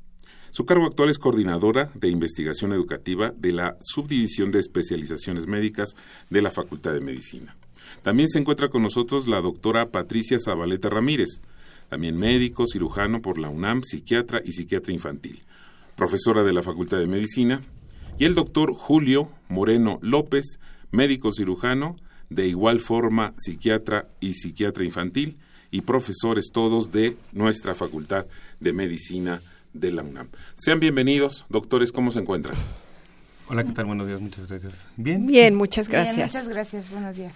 Su 0.52 0.66
cargo 0.66 0.84
actual 0.84 1.08
es 1.08 1.18
coordinadora 1.18 1.90
de 1.94 2.10
investigación 2.10 2.74
educativa 2.74 3.32
de 3.34 3.52
la 3.52 3.78
Subdivisión 3.80 4.52
de 4.52 4.60
Especializaciones 4.60 5.46
Médicas 5.46 5.96
de 6.28 6.42
la 6.42 6.50
Facultad 6.50 6.92
de 6.92 7.00
Medicina. 7.00 7.56
También 8.02 8.28
se 8.28 8.38
encuentra 8.38 8.68
con 8.68 8.82
nosotros 8.82 9.28
la 9.28 9.40
doctora 9.40 9.88
Patricia 9.88 10.38
Zabaleta 10.38 10.90
Ramírez, 10.90 11.40
también 11.88 12.18
médico, 12.18 12.66
cirujano 12.66 13.22
por 13.22 13.38
la 13.38 13.48
UNAM, 13.48 13.82
psiquiatra 13.82 14.42
y 14.44 14.52
psiquiatra 14.52 14.92
infantil, 14.92 15.42
profesora 15.96 16.42
de 16.42 16.52
la 16.52 16.62
Facultad 16.62 16.98
de 16.98 17.06
Medicina, 17.06 17.62
y 18.18 18.26
el 18.26 18.34
doctor 18.34 18.74
Julio 18.74 19.30
Moreno 19.48 19.98
López, 20.02 20.60
médico 20.90 21.32
cirujano, 21.32 21.96
de 22.28 22.46
igual 22.46 22.80
forma 22.80 23.32
psiquiatra 23.38 24.06
y 24.20 24.34
psiquiatra 24.34 24.84
infantil, 24.84 25.38
y 25.70 25.80
profesores 25.80 26.50
todos 26.52 26.92
de 26.92 27.16
nuestra 27.32 27.74
Facultad 27.74 28.26
de 28.60 28.74
Medicina 28.74 29.40
de 29.72 29.90
la 29.92 30.02
UNAM. 30.02 30.28
Sean 30.54 30.80
bienvenidos, 30.80 31.46
doctores, 31.48 31.92
¿cómo 31.92 32.10
se 32.10 32.20
encuentran? 32.20 32.56
Hola, 33.48 33.64
¿qué 33.64 33.72
tal? 33.72 33.86
Buenos 33.86 34.06
días, 34.06 34.20
muchas 34.20 34.48
gracias. 34.48 34.86
Bien. 34.96 35.26
Bien, 35.26 35.54
muchas 35.54 35.88
gracias. 35.88 36.26
muchas 36.26 36.48
gracias, 36.48 36.90
buenos 36.90 37.16
días. 37.16 37.34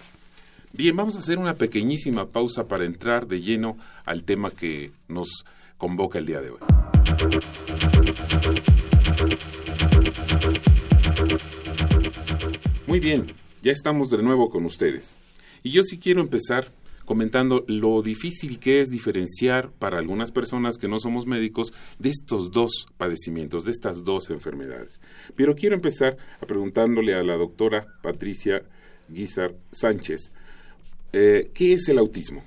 Bien, 0.73 0.95
vamos 0.95 1.15
a 1.15 1.19
hacer 1.19 1.37
una 1.37 1.55
pequeñísima 1.55 2.29
pausa 2.29 2.67
para 2.67 2.85
entrar 2.85 3.27
de 3.27 3.41
lleno 3.41 3.77
al 4.05 4.23
tema 4.23 4.51
que 4.51 4.91
nos 5.07 5.45
convoca 5.77 6.19
el 6.19 6.25
día 6.25 6.41
de 6.41 6.51
hoy. 6.51 6.59
Muy 12.85 12.99
bien, 12.99 13.27
ya 13.61 13.71
estamos 13.71 14.09
de 14.09 14.21
nuevo 14.21 14.49
con 14.49 14.65
ustedes. 14.65 15.17
Y 15.63 15.71
yo 15.71 15.83
sí 15.83 15.99
quiero 15.99 16.21
empezar 16.21 16.71
comentando 17.07 17.63
lo 17.67 18.01
difícil 18.01 18.59
que 18.59 18.81
es 18.81 18.89
diferenciar 18.89 19.71
para 19.71 19.97
algunas 19.97 20.31
personas 20.31 20.77
que 20.77 20.89
no 20.89 20.99
somos 20.99 21.25
médicos 21.25 21.71
de 21.99 22.09
estos 22.09 22.51
dos 22.51 22.85
padecimientos, 22.97 23.63
de 23.63 23.71
estas 23.71 24.03
dos 24.03 24.29
enfermedades. 24.29 24.99
Pero 25.33 25.55
quiero 25.55 25.73
empezar 25.73 26.17
a 26.41 26.45
preguntándole 26.45 27.15
a 27.15 27.23
la 27.23 27.37
doctora 27.37 27.87
Patricia 28.03 28.61
Guizar 29.07 29.55
Sánchez, 29.71 30.33
eh, 31.13 31.49
¿qué 31.53 31.73
es 31.73 31.87
el 31.87 31.97
autismo? 31.97 32.43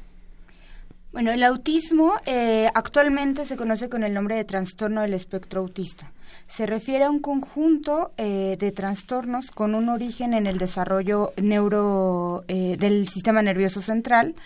Bueno, 1.13 1.33
el 1.33 1.43
autismo 1.43 2.15
eh, 2.25 2.71
actualmente 2.73 3.45
se 3.45 3.57
conoce 3.57 3.89
con 3.89 4.05
el 4.05 4.15
nombre 4.15 4.37
de 4.37 4.45
trastorno 4.45 5.03
del 5.03 5.13
espectro 5.15 5.61
autista. 5.61 6.13
Se 6.47 6.67
refiere 6.67 7.05
a 7.05 7.11
un 7.11 7.19
conjunto 7.19 8.13
eh, 8.17 8.57
de 8.61 8.71
trastornos 8.71 9.51
con 9.51 9.75
un 9.75 9.89
origen 9.89 10.35
en 10.35 10.47
el 10.47 10.59
desarrollo 10.59 11.33
neuro 11.43 12.45
eh, 12.47 12.77
del 12.79 13.09
sistema 13.09 13.43
nervioso 13.43 13.81
central 13.81 14.37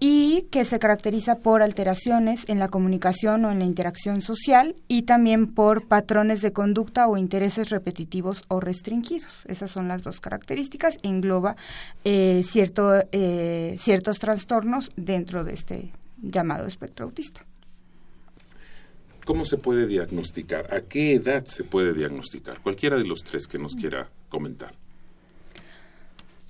y 0.00 0.48
que 0.50 0.64
se 0.64 0.80
caracteriza 0.80 1.36
por 1.36 1.62
alteraciones 1.62 2.42
en 2.48 2.58
la 2.58 2.66
comunicación 2.66 3.44
o 3.44 3.52
en 3.52 3.60
la 3.60 3.64
interacción 3.64 4.20
social 4.20 4.74
y 4.88 5.02
también 5.02 5.46
por 5.46 5.86
patrones 5.86 6.42
de 6.42 6.52
conducta 6.52 7.06
o 7.06 7.18
intereses 7.18 7.70
repetitivos 7.70 8.42
o 8.48 8.58
restringidos. 8.58 9.44
Esas 9.46 9.70
son 9.70 9.86
las 9.86 10.02
dos 10.02 10.18
características. 10.18 10.98
Engloba 11.02 11.54
cierto, 12.02 13.04
ciertos 13.78 14.18
trastornos 14.18 14.90
dentro 14.96 15.44
de 15.44 15.52
este 15.52 15.92
llamado 16.22 16.66
espectro 16.66 17.06
autista. 17.06 17.44
¿Cómo 19.24 19.44
se 19.44 19.58
puede 19.58 19.86
diagnosticar? 19.86 20.74
¿A 20.74 20.80
qué 20.82 21.14
edad 21.14 21.44
se 21.44 21.64
puede 21.64 21.92
diagnosticar? 21.92 22.60
Cualquiera 22.60 22.96
de 22.96 23.04
los 23.04 23.22
tres 23.22 23.46
que 23.46 23.58
nos 23.58 23.74
quiera 23.74 24.08
comentar. 24.28 24.74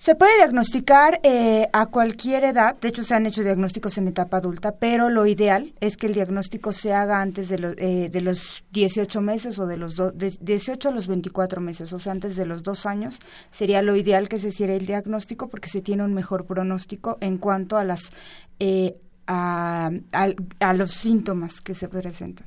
Se 0.01 0.15
puede 0.15 0.35
diagnosticar 0.37 1.21
eh, 1.25 1.69
a 1.75 1.85
cualquier 1.85 2.45
edad, 2.45 2.75
de 2.81 2.89
hecho 2.89 3.05
se 3.05 3.15
han 3.15 3.27
hecho 3.27 3.43
diagnósticos 3.43 3.99
en 3.99 4.09
etapa 4.09 4.39
adulta, 4.39 4.77
pero 4.77 5.11
lo 5.11 5.27
ideal 5.27 5.75
es 5.81 5.99
que 5.99 6.07
el 6.07 6.15
diagnóstico 6.15 6.73
se 6.73 6.95
haga 6.95 7.21
antes 7.21 7.51
de, 7.51 7.75
eh, 7.77 8.09
de 8.09 8.21
los 8.23 8.65
18 8.73 9.21
meses 9.21 9.59
o 9.59 9.67
de 9.67 9.77
los 9.77 9.97
18 10.17 10.89
a 10.89 10.93
los 10.93 11.07
24 11.07 11.61
meses, 11.61 11.93
o 11.93 11.99
sea, 11.99 12.13
antes 12.13 12.35
de 12.35 12.47
los 12.47 12.63
dos 12.63 12.87
años 12.87 13.19
sería 13.51 13.83
lo 13.83 13.95
ideal 13.95 14.31
que 14.31 14.39
se 14.39 14.49
hiciera 14.49 14.73
el 14.73 14.87
diagnóstico 14.87 15.51
porque 15.51 15.69
se 15.69 15.83
tiene 15.83 16.03
un 16.03 16.15
mejor 16.15 16.47
pronóstico 16.47 17.19
en 17.21 17.37
cuanto 17.37 17.77
a 17.77 17.85
las 17.85 18.11
eh, 18.59 18.97
a, 19.31 20.75
los 20.75 20.91
síntomas 20.91 21.61
que 21.61 21.75
se 21.75 21.89
presentan. 21.89 22.47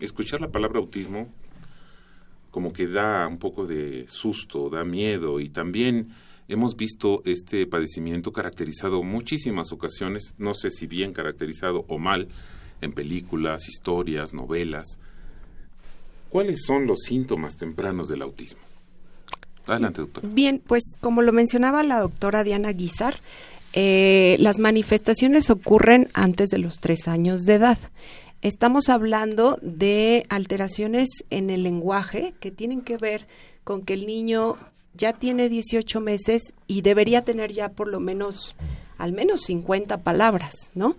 Escuchar 0.00 0.40
la 0.40 0.50
palabra 0.50 0.80
autismo 0.80 1.28
como 2.50 2.72
que 2.72 2.86
da 2.86 3.26
un 3.26 3.38
poco 3.38 3.66
de 3.66 4.06
susto, 4.08 4.68
da 4.70 4.84
miedo 4.84 5.40
y 5.40 5.48
también 5.48 6.14
hemos 6.46 6.76
visto 6.76 7.22
este 7.24 7.66
padecimiento 7.66 8.32
caracterizado 8.32 9.02
muchísimas 9.02 9.72
ocasiones, 9.72 10.34
no 10.38 10.54
sé 10.54 10.70
si 10.70 10.86
bien 10.86 11.12
caracterizado 11.12 11.84
o 11.88 11.98
mal, 11.98 12.28
en 12.80 12.92
películas, 12.92 13.68
historias, 13.68 14.34
novelas. 14.34 14.98
¿Cuáles 16.28 16.64
son 16.64 16.86
los 16.86 17.00
síntomas 17.00 17.56
tempranos 17.56 18.08
del 18.08 18.22
autismo? 18.22 18.60
Adelante, 19.66 20.02
doctora. 20.02 20.28
Bien, 20.30 20.62
pues 20.64 20.82
como 21.00 21.22
lo 21.22 21.32
mencionaba 21.32 21.82
la 21.82 22.00
doctora 22.00 22.44
Diana 22.44 22.70
Guizar, 22.72 23.16
eh, 23.76 24.36
las 24.38 24.60
manifestaciones 24.60 25.50
ocurren 25.50 26.08
antes 26.14 26.50
de 26.50 26.58
los 26.58 26.78
tres 26.78 27.08
años 27.08 27.42
de 27.42 27.54
edad. 27.54 27.78
Estamos 28.40 28.88
hablando 28.88 29.58
de 29.62 30.26
alteraciones 30.28 31.08
en 31.30 31.50
el 31.50 31.64
lenguaje 31.64 32.34
que 32.38 32.52
tienen 32.52 32.82
que 32.82 32.98
ver 32.98 33.26
con 33.64 33.82
que 33.82 33.94
el 33.94 34.06
niño 34.06 34.56
ya 34.94 35.12
tiene 35.12 35.48
18 35.48 36.00
meses 36.00 36.54
y 36.68 36.82
debería 36.82 37.22
tener 37.22 37.50
ya 37.50 37.70
por 37.70 37.88
lo 37.88 37.98
menos 37.98 38.54
al 38.96 39.12
menos 39.12 39.40
50 39.42 40.02
palabras, 40.02 40.70
¿no? 40.76 40.96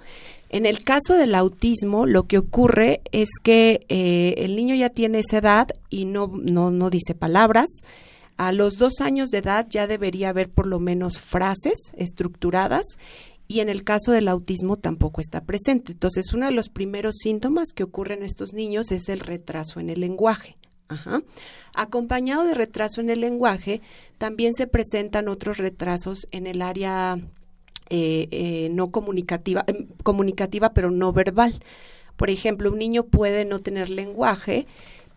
En 0.50 0.66
el 0.66 0.84
caso 0.84 1.14
del 1.14 1.34
autismo, 1.34 2.06
lo 2.06 2.24
que 2.24 2.38
ocurre 2.38 3.00
es 3.14 3.30
que 3.42 3.86
eh, 3.88 4.36
el 4.40 4.58
niño 4.58 4.76
ya 4.76 4.90
tiene 4.90 5.20
esa 5.20 5.38
edad 5.38 5.70
y 5.90 6.04
no, 6.04 6.30
no, 6.34 6.72
no 6.72 6.90
dice 6.90 7.16
palabras, 7.16 7.68
A 8.38 8.52
los 8.52 8.78
dos 8.78 9.00
años 9.00 9.30
de 9.30 9.38
edad 9.38 9.66
ya 9.70 9.88
debería 9.88 10.30
haber 10.30 10.50
por 10.50 10.68
lo 10.68 10.80
menos 10.80 11.20
frases 11.20 11.94
estructuradas 11.96 12.98
y 13.48 13.60
en 13.60 13.70
el 13.70 13.84
caso 13.84 14.12
del 14.12 14.28
autismo 14.28 14.78
tampoco 14.78 15.22
está 15.22 15.42
presente. 15.42 15.94
Entonces, 15.94 16.34
uno 16.34 16.48
de 16.48 16.52
los 16.52 16.70
primeros 16.70 17.16
síntomas 17.18 17.72
que 17.74 17.84
ocurren 17.84 18.20
en 18.20 18.26
estos 18.26 18.54
niños 18.54 18.92
es 18.92 19.08
el 19.10 19.20
retraso 19.20 19.80
en 19.80 19.90
el 19.90 20.02
lenguaje. 20.02 20.56
Acompañado 21.74 22.46
de 22.46 22.54
retraso 22.54 23.02
en 23.02 23.10
el 23.10 23.22
lenguaje, 23.22 23.82
también 24.18 24.54
se 24.54 24.68
presentan 24.68 25.28
otros 25.28 25.58
retrasos 25.58 26.28
en 26.32 26.48
el 26.48 26.62
área 26.62 27.18
eh, 27.90 28.28
eh, 28.32 28.70
no 28.72 28.92
comunicativa, 28.92 29.64
em, 29.68 29.88
comunicativa, 30.04 30.74
pero 30.74 30.92
no 30.92 31.14
verbal. 31.14 31.62
Por 32.16 32.30
ejemplo, 32.30 32.72
un 32.72 32.80
niño 32.80 33.04
puede 33.04 33.46
no 33.46 33.60
tener 33.60 33.90
lenguaje, 33.90 34.68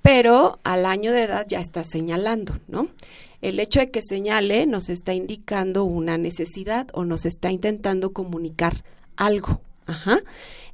pero 0.03 0.59
al 0.65 0.87
año 0.87 1.13
de 1.13 1.25
edad 1.25 1.47
ya 1.49 1.61
está 1.61 1.85
señalando, 1.85 2.59
¿no? 2.69 2.89
El 3.41 3.61
hecho 3.61 3.81
de 3.81 3.91
que 3.91 4.03
señale 4.03 4.67
nos 4.67 4.89
está 4.89 5.15
indicando 5.15 5.85
una 5.85 6.19
necesidad 6.19 6.89
o 6.93 7.05
nos 7.05 7.25
está 7.25 7.53
intentando 7.53 8.13
comunicar 8.13 8.85
algo. 9.17 9.61
Ajá. 9.87 10.21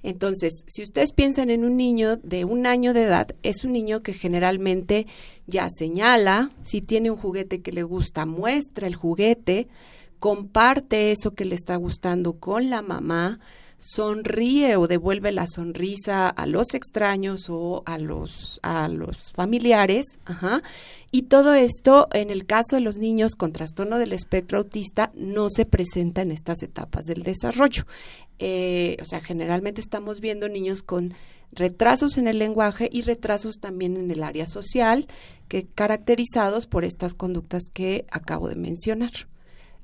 Entonces, 0.03 0.65
si 0.67 0.83
ustedes 0.83 1.13
piensan 1.13 1.49
en 1.51 1.65
un 1.65 1.77
niño 1.77 2.17
de 2.17 2.45
un 2.45 2.67
año 2.67 2.93
de 2.93 3.05
edad, 3.05 3.29
es 3.43 3.65
un 3.65 3.73
niño 3.73 4.03
que 4.03 4.13
generalmente 4.13 5.07
ya 5.47 5.69
señala, 5.71 6.51
si 6.63 6.83
tiene 6.83 7.11
un 7.11 7.17
juguete 7.17 7.63
que 7.63 7.73
le 7.73 7.83
gusta, 7.83 8.27
muestra 8.27 8.87
el 8.87 8.97
juguete, 8.97 9.69
comparte 10.19 11.11
eso 11.11 11.35
que 11.35 11.45
le 11.47 11.55
está 11.55 11.77
gustando 11.77 12.35
con 12.35 12.69
la 12.69 12.83
mamá, 12.83 13.41
sonríe 13.79 14.77
o 14.77 14.87
devuelve 14.87 15.33
la 15.33 15.47
sonrisa 15.47 16.29
a 16.29 16.47
los 16.47 16.75
extraños 16.75 17.47
o 17.49 17.83
a 17.87 17.99
los 17.99 18.61
a 18.63 18.89
los 18.89 19.31
familiares, 19.33 20.19
ajá, 20.25 20.63
y 21.11 21.23
todo 21.23 21.55
esto 21.55 22.09
en 22.13 22.31
el 22.31 22.47
caso 22.47 22.77
de 22.77 22.81
los 22.81 22.99
niños 22.99 23.35
con 23.35 23.53
trastorno 23.53 23.99
del 23.99 24.13
espectro 24.13 24.59
autista 24.59 25.13
no 25.15 25.49
se 25.51 25.67
presenta 25.67 26.23
en 26.23 26.33
estas 26.33 26.63
etapas 26.63 27.05
del 27.05 27.23
desarrollo. 27.23 27.87
Eh, 28.39 28.97
o 29.01 29.05
sea, 29.05 29.21
generalmente 29.21 29.81
estamos 29.81 30.21
viendo 30.21 30.49
niños 30.49 30.83
con 30.83 31.15
retrasos 31.53 32.19
en 32.19 32.29
el 32.29 32.39
lenguaje 32.39 32.89
y 32.93 33.03
retrasos 33.03 33.61
también 33.61 33.97
en 33.97 34.11
el 34.11 34.23
área 34.23 34.47
social, 34.47 35.07
que 35.49 35.67
caracterizados 35.67 36.67
por 36.67 36.85
estas 36.85 37.15
conductas 37.15 37.65
que 37.73 38.07
acabo 38.11 38.49
de 38.49 38.57
mencionar. 38.57 39.13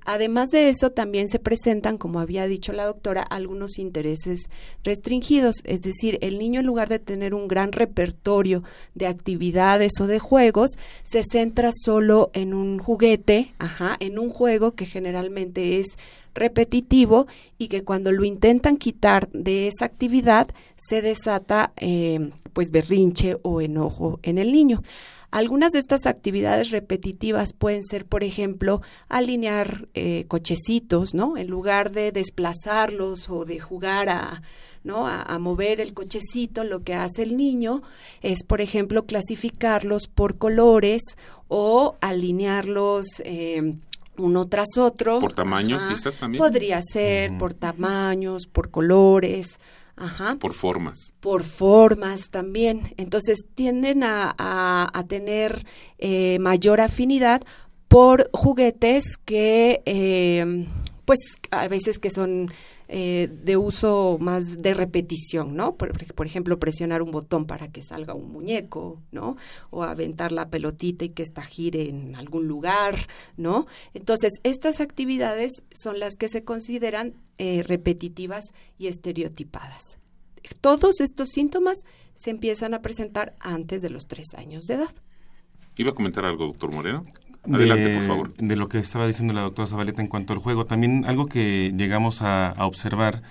Además 0.05 0.51
de 0.51 0.69
eso, 0.69 0.91
también 0.91 1.29
se 1.29 1.39
presentan, 1.39 1.99
como 1.99 2.21
había 2.21 2.47
dicho 2.47 2.73
la 2.73 2.87
doctora, 2.87 3.23
algunos 3.23 3.79
intereses 3.79 4.49
restringidos, 4.83 5.57
es 5.65 5.83
decir, 5.83 6.19
el 6.23 6.39
niño 6.39 6.61
en 6.61 6.67
lugar 6.67 6.89
de 6.89 6.99
tener 6.99 7.35
un 7.35 7.49
gran 7.49 7.73
repertorio 7.73 8.63
de 8.95 9.07
actividades 9.07 9.93
o 10.01 10.07
de 10.07 10.19
juegos, 10.19 10.73
se 11.05 11.23
centra 11.23 11.71
solo 11.75 12.31
en 12.33 12.55
un 12.55 12.79
juguete, 12.79 13.55
ajá, 13.59 13.97
en 14.01 14.19
un 14.19 14.31
juego 14.31 14.73
que 14.73 14.87
generalmente 14.87 15.79
es 15.79 15.97
repetitivo 16.35 17.27
y 17.59 17.69
que 17.69 17.85
cuando 17.85 18.13
lo 18.13 18.25
intentan 18.25 18.77
quitar 18.77 19.29
de 19.33 19.69
esa 19.69 19.85
actividad 19.85 20.49
se 20.77 21.03
desata 21.03 21.73
eh, 21.77 22.31
pues 22.53 22.71
berrinche 22.71 23.37
o 23.43 23.61
enojo 23.61 24.21
en 24.23 24.39
el 24.39 24.53
niño. 24.53 24.83
Algunas 25.31 25.73
de 25.73 25.79
estas 25.79 26.07
actividades 26.07 26.71
repetitivas 26.71 27.53
pueden 27.53 27.85
ser, 27.85 28.05
por 28.05 28.25
ejemplo, 28.25 28.83
alinear 29.09 29.89
eh, 29.95 30.25
cochecitos, 30.27 31.15
¿no? 31.15 31.37
En 31.37 31.49
lugar 31.49 31.93
de 31.93 32.11
desplazarlos 32.11 33.31
o 33.31 33.45
de 33.45 33.61
jugar 33.61 34.09
a, 34.09 34.43
¿no? 34.83 35.07
A, 35.07 35.39
mover 35.39 35.81
el 35.81 35.95
cochecito, 35.95 36.65
lo 36.65 36.83
que 36.83 36.95
hace 36.95 37.23
el 37.23 37.37
niño 37.37 37.83
es, 38.23 38.43
por 38.43 38.61
ejemplo, 38.61 39.07
clasificarlos 39.07 40.09
por 40.09 40.37
colores 40.39 41.03
o 41.49 41.97
alinearlos 42.01 43.07
eh, 43.25 43.75
uno 44.17 44.49
tras 44.49 44.77
otro. 44.79 45.21
¿Por 45.21 45.33
tamaños 45.33 45.83
quizás 45.85 46.15
también? 46.15 46.43
Podría 46.43 46.81
ser 46.83 47.37
por 47.39 47.55
tamaños, 47.55 48.47
por 48.47 48.71
colores. 48.71 49.59
Ajá. 50.01 50.37
Por 50.41 50.55
formas. 50.55 51.13
Por 51.21 51.43
formas 51.43 52.31
también. 52.31 52.95
Entonces 52.97 53.45
tienden 53.55 54.03
a, 54.03 54.35
a, 54.39 55.07
tener 55.07 55.67
eh, 55.99 56.39
mayor 56.41 56.81
afinidad 56.81 57.43
por 57.87 58.31
juguetes 58.33 59.19
que, 59.25 59.83
eh, 59.85 60.67
pues, 61.05 61.19
a 61.51 61.69
veces 61.69 61.99
que 61.99 62.09
son 62.09 62.51
eh, 62.93 63.29
de 63.45 63.57
uso 63.57 64.19
más 64.21 64.63
de 64.63 64.75
repetición, 64.75 65.55
¿no? 65.55 65.77
Por, 65.77 66.27
ejemplo, 66.27 66.59
presionar 66.59 67.03
un 67.03 67.13
botón 67.13 67.47
para 67.47 67.71
que 67.71 67.83
salga 67.83 68.15
un 68.15 68.33
muñeco, 68.33 69.01
¿no? 69.13 69.37
O 69.71 69.85
aventar 69.85 70.33
la 70.33 70.51
pelotita 70.51 71.05
y 71.05 71.11
que 71.11 71.23
esta 71.23 71.45
gire 71.45 71.89
en 71.89 72.17
algún 72.17 72.49
lugar, 72.49 73.07
¿no? 73.37 73.69
Entonces, 73.95 74.41
estas 74.43 74.81
actividades 74.81 75.63
son 75.73 76.01
las 76.01 76.17
que 76.17 76.29
se 76.29 76.43
consideran 76.43 77.15
eh, 77.39 77.63
repetitivas 77.63 78.47
y 78.77 78.89
estereotipadas. 78.89 80.01
Todos 80.61 81.01
estos 81.01 81.29
síntomas 81.29 81.85
se 82.15 82.31
empiezan 82.31 82.75
a 82.75 82.83
presentar 82.83 83.37
antes 83.39 83.83
de 83.83 83.91
los 83.91 84.09
tres 84.09 84.35
años 84.35 84.65
de 84.65 84.75
edad. 84.75 84.95
¿Iba 85.77 85.93
a 85.93 85.95
comentar 85.95 86.25
algo, 86.25 86.47
doctor 86.49 86.73
Moreno? 86.73 87.07
Adelante, 87.45 87.89
de, 87.89 87.95
por 87.97 88.07
favor. 88.07 88.35
De 88.37 88.57
lo 88.57 88.69
que 88.69 88.79
estaba 88.79 89.07
diciendo 89.07 89.33
la 89.33 89.43
doctora 89.43 89.67
Zabaleta 89.67 90.03
en 90.03 90.09
cuanto 90.09 90.33
al 90.33 90.39
juego, 90.39 90.67
también 90.67 91.05
algo 91.07 91.27
que 91.27 91.73
llegamos 91.77 92.23
a, 92.23 92.55
observar 92.59 93.23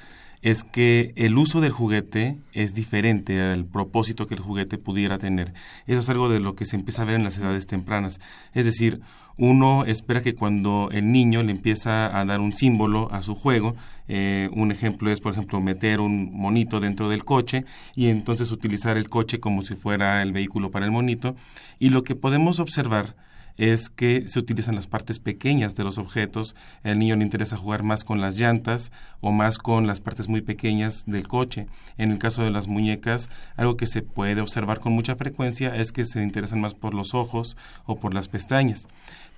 es 0.42 0.64
que 0.64 1.12
el 1.18 1.38
uso 1.38 1.60
del 1.60 1.74
juguete 1.74 2.40
es 2.54 2.74
diferente 2.74 3.42
al 3.42 3.66
propósito 3.66 4.26
que 4.26 4.36
el 4.36 4.40
juguete 4.40 4.78
pudiera 4.78 5.18
tener. 5.18 5.54
Eso 5.86 6.00
es 6.00 6.10
algo 6.10 6.30
de 6.30 6.40
lo 6.40 6.56
que 6.56 6.66
se 6.66 6.78
empieza 6.78 7.02
a 7.02 7.06
ver 7.06 7.16
en 7.16 7.26
las 7.26 7.38
edades 7.38 7.68
tempranas. 7.68 8.22
Es 8.54 8.64
decir, 8.64 9.02
uno 9.38 9.84
espera 9.84 10.24
que 10.24 10.36
cuando 10.36 10.90
el 10.94 11.12
niño 11.12 11.44
le 11.44 11.52
empieza 11.52 12.18
a 12.18 12.24
dar 12.24 12.40
un 12.40 12.54
símbolo 12.54 13.10
a 13.12 13.22
su 13.22 13.36
juego, 13.36 13.76
eh, 14.08 14.50
un 14.54 14.72
ejemplo 14.72 15.12
es, 15.12 15.20
por 15.20 15.34
ejemplo, 15.34 15.60
meter 15.60 16.00
un 16.00 16.32
monito 16.34 16.80
dentro 16.80 17.10
del 17.10 17.26
coche 17.26 17.66
y 17.94 18.08
entonces 18.08 18.52
utilizar 18.52 18.96
el 18.96 19.10
coche 19.10 19.42
como 19.42 19.62
si 19.62 19.76
fuera 19.76 20.22
el 20.22 20.32
vehículo 20.32 20.72
para 20.72 20.86
el 20.86 20.92
monito. 20.92 21.36
Y 21.80 21.90
lo 21.90 22.04
que 22.04 22.16
podemos 22.16 22.62
observar 22.62 23.16
es 23.60 23.90
que 23.90 24.26
se 24.30 24.40
utilizan 24.40 24.76
las 24.76 24.88
partes 24.88 25.20
pequeñas 25.20 25.76
de 25.76 25.84
los 25.84 25.98
objetos. 25.98 26.56
El 26.82 26.98
niño 26.98 27.18
le 27.18 27.24
interesa 27.24 27.58
jugar 27.58 27.84
más 27.84 28.06
con 28.06 28.22
las 28.22 28.36
llantas 28.36 28.94
o 29.20 29.34
más 29.34 29.58
con 29.58 29.86
las 29.86 30.00
partes 30.00 30.30
muy 30.30 30.40
pequeñas 30.40 31.04
del 31.06 31.28
coche. 31.28 31.68
En 31.98 32.12
el 32.12 32.20
caso 32.20 32.42
de 32.42 32.52
las 32.52 32.70
muñecas, 32.70 33.30
algo 33.58 33.76
que 33.76 33.86
se 33.86 34.02
puede 34.02 34.40
observar 34.40 34.80
con 34.80 34.94
mucha 34.94 35.18
frecuencia 35.18 35.76
es 35.76 35.92
que 35.92 36.06
se 36.06 36.24
interesan 36.24 36.62
más 36.62 36.74
por 36.74 36.94
los 36.94 37.14
ojos 37.14 37.58
o 37.86 38.00
por 38.00 38.14
las 38.14 38.30
pestañas. 38.30 38.88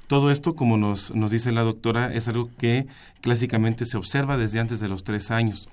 Todo 0.06 0.30
esto, 0.30 0.56
como 0.56 0.78
nos, 0.78 1.16
nos 1.16 1.32
dice 1.32 1.52
la 1.52 1.64
doctora, 1.64 2.14
es 2.14 2.28
algo 2.28 2.52
que 2.60 2.86
clásicamente 3.22 3.88
se 3.88 3.98
observa 3.98 4.38
desde 4.38 4.60
antes 4.60 4.80
de 4.80 4.90
los 4.90 5.04
tres 5.04 5.32
años. 5.32 5.68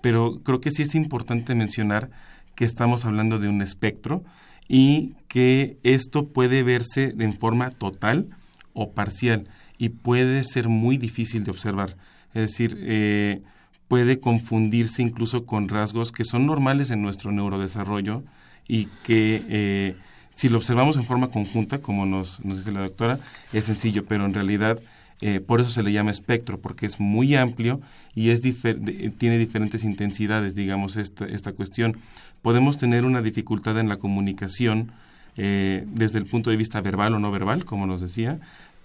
Pero 0.00 0.40
creo 0.42 0.62
que 0.62 0.70
sí 0.70 0.84
es 0.84 0.94
importante 0.94 1.54
mencionar 1.54 2.08
que 2.54 2.64
estamos 2.64 3.04
hablando 3.04 3.38
de 3.38 3.48
un 3.48 3.62
espectro 3.62 4.22
y 4.68 5.14
que 5.28 5.78
esto 5.82 6.28
puede 6.28 6.62
verse 6.62 7.14
en 7.18 7.38
forma 7.38 7.70
total 7.70 8.28
o 8.72 8.92
parcial 8.92 9.48
y 9.78 9.88
puede 9.90 10.44
ser 10.44 10.68
muy 10.68 10.96
difícil 10.96 11.44
de 11.44 11.50
observar. 11.50 11.96
Es 12.34 12.50
decir, 12.50 12.78
eh, 12.80 13.42
puede 13.88 14.20
confundirse 14.20 15.02
incluso 15.02 15.46
con 15.46 15.68
rasgos 15.68 16.12
que 16.12 16.24
son 16.24 16.46
normales 16.46 16.90
en 16.90 17.02
nuestro 17.02 17.32
neurodesarrollo 17.32 18.22
y 18.68 18.86
que 19.04 19.44
eh, 19.48 19.96
si 20.32 20.48
lo 20.48 20.58
observamos 20.58 20.96
en 20.96 21.04
forma 21.04 21.28
conjunta, 21.28 21.82
como 21.82 22.06
nos, 22.06 22.44
nos 22.44 22.58
dice 22.58 22.70
la 22.70 22.82
doctora, 22.82 23.18
es 23.52 23.64
sencillo, 23.64 24.04
pero 24.04 24.26
en 24.26 24.34
realidad 24.34 24.78
eh, 25.20 25.40
por 25.40 25.60
eso 25.60 25.70
se 25.70 25.82
le 25.82 25.92
llama 25.92 26.10
espectro, 26.10 26.60
porque 26.60 26.86
es 26.86 27.00
muy 27.00 27.34
amplio 27.34 27.80
y 28.14 28.30
es 28.30 28.40
tiene 28.42 29.38
diferentes 29.38 29.84
intensidades, 29.84 30.54
digamos, 30.54 30.96
esta, 30.96 31.26
esta 31.26 31.52
cuestión 31.52 31.98
podemos 32.42 32.76
tener 32.76 33.04
una 33.04 33.22
dificultad 33.22 33.78
en 33.78 33.88
la 33.88 33.98
comunicación 33.98 34.92
eh, 35.36 35.84
desde 35.86 36.18
el 36.18 36.26
punto 36.26 36.50
de 36.50 36.56
vista 36.56 36.80
verbal 36.80 37.14
o 37.14 37.18
no 37.18 37.30
verbal, 37.30 37.64
como 37.64 37.86
nos 37.86 38.00
decía, 38.00 38.40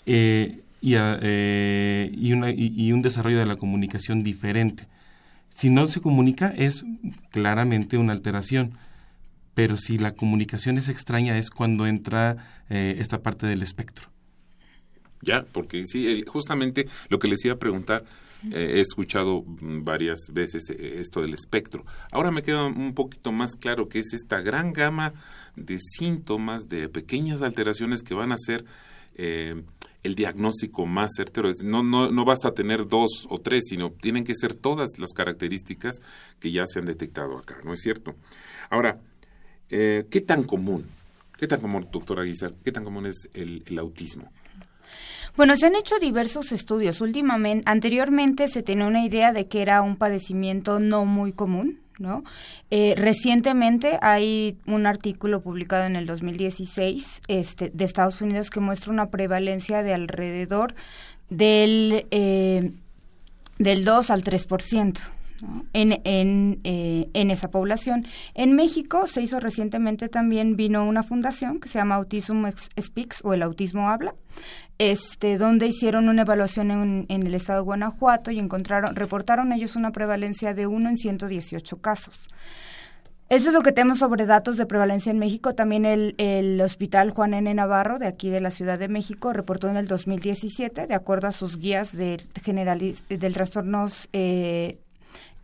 eh, 0.05 0.61
y, 0.81 0.93
eh, 0.95 2.11
y, 2.13 2.87
y, 2.87 2.91
un 2.91 3.01
desarrollo 3.01 3.39
de 3.39 3.45
la 3.45 3.55
comunicación 3.55 4.23
diferente. 4.23 4.87
Si 5.49 5.69
no 5.69 5.87
se 5.87 6.01
comunica 6.01 6.53
es 6.55 6.85
claramente 7.31 7.97
una 7.97 8.13
alteración, 8.13 8.73
pero 9.53 9.77
si 9.77 9.97
la 9.97 10.11
comunicación 10.11 10.77
es 10.77 10.89
extraña 10.89 11.37
es 11.37 11.49
cuando 11.49 11.87
entra 11.87 12.37
esta 12.69 13.21
parte 13.21 13.47
del 13.47 13.63
espectro. 13.63 14.14
Ya, 15.25 15.43
porque 15.51 15.85
sí, 15.85 16.23
justamente 16.27 16.87
lo 17.09 17.19
que 17.19 17.27
les 17.27 17.43
iba 17.43 17.55
a 17.55 17.59
preguntar, 17.59 18.05
he 18.51 18.79
escuchado 18.79 19.43
varias 19.45 20.19
veces 20.31 20.69
eh, 20.69 20.99
esto 20.99 21.21
del 21.21 21.33
espectro. 21.33 21.85
Ahora 22.11 22.31
me 22.31 22.43
queda 22.43 22.65
un 22.65 22.93
poquito 22.93 23.31
más 23.31 23.55
claro 23.55 23.87
que 23.87 23.99
es 23.99 24.13
esta 24.13 24.41
gran 24.41 24.73
gama 24.73 25.13
de 25.55 25.79
síntomas, 25.79 26.67
de 26.67 26.89
pequeñas 26.89 27.41
alteraciones 27.41 28.03
que 28.03 28.13
van 28.13 28.31
a 28.31 28.37
ser 28.37 28.65
eh, 29.15 29.63
el 30.03 30.15
diagnóstico 30.15 30.85
más 30.85 31.11
certero. 31.15 31.51
No, 31.63 31.81
no, 31.81 32.11
no 32.11 32.25
basta 32.25 32.53
tener 32.53 32.87
dos 32.87 33.25
o 33.29 33.39
tres, 33.39 33.63
sino 33.67 33.91
tienen 33.91 34.23
que 34.23 34.35
ser 34.35 34.53
todas 34.53 34.99
las 34.99 35.13
características 35.13 36.01
que 36.39 36.51
ya 36.51 36.65
se 36.67 36.79
han 36.79 36.85
detectado 36.85 37.37
acá, 37.37 37.57
¿no 37.63 37.73
es 37.73 37.81
cierto? 37.81 38.15
Ahora, 38.69 39.01
eh, 39.69 40.05
¿qué 40.11 40.21
tan 40.21 40.43
común? 40.43 40.85
¿Qué 41.37 41.47
tan 41.47 41.59
común, 41.59 41.87
doctora 41.91 42.23
Guizar? 42.23 42.53
¿Qué 42.63 42.71
tan 42.71 42.83
común 42.83 43.07
es 43.07 43.29
el 43.33 43.77
autismo? 43.77 44.31
Bueno, 45.37 45.57
se 45.57 45.65
han 45.65 45.75
hecho 45.75 45.99
diversos 45.99 46.53
estudios. 46.53 47.01
Últimamente, 47.01 47.69
anteriormente 47.69 48.47
se 48.47 48.63
tenía 48.63 48.85
una 48.85 49.03
idea 49.03 49.33
de 49.33 49.47
que 49.47 49.61
era 49.61 49.81
un 49.81 49.97
padecimiento 49.97 50.79
no 50.79 51.03
muy 51.03 51.33
común, 51.33 51.81
¿no? 51.99 52.23
Eh, 52.71 52.93
recientemente 52.95 53.99
hay 54.01 54.57
un 54.65 54.85
artículo 54.85 55.41
publicado 55.41 55.85
en 55.85 55.97
el 55.97 56.05
2016 56.05 57.21
este, 57.27 57.69
de 57.69 57.83
Estados 57.83 58.21
Unidos 58.21 58.49
que 58.49 58.61
muestra 58.61 58.93
una 58.93 59.09
prevalencia 59.09 59.83
de 59.83 59.93
alrededor 59.93 60.73
del, 61.29 62.07
eh, 62.11 62.71
del 63.57 63.83
2 63.83 64.09
al 64.11 64.23
3%. 64.23 65.14
En, 65.73 66.01
en, 66.05 66.61
eh, 66.63 67.09
en, 67.13 67.29
esa 67.29 67.51
población. 67.51 68.07
En 68.33 68.55
México 68.55 69.05
se 69.05 69.21
hizo 69.21 69.39
recientemente 69.41 70.07
también, 70.07 70.55
vino 70.55 70.87
una 70.87 71.03
fundación 71.03 71.59
que 71.59 71.67
se 71.67 71.77
llama 71.77 71.95
Autism 71.95 72.45
Speaks 72.79 73.19
o 73.23 73.33
el 73.33 73.43
autismo 73.43 73.89
habla, 73.89 74.15
este, 74.77 75.37
donde 75.37 75.67
hicieron 75.67 76.07
una 76.07 76.21
evaluación 76.21 76.71
en, 76.71 77.05
en, 77.09 77.27
el 77.27 77.35
estado 77.35 77.59
de 77.59 77.65
Guanajuato 77.65 78.31
y 78.31 78.39
encontraron, 78.39 78.95
reportaron 78.95 79.51
ellos 79.51 79.75
una 79.75 79.91
prevalencia 79.91 80.53
de 80.53 80.67
1 80.67 80.89
en 80.89 80.97
118 80.97 81.77
casos. 81.81 82.27
Eso 83.27 83.47
es 83.47 83.53
lo 83.53 83.61
que 83.63 83.71
tenemos 83.71 83.99
sobre 83.99 84.27
datos 84.27 84.55
de 84.55 84.67
prevalencia 84.67 85.11
en 85.11 85.17
México. 85.17 85.55
También 85.55 85.85
el, 85.85 86.13
el, 86.19 86.61
Hospital 86.61 87.09
Juan 87.09 87.33
N. 87.33 87.51
Navarro, 87.55 87.97
de 87.97 88.05
aquí 88.05 88.29
de 88.29 88.39
la 88.39 88.51
Ciudad 88.51 88.77
de 88.77 88.87
México, 88.87 89.33
reportó 89.33 89.67
en 89.67 89.77
el 89.77 89.87
2017, 89.87 90.85
de 90.85 90.93
acuerdo 90.93 91.27
a 91.27 91.31
sus 91.31 91.57
guías 91.57 91.95
de 91.95 92.21
del 93.09 93.33
trastornos 93.33 94.09
eh, 94.13 94.77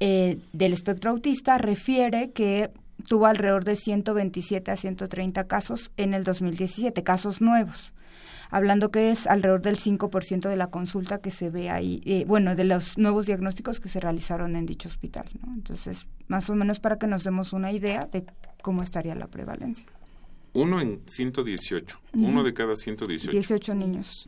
eh, 0.02 0.40
del 0.52 0.74
espectro 0.74 1.12
autista, 1.12 1.58
refiere 1.58 2.32
que 2.32 2.72
tuvo 3.08 3.28
alrededor 3.28 3.64
de 3.64 3.76
127 3.76 4.72
a 4.72 4.76
130 4.76 5.48
casos 5.48 5.92
en 5.96 6.14
el 6.14 6.24
2017, 6.24 7.04
casos 7.04 7.40
nuevos 7.40 7.94
hablando 8.52 8.92
que 8.92 9.12
es 9.12 9.28
alrededor 9.28 9.62
del 9.62 9.78
5% 9.78 10.50
de 10.50 10.56
la 10.56 10.68
consulta 10.68 11.20
que 11.20 11.32
se 11.32 11.50
ve 11.50 11.70
ahí, 11.70 12.02
eh, 12.06 12.26
bueno, 12.28 12.54
de 12.56 12.66
los 12.66 12.98
nuevos 12.98 13.26
diagnósticos 13.26 13.80
que 13.80 13.90
se 13.90 14.00
realizaron 14.00 14.56
en 14.56 14.66
dicho 14.66 14.90
hospital. 14.90 15.26
¿no? 15.42 15.54
Entonces, 15.54 16.08
más 16.28 16.50
o 16.50 16.56
menos 16.56 16.80
para 16.80 16.98
que 16.98 17.08
nos 17.08 17.24
demos 17.24 17.54
una 17.54 17.72
idea 17.72 18.08
de 18.12 18.26
cómo 18.62 18.84
estaría 18.84 19.16
la 19.16 19.28
prevalencia. 19.28 19.86
Uno 20.54 20.82
en 20.82 21.02
118, 21.08 22.00
uno 22.14 22.44
de 22.44 22.54
cada 22.54 22.76
118. 22.76 23.32
18 23.32 23.76
niños. 23.76 24.26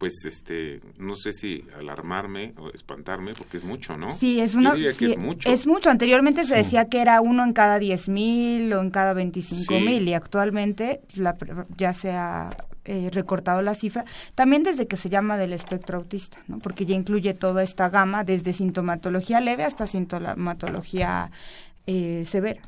Pues, 0.00 0.24
este, 0.24 0.80
no 0.96 1.14
sé 1.14 1.34
si 1.34 1.62
alarmarme 1.78 2.54
o 2.56 2.70
espantarme, 2.70 3.34
porque 3.34 3.58
es 3.58 3.64
mucho, 3.64 3.98
¿no? 3.98 4.10
Sí, 4.10 4.40
es, 4.40 4.54
una, 4.54 4.74
es 4.74 5.18
mucho. 5.18 5.52
Es 5.52 5.66
mucho. 5.66 5.90
Anteriormente 5.90 6.44
se 6.46 6.56
decía 6.56 6.86
que 6.86 7.02
era 7.02 7.20
uno 7.20 7.44
en 7.44 7.52
cada 7.52 7.78
10 7.78 8.08
mil 8.08 8.72
o 8.72 8.80
en 8.80 8.88
cada 8.88 9.12
25 9.12 9.78
mil 9.80 10.08
y 10.08 10.14
actualmente 10.14 11.02
la, 11.12 11.36
ya 11.76 11.92
se 11.92 12.12
ha 12.12 12.48
eh, 12.86 13.10
recortado 13.12 13.60
la 13.60 13.74
cifra, 13.74 14.06
también 14.34 14.62
desde 14.62 14.86
que 14.86 14.96
se 14.96 15.10
llama 15.10 15.36
del 15.36 15.52
espectro 15.52 15.98
autista, 15.98 16.38
¿no? 16.48 16.60
porque 16.60 16.86
ya 16.86 16.94
incluye 16.94 17.34
toda 17.34 17.62
esta 17.62 17.90
gama, 17.90 18.24
desde 18.24 18.54
sintomatología 18.54 19.42
leve 19.42 19.64
hasta 19.64 19.86
sintomatología 19.86 21.30
eh, 21.86 22.24
severa. 22.24 22.62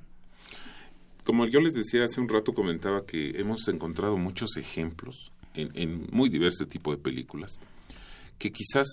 Como 1.25 1.47
yo 1.47 1.61
les 1.61 1.73
decía 1.73 2.05
hace 2.05 2.21
un 2.21 2.29
rato, 2.29 2.53
comentaba 2.53 3.07
que 3.07 3.41
hemos 3.41 3.67
encontrado 3.69 4.19
muchos 4.19 4.59
ejemplos 4.59 5.33
en, 5.55 6.07
muy 6.11 6.29
diversos 6.29 6.69
tipos 6.69 6.97
de 6.97 7.03
películas 7.03 7.59
que 8.39 8.53
quizás 8.53 8.89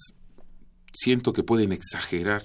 siento 0.92 1.34
que 1.34 1.44
pueden 1.44 1.72
exagerar 1.72 2.44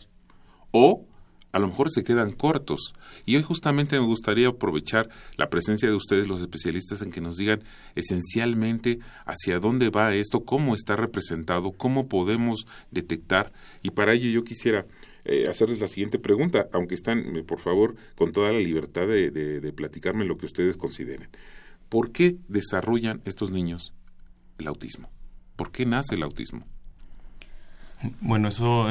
o 0.70 1.06
a 1.52 1.60
lo 1.60 1.68
mejor 1.68 1.88
se 1.88 2.02
quedan 2.02 2.32
cortos. 2.32 2.94
Y 3.26 3.36
hoy 3.36 3.44
justamente 3.44 3.96
me 3.98 4.04
gustaría 4.04 4.48
aprovechar 4.48 5.08
la 5.36 5.50
presencia 5.50 5.88
de 5.88 5.94
ustedes, 5.94 6.26
los 6.26 6.40
especialistas, 6.40 7.00
en 7.00 7.12
que 7.12 7.20
nos 7.20 7.36
digan 7.36 7.62
esencialmente 7.94 8.98
hacia 9.24 9.60
dónde 9.60 9.88
va 9.88 10.16
esto, 10.16 10.44
cómo 10.44 10.74
está 10.74 10.96
representado, 10.96 11.70
cómo 11.70 12.08
podemos 12.08 12.66
detectar. 12.90 13.52
Y 13.82 13.90
para 13.90 14.14
ello 14.14 14.30
yo 14.30 14.42
quisiera 14.42 14.84
eh, 15.24 15.46
hacerles 15.48 15.78
la 15.78 15.86
siguiente 15.86 16.18
pregunta, 16.18 16.66
aunque 16.72 16.96
están, 16.96 17.36
eh, 17.36 17.44
por 17.44 17.60
favor, 17.60 17.94
con 18.16 18.32
toda 18.32 18.50
la 18.50 18.58
libertad 18.58 19.06
de 19.06 19.72
platicarme 19.76 20.24
lo 20.24 20.36
que 20.36 20.46
ustedes 20.46 20.76
consideren. 20.76 21.28
¿Por 21.88 22.10
qué 22.10 22.36
desarrollan 22.48 23.22
estos 23.24 23.52
niños 23.52 23.92
el 24.58 24.68
autismo? 24.68 25.08
¿Por 25.56 25.70
qué 25.70 25.86
nace 25.86 26.14
el 26.14 26.22
autismo? 26.22 26.64
Bueno, 28.20 28.48
eso 28.48 28.86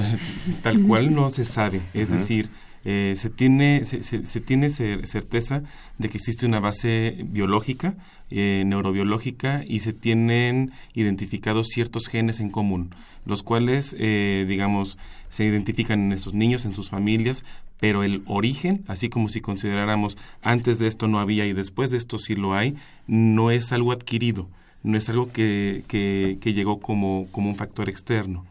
tal 0.64 0.82
cual 0.84 1.14
no 1.14 1.30
se 1.30 1.46
sabe. 1.46 1.82
Es 1.94 2.10
decir, 2.10 2.50
eh, 2.86 3.14
se 3.18 3.30
tiene, 3.30 3.86
se, 3.86 4.04
se, 4.04 4.42
tiene 4.42 4.70
certeza 4.70 5.64
de 5.98 6.10
que 6.10 6.18
existe 6.18 6.46
una 6.46 6.60
base 6.60 7.18
biológica, 7.28 7.96
eh, 8.30 8.64
neurobiológica, 8.66 9.64
y 9.66 9.80
se 9.80 9.94
tienen 9.94 10.72
identificados 10.94 11.68
ciertos 11.68 12.08
genes 12.08 12.40
en 12.40 12.50
común, 12.50 12.90
los 13.26 13.44
cuales, 13.44 13.96
eh, 14.00 14.46
digamos, 14.48 14.98
se 15.30 15.46
identifican 15.46 16.02
en 16.02 16.12
esos 16.12 16.34
niños, 16.34 16.66
en 16.66 16.76
sus 16.76 16.90
familias, 16.90 17.46
pero 17.80 18.04
el 18.04 18.24
origen, 18.28 18.84
así 18.88 19.10
como 19.10 19.30
si 19.30 19.40
consideráramos 19.40 20.18
antes 20.42 20.78
de 20.80 20.88
esto 20.88 21.08
no 21.08 21.20
había 21.20 21.46
y 21.46 21.54
después 21.54 21.90
de 21.90 21.98
esto 21.98 22.20
sí 22.20 22.36
lo 22.36 22.54
hay, 22.54 22.76
no 23.08 23.50
es 23.52 23.72
algo 23.72 23.92
adquirido, 23.92 24.50
no 24.84 24.98
es 24.98 25.10
algo 25.10 25.32
que, 25.32 25.84
que, 25.88 26.38
que 26.40 26.54
llegó 26.54 26.80
como, 26.80 27.28
como 27.32 27.50
un 27.50 27.56
factor 27.56 27.90
externo. 27.90 28.46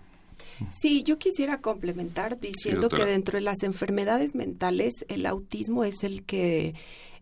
Sí, 0.71 1.03
yo 1.03 1.19
quisiera 1.19 1.61
complementar 1.61 2.39
diciendo 2.39 2.89
que 2.89 3.05
dentro 3.05 3.37
de 3.37 3.43
las 3.43 3.63
enfermedades 3.63 4.35
mentales 4.35 5.05
el 5.09 5.27
autismo 5.27 5.85
es 5.85 6.05
el 6.05 6.25
que 6.25 6.75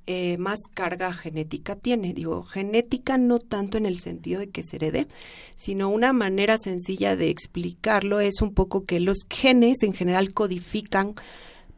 eh, 0.07 0.39
más 0.39 0.59
carga 0.75 1.13
genética 1.13 1.77
tiene. 1.77 2.13
Digo, 2.13 2.43
genética 2.43 3.19
no 3.19 3.39
tanto 3.39 3.79
en 3.79 3.87
el 3.87 4.01
sentido 4.01 4.41
de 4.41 4.51
que 4.51 4.63
se 4.63 4.77
herede, 4.77 5.07
sino 5.57 5.89
una 5.89 6.13
manera 6.13 6.59
sencilla 6.59 7.17
de 7.17 7.31
explicarlo 7.31 8.21
es 8.21 8.43
un 8.43 8.53
poco 8.53 8.85
que 8.85 9.01
los 9.01 9.19
genes 9.29 9.83
en 9.83 9.93
general 9.93 10.33
codifican 10.33 11.15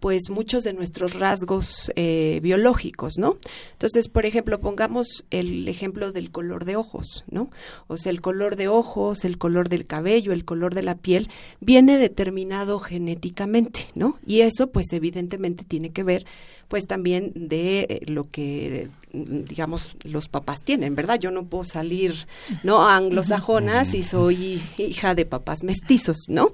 pues 0.02 0.30
muchos 0.30 0.64
de 0.64 0.72
nuestros 0.72 1.14
rasgos 1.14 1.92
eh, 1.94 2.40
biológicos, 2.42 3.18
¿no? 3.18 3.36
Entonces, 3.70 4.08
por 4.08 4.26
ejemplo, 4.26 4.60
pongamos 4.60 5.24
el 5.30 5.68
ejemplo 5.68 6.10
del 6.10 6.32
color 6.32 6.64
de 6.64 6.74
ojos, 6.74 7.22
¿no? 7.30 7.50
O 7.86 7.96
sea, 7.96 8.10
el 8.10 8.20
color 8.20 8.56
de 8.56 8.66
ojos, 8.66 9.24
el 9.24 9.38
color 9.38 9.68
del 9.68 9.86
cabello, 9.86 10.32
el 10.32 10.44
color 10.44 10.74
de 10.74 10.82
la 10.82 10.96
piel, 10.96 11.28
viene 11.60 11.98
determinado 11.98 12.80
genéticamente, 12.80 13.86
¿no? 13.94 14.18
Y 14.26 14.40
eso, 14.40 14.70
pues, 14.72 14.92
evidentemente 14.92 15.62
tiene 15.62 15.90
que 15.90 16.02
ver 16.02 16.26
pues 16.72 16.86
también 16.86 17.32
de 17.34 17.80
eh, 17.80 18.00
lo 18.06 18.30
que 18.30 18.88
digamos 19.12 19.94
los 20.04 20.30
papás 20.30 20.62
tienen, 20.64 20.94
¿verdad? 20.94 21.20
Yo 21.20 21.30
no 21.30 21.44
puedo 21.44 21.64
salir 21.64 22.26
no 22.62 22.88
anglosajonas 22.88 23.92
y 23.92 24.02
soy 24.02 24.62
hija 24.78 25.14
de 25.14 25.26
papás 25.26 25.64
mestizos, 25.64 26.16
¿no? 26.28 26.52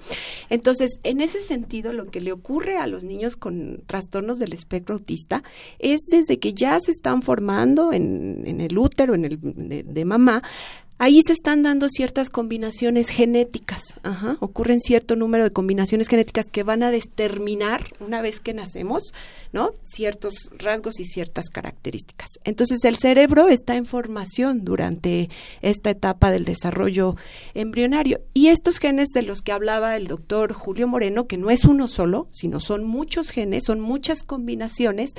Entonces, 0.50 0.98
en 1.04 1.20
ese 1.20 1.40
sentido 1.40 1.92
lo 1.92 2.10
que 2.10 2.20
le 2.20 2.32
ocurre 2.32 2.78
a 2.78 2.88
los 2.88 3.04
niños 3.04 3.36
con 3.36 3.84
trastornos 3.86 4.40
del 4.40 4.54
espectro 4.54 4.96
autista 4.96 5.44
es 5.78 6.00
desde 6.10 6.40
que 6.40 6.52
ya 6.52 6.80
se 6.80 6.90
están 6.90 7.22
formando 7.22 7.92
en, 7.92 8.42
en 8.44 8.60
el 8.60 8.76
útero, 8.76 9.14
en 9.14 9.24
el 9.24 9.38
de 9.40 10.04
mamá, 10.04 10.42
Ahí 11.00 11.20
se 11.24 11.32
están 11.32 11.62
dando 11.62 11.88
ciertas 11.88 12.28
combinaciones 12.28 13.08
genéticas. 13.10 13.94
Ajá. 14.02 14.36
Ocurren 14.40 14.80
cierto 14.80 15.14
número 15.14 15.44
de 15.44 15.52
combinaciones 15.52 16.08
genéticas 16.08 16.46
que 16.50 16.64
van 16.64 16.82
a 16.82 16.90
determinar, 16.90 17.94
una 18.00 18.20
vez 18.20 18.40
que 18.40 18.52
nacemos, 18.52 19.14
¿no? 19.52 19.72
Ciertos 19.80 20.50
rasgos 20.58 20.98
y 20.98 21.04
ciertas 21.04 21.50
características. 21.50 22.30
Entonces, 22.42 22.84
el 22.84 22.96
cerebro 22.96 23.48
está 23.48 23.76
en 23.76 23.86
formación 23.86 24.64
durante 24.64 25.30
esta 25.62 25.90
etapa 25.90 26.32
del 26.32 26.44
desarrollo 26.44 27.14
embrionario. 27.54 28.20
Y 28.34 28.48
estos 28.48 28.78
genes 28.78 29.10
de 29.14 29.22
los 29.22 29.40
que 29.40 29.52
hablaba 29.52 29.96
el 29.96 30.08
doctor 30.08 30.52
Julio 30.52 30.88
Moreno, 30.88 31.28
que 31.28 31.38
no 31.38 31.50
es 31.50 31.64
uno 31.64 31.86
solo, 31.86 32.26
sino 32.32 32.58
son 32.58 32.84
muchos 32.84 33.30
genes, 33.30 33.64
son 33.66 33.78
muchas 33.78 34.24
combinaciones, 34.24 35.12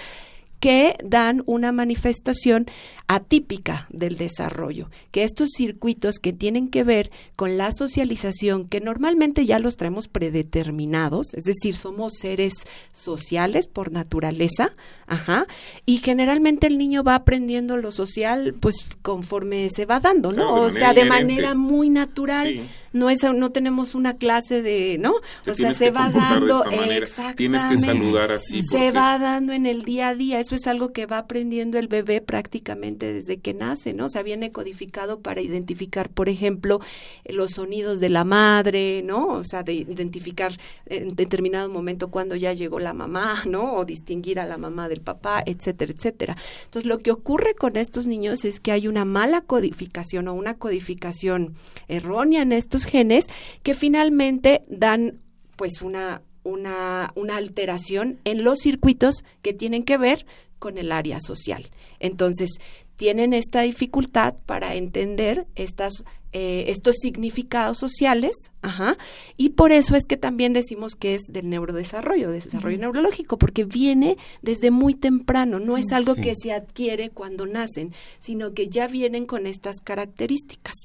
que 0.59 0.95
dan 1.03 1.43
una 1.45 1.71
manifestación 1.71 2.67
atípica 3.07 3.87
del 3.89 4.17
desarrollo, 4.17 4.89
que 5.11 5.23
estos 5.23 5.49
circuitos 5.55 6.19
que 6.19 6.33
tienen 6.33 6.69
que 6.69 6.83
ver 6.83 7.11
con 7.35 7.57
la 7.57 7.71
socialización, 7.71 8.67
que 8.67 8.81
normalmente 8.81 9.45
ya 9.45 9.57
los 9.57 9.77
traemos 9.77 10.07
predeterminados, 10.07 11.33
es 11.33 11.45
decir, 11.45 11.75
somos 11.75 12.13
seres 12.19 12.53
sociales 12.93 13.67
por 13.67 13.91
naturaleza, 13.91 14.73
ajá, 15.09 15.47
y 15.85 15.97
generalmente 15.97 16.67
el 16.67 16.77
niño 16.77 17.03
va 17.03 17.15
aprendiendo 17.15 17.77
lo 17.77 17.91
social, 17.91 18.55
pues 18.59 18.75
conforme 19.01 19.69
se 19.69 19.85
va 19.85 19.99
dando, 19.99 20.31
¿no? 20.31 20.61
o 20.61 20.69
sea, 20.69 20.93
de 20.93 21.05
manera 21.05 21.55
muy 21.55 21.89
natural. 21.89 22.69
No 22.91 23.11
es 23.11 23.19
no 23.23 23.51
tenemos 23.51 23.93
una 23.93 24.17
clase 24.17 24.63
de 24.63 24.97
no 24.99 25.13
o 25.45 25.53
sea 25.53 25.75
se 25.75 25.91
va 25.91 26.09
dando 26.09 26.63
exactamente 26.65 27.35
tienes 27.35 27.63
que 27.65 27.77
saludar 27.77 28.31
así 28.31 28.63
se 28.63 28.89
va 28.89 29.19
dando 29.19 29.53
en 29.53 29.67
el 29.67 29.83
día 29.83 30.07
a 30.07 30.15
día. 30.15 30.39
Eso 30.39 30.55
es 30.55 30.65
algo 30.65 30.91
que 30.91 31.05
va 31.05 31.19
aprendiendo 31.19 31.77
el 31.77 31.87
bebé 31.87 32.19
prácticamente 32.19 33.13
desde 33.13 33.37
que 33.37 33.53
nace 33.53 33.93
no 33.93 34.05
o 34.05 34.09
sea 34.09 34.23
viene 34.23 34.51
codificado 34.51 35.19
para 35.19 35.39
identificar 35.41 36.09
por 36.09 36.29
ejemplo 36.29 36.79
los 37.25 37.51
sonidos 37.51 37.99
de 37.99 38.09
la 38.09 38.23
madre 38.23 39.03
no 39.03 39.27
o 39.27 39.43
sea 39.43 39.61
de 39.61 39.73
identificar 39.73 40.57
en 40.87 41.15
determinado 41.15 41.69
momento 41.69 42.09
cuando 42.09 42.35
ya 42.35 42.53
llegó 42.53 42.79
la 42.79 42.93
mamá 42.93 43.43
no 43.45 43.75
o 43.75 43.85
distinguir 43.85 44.39
a 44.39 44.47
la 44.47 44.57
mamá 44.57 44.89
del 44.89 44.98
papá, 44.99 45.43
etcétera, 45.45 45.93
etcétera. 45.93 46.37
Entonces, 46.65 46.87
lo 46.87 46.99
que 46.99 47.11
ocurre 47.11 47.55
con 47.55 47.75
estos 47.75 48.07
niños 48.07 48.45
es 48.45 48.59
que 48.59 48.71
hay 48.71 48.87
una 48.87 49.05
mala 49.05 49.41
codificación 49.41 50.27
o 50.27 50.33
una 50.33 50.57
codificación 50.57 51.55
errónea 51.87 52.41
en 52.41 52.51
estos 52.51 52.85
genes 52.85 53.25
que 53.63 53.73
finalmente 53.73 54.63
dan 54.67 55.19
pues 55.55 55.81
una, 55.81 56.21
una, 56.43 57.11
una 57.15 57.37
alteración 57.37 58.19
en 58.23 58.43
los 58.43 58.59
circuitos 58.59 59.23
que 59.41 59.53
tienen 59.53 59.83
que 59.83 59.97
ver 59.97 60.25
con 60.57 60.77
el 60.77 60.91
área 60.91 61.19
social. 61.19 61.69
Entonces, 61.99 62.59
tienen 62.99 63.33
esta 63.33 63.61
dificultad 63.61 64.35
para 64.45 64.75
entender 64.75 65.47
estas 65.55 66.03
eh, 66.31 66.65
estos 66.67 66.95
significados 67.01 67.77
sociales, 67.79 68.33
ajá, 68.61 68.97
y 69.35 69.49
por 69.49 69.71
eso 69.71 69.95
es 69.95 70.05
que 70.05 70.17
también 70.17 70.53
decimos 70.53 70.93
que 70.93 71.15
es 71.15 71.23
del 71.29 71.49
neurodesarrollo, 71.49 72.29
de 72.29 72.41
desarrollo 72.41 72.77
neurológico, 72.77 73.37
porque 73.37 73.63
viene 73.63 74.17
desde 74.43 74.69
muy 74.69 74.93
temprano, 74.93 75.59
no 75.59 75.77
es 75.77 75.91
algo 75.91 76.13
que 76.13 76.35
se 76.35 76.53
adquiere 76.53 77.09
cuando 77.09 77.47
nacen, 77.47 77.93
sino 78.19 78.53
que 78.53 78.69
ya 78.69 78.87
vienen 78.87 79.25
con 79.25 79.47
estas 79.47 79.79
características. 79.81 80.75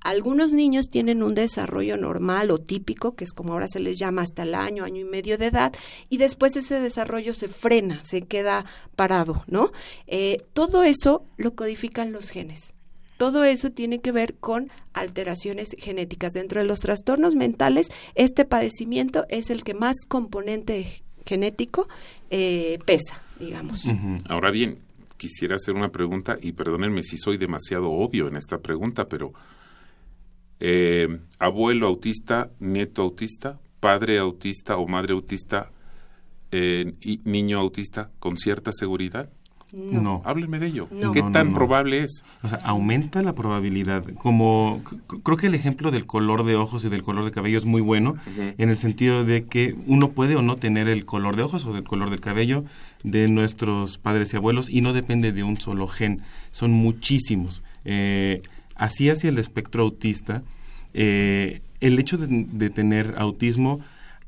Algunos 0.00 0.52
niños 0.52 0.88
tienen 0.90 1.22
un 1.22 1.34
desarrollo 1.34 1.96
normal 1.96 2.50
o 2.50 2.58
típico, 2.58 3.14
que 3.14 3.24
es 3.24 3.32
como 3.32 3.54
ahora 3.54 3.68
se 3.68 3.80
les 3.80 3.98
llama 3.98 4.22
hasta 4.22 4.42
el 4.42 4.54
año, 4.54 4.84
año 4.84 5.00
y 5.00 5.04
medio 5.04 5.38
de 5.38 5.46
edad, 5.46 5.72
y 6.08 6.18
después 6.18 6.56
ese 6.56 6.78
desarrollo 6.80 7.32
se 7.32 7.48
frena, 7.48 8.04
se 8.04 8.22
queda 8.22 8.66
parado, 8.96 9.44
¿no? 9.46 9.72
Eh, 10.06 10.42
todo 10.52 10.82
eso 10.82 11.24
lo 11.36 11.54
codifican 11.54 12.12
los 12.12 12.28
genes. 12.28 12.74
Todo 13.20 13.44
eso 13.44 13.68
tiene 13.68 14.00
que 14.00 14.12
ver 14.12 14.36
con 14.36 14.70
alteraciones 14.94 15.76
genéticas. 15.78 16.32
Dentro 16.32 16.60
de 16.60 16.66
los 16.66 16.80
trastornos 16.80 17.34
mentales, 17.34 17.88
este 18.14 18.46
padecimiento 18.46 19.26
es 19.28 19.50
el 19.50 19.62
que 19.62 19.74
más 19.74 20.06
componente 20.08 21.02
genético 21.26 21.86
eh, 22.30 22.78
pesa, 22.86 23.22
digamos. 23.38 23.84
Ahora 24.26 24.50
bien, 24.50 24.78
quisiera 25.18 25.56
hacer 25.56 25.74
una 25.74 25.90
pregunta 25.90 26.38
y 26.40 26.52
perdónenme 26.52 27.02
si 27.02 27.18
soy 27.18 27.36
demasiado 27.36 27.90
obvio 27.90 28.26
en 28.26 28.36
esta 28.36 28.56
pregunta, 28.56 29.06
pero 29.06 29.34
eh, 30.58 31.06
abuelo 31.38 31.88
autista, 31.88 32.48
nieto 32.58 33.02
autista, 33.02 33.60
padre 33.80 34.18
autista 34.18 34.78
o 34.78 34.88
madre 34.88 35.12
autista, 35.12 35.70
eh, 36.52 36.94
y 37.02 37.20
niño 37.24 37.60
autista 37.60 38.10
con 38.18 38.38
cierta 38.38 38.72
seguridad. 38.72 39.30
No. 39.72 40.22
Háblenme 40.24 40.58
de 40.58 40.66
ello. 40.66 40.88
¿Qué 41.12 41.22
tan 41.32 41.52
probable 41.52 42.02
es? 42.04 42.24
O 42.42 42.48
sea, 42.48 42.58
aumenta 42.62 43.22
la 43.22 43.34
probabilidad. 43.34 44.04
Como 44.14 44.82
creo 45.22 45.36
que 45.36 45.46
el 45.46 45.54
ejemplo 45.54 45.90
del 45.90 46.06
color 46.06 46.44
de 46.44 46.56
ojos 46.56 46.84
y 46.84 46.88
del 46.88 47.02
color 47.02 47.24
de 47.24 47.30
cabello 47.30 47.58
es 47.58 47.64
muy 47.64 47.80
bueno, 47.80 48.16
en 48.36 48.68
el 48.68 48.76
sentido 48.76 49.24
de 49.24 49.44
que 49.44 49.76
uno 49.86 50.10
puede 50.10 50.36
o 50.36 50.42
no 50.42 50.56
tener 50.56 50.88
el 50.88 51.04
color 51.04 51.36
de 51.36 51.42
ojos 51.42 51.64
o 51.66 51.72
del 51.72 51.84
color 51.84 52.10
del 52.10 52.20
cabello 52.20 52.64
de 53.04 53.28
nuestros 53.28 53.98
padres 53.98 54.32
y 54.32 54.36
abuelos 54.36 54.68
y 54.68 54.80
no 54.80 54.92
depende 54.92 55.32
de 55.32 55.42
un 55.42 55.60
solo 55.60 55.86
gen. 55.86 56.20
Son 56.50 56.72
muchísimos. 56.72 57.62
Eh, 57.84 58.42
así 58.74 59.08
hacia 59.08 59.30
el 59.30 59.38
espectro 59.38 59.84
autista, 59.84 60.42
eh, 60.94 61.62
el 61.80 61.98
hecho 61.98 62.18
de 62.18 62.70
tener 62.70 63.14
autismo 63.18 63.80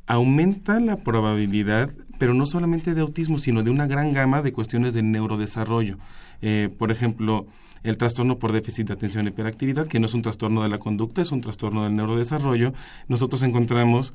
aumenta 0.06 0.80
la 0.80 0.96
probabilidad 0.96 1.90
pero 2.22 2.34
no 2.34 2.46
solamente 2.46 2.94
de 2.94 3.00
autismo, 3.00 3.36
sino 3.36 3.64
de 3.64 3.70
una 3.70 3.88
gran 3.88 4.12
gama 4.12 4.42
de 4.42 4.52
cuestiones 4.52 4.94
de 4.94 5.02
neurodesarrollo. 5.02 5.96
Eh, 6.40 6.68
por 6.78 6.92
ejemplo, 6.92 7.48
el 7.82 7.96
trastorno 7.96 8.38
por 8.38 8.52
déficit 8.52 8.86
de 8.86 8.92
atención 8.92 9.24
y 9.24 9.30
hiperactividad, 9.30 9.88
que 9.88 9.98
no 9.98 10.06
es 10.06 10.14
un 10.14 10.22
trastorno 10.22 10.62
de 10.62 10.68
la 10.68 10.78
conducta, 10.78 11.20
es 11.20 11.32
un 11.32 11.40
trastorno 11.40 11.82
del 11.82 11.96
neurodesarrollo, 11.96 12.74
nosotros 13.08 13.42
encontramos 13.42 14.14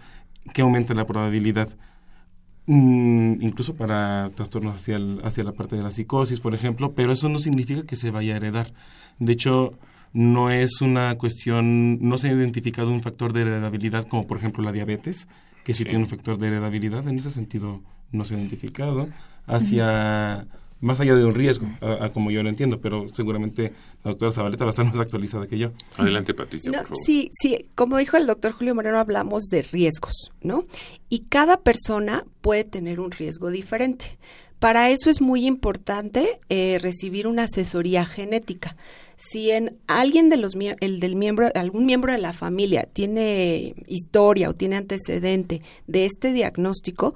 que 0.53 0.61
aumenta 0.61 0.93
la 0.93 1.05
probabilidad 1.05 1.67
mm, 2.67 3.41
incluso 3.41 3.75
para 3.75 4.31
trastornos 4.35 4.75
hacia, 4.75 4.99
hacia 5.25 5.43
la 5.43 5.51
parte 5.51 5.75
de 5.75 5.83
la 5.83 5.91
psicosis, 5.91 6.39
por 6.39 6.55
ejemplo, 6.55 6.93
pero 6.93 7.11
eso 7.11 7.27
no 7.27 7.39
significa 7.39 7.83
que 7.83 7.97
se 7.97 8.09
vaya 8.09 8.35
a 8.35 8.37
heredar. 8.37 8.71
De 9.19 9.33
hecho, 9.33 9.73
no 10.13 10.49
es 10.49 10.79
una 10.79 11.17
cuestión, 11.17 11.99
no 11.99 12.17
se 12.17 12.29
ha 12.29 12.31
identificado 12.31 12.89
un 12.89 13.01
factor 13.01 13.33
de 13.33 13.41
heredabilidad 13.41 14.07
como 14.07 14.25
por 14.27 14.37
ejemplo 14.37 14.63
la 14.63 14.71
diabetes, 14.71 15.27
que 15.65 15.73
sí, 15.73 15.83
tiene 15.83 16.05
un 16.05 16.09
factor 16.09 16.37
de 16.37 16.47
heredabilidad, 16.47 17.05
en 17.09 17.19
ese 17.19 17.31
sentido 17.31 17.83
no 18.11 18.25
se 18.25 18.35
ha 18.35 18.37
identificado, 18.37 19.07
hacia 19.45 20.47
más 20.79 20.99
allá 20.99 21.15
de 21.15 21.25
un 21.25 21.33
riesgo, 21.33 21.67
a, 21.81 22.09
como 22.09 22.31
yo 22.31 22.43
lo 22.43 22.49
entiendo, 22.49 22.79
pero 22.79 23.07
seguramente 23.11 23.73
la 24.03 24.11
doctora 24.11 24.31
Zabaleta 24.31 24.65
va 24.65 24.69
a 24.69 24.71
estar 24.71 24.85
más 24.85 24.99
actualizada 24.99 25.47
que 25.47 25.57
yo. 25.57 25.71
Adelante, 25.97 26.33
Patricia, 26.33 26.71
por 26.71 26.83
favor. 26.83 26.97
Sí, 27.05 27.29
sí, 27.41 27.67
como 27.75 27.97
dijo 27.97 28.17
el 28.17 28.27
doctor 28.27 28.51
Julio 28.51 28.75
Moreno, 28.75 28.99
hablamos 28.99 29.45
de 29.45 29.63
riesgos, 29.63 30.31
¿no? 30.41 30.65
Y 31.09 31.25
cada 31.29 31.61
persona 31.61 32.25
puede 32.41 32.63
tener 32.63 32.99
un 32.99 33.11
riesgo 33.11 33.49
diferente. 33.49 34.17
Para 34.59 34.89
eso 34.89 35.09
es 35.09 35.21
muy 35.21 35.45
importante 35.45 36.39
eh, 36.49 36.79
recibir 36.81 37.27
una 37.27 37.43
asesoría 37.43 38.05
genética 38.05 38.75
si 39.17 39.49
en 39.49 39.77
alguien 39.87 40.29
de 40.29 40.37
los 40.37 40.55
el 40.79 40.99
del 40.99 41.15
miembro 41.15 41.49
algún 41.55 41.85
miembro 41.85 42.11
de 42.11 42.19
la 42.19 42.33
familia 42.33 42.87
tiene 42.91 43.73
historia 43.87 44.49
o 44.49 44.53
tiene 44.53 44.77
antecedente 44.77 45.63
de 45.87 46.05
este 46.05 46.31
diagnóstico 46.31 47.15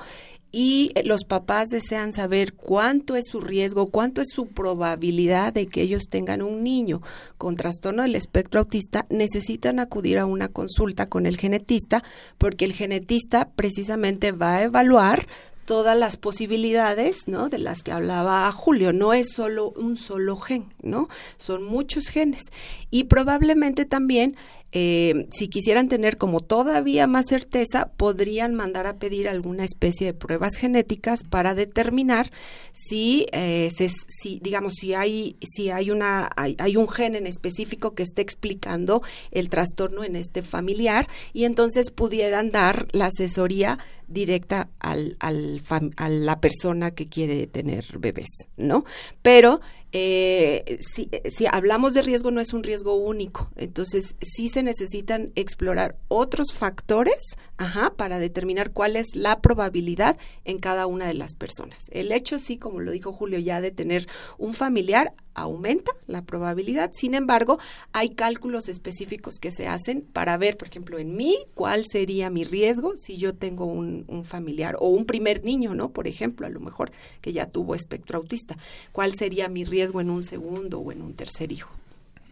y 0.51 0.91
los 1.05 1.23
papás 1.23 1.69
desean 1.69 2.13
saber 2.13 2.53
cuánto 2.53 3.15
es 3.15 3.27
su 3.27 3.39
riesgo, 3.39 3.87
cuánto 3.87 4.21
es 4.21 4.27
su 4.33 4.47
probabilidad 4.47 5.53
de 5.53 5.67
que 5.67 5.81
ellos 5.81 6.03
tengan 6.09 6.41
un 6.41 6.63
niño 6.63 7.01
con 7.37 7.55
trastorno 7.55 8.03
del 8.03 8.15
espectro 8.15 8.59
autista, 8.59 9.05
necesitan 9.09 9.79
acudir 9.79 10.19
a 10.19 10.25
una 10.25 10.49
consulta 10.49 11.07
con 11.07 11.25
el 11.25 11.37
genetista 11.37 12.03
porque 12.37 12.65
el 12.65 12.73
genetista 12.73 13.49
precisamente 13.55 14.31
va 14.33 14.57
a 14.57 14.63
evaluar 14.63 15.25
todas 15.65 15.97
las 15.97 16.17
posibilidades, 16.17 17.27
¿no? 17.27 17.47
De 17.47 17.57
las 17.57 17.81
que 17.81 17.93
hablaba 17.93 18.51
Julio. 18.51 18.91
No 18.91 19.13
es 19.13 19.31
solo 19.31 19.71
un 19.77 19.95
solo 19.95 20.35
gen, 20.35 20.73
¿no? 20.81 21.07
Son 21.37 21.63
muchos 21.63 22.07
genes. 22.07 22.41
Y 22.89 23.05
probablemente 23.05 23.85
también 23.85 24.35
eh, 24.73 25.27
si 25.31 25.49
quisieran 25.49 25.89
tener 25.89 26.17
como 26.17 26.39
todavía 26.39 27.05
más 27.05 27.27
certeza, 27.27 27.91
podrían 27.97 28.55
mandar 28.55 28.87
a 28.87 28.97
pedir 28.97 29.27
alguna 29.27 29.65
especie 29.65 30.07
de 30.07 30.13
pruebas 30.13 30.55
genéticas 30.55 31.23
para 31.23 31.55
determinar 31.55 32.31
si, 32.71 33.25
eh, 33.33 33.69
si 33.71 34.39
digamos, 34.39 34.73
si 34.75 34.93
hay, 34.93 35.35
si 35.41 35.69
hay 35.69 35.91
una, 35.91 36.29
hay, 36.35 36.77
un 36.77 36.87
gen 36.87 37.15
en 37.15 37.27
específico 37.27 37.95
que 37.95 38.03
esté 38.03 38.21
explicando 38.21 39.01
el 39.31 39.49
trastorno 39.49 40.03
en 40.03 40.15
este 40.15 40.41
familiar 40.41 41.07
y 41.33 41.43
entonces 41.43 41.91
pudieran 41.91 42.51
dar 42.51 42.87
la 42.91 43.07
asesoría 43.07 43.77
directa 44.07 44.69
al, 44.79 45.15
al 45.19 45.61
a 45.95 46.09
la 46.09 46.39
persona 46.41 46.91
que 46.91 47.07
quiere 47.07 47.47
tener 47.47 47.97
bebés, 47.97 48.49
¿no? 48.57 48.83
Pero 49.21 49.61
eh, 49.93 50.79
si, 50.93 51.09
si, 51.29 51.45
hablamos 51.45 51.93
de 51.93 52.01
riesgo, 52.01 52.31
no 52.31 52.39
es 52.39 52.53
un 52.53 52.63
riesgo 52.63 52.95
único. 52.95 53.51
Entonces, 53.55 54.15
sí 54.21 54.49
se 54.49 54.63
necesitan 54.63 55.31
explorar 55.35 55.97
otros 56.07 56.53
factores 56.53 57.35
ajá, 57.61 57.93
para 57.95 58.17
determinar 58.17 58.71
cuál 58.71 58.95
es 58.95 59.15
la 59.15 59.39
probabilidad 59.39 60.17
en 60.45 60.57
cada 60.57 60.87
una 60.87 61.05
de 61.05 61.13
las 61.13 61.35
personas. 61.35 61.89
El 61.91 62.11
hecho, 62.11 62.39
sí, 62.39 62.57
como 62.57 62.79
lo 62.79 62.91
dijo 62.91 63.13
Julio, 63.13 63.37
ya 63.37 63.61
de 63.61 63.69
tener 63.69 64.07
un 64.39 64.53
familiar 64.53 65.13
aumenta 65.35 65.91
la 66.07 66.23
probabilidad. 66.23 66.89
Sin 66.91 67.13
embargo, 67.13 67.59
hay 67.93 68.09
cálculos 68.09 68.67
específicos 68.67 69.35
que 69.39 69.51
se 69.51 69.67
hacen 69.67 70.01
para 70.01 70.37
ver, 70.37 70.57
por 70.57 70.69
ejemplo, 70.69 70.97
en 70.97 71.15
mí, 71.15 71.37
cuál 71.53 71.85
sería 71.85 72.31
mi 72.31 72.45
riesgo 72.45 72.93
si 72.97 73.17
yo 73.17 73.35
tengo 73.35 73.65
un, 73.65 74.05
un 74.07 74.25
familiar 74.25 74.75
o 74.79 74.89
un 74.89 75.05
primer 75.05 75.45
niño, 75.45 75.75
¿no? 75.75 75.91
Por 75.91 76.07
ejemplo, 76.07 76.47
a 76.47 76.49
lo 76.49 76.59
mejor 76.59 76.91
que 77.21 77.31
ya 77.31 77.45
tuvo 77.45 77.75
espectro 77.75 78.17
autista. 78.17 78.57
¿Cuál 78.91 79.13
sería 79.13 79.47
mi 79.49 79.65
riesgo 79.65 80.01
en 80.01 80.09
un 80.09 80.23
segundo 80.23 80.79
o 80.79 80.91
en 80.91 81.03
un 81.03 81.13
tercer 81.13 81.51
hijo? 81.51 81.69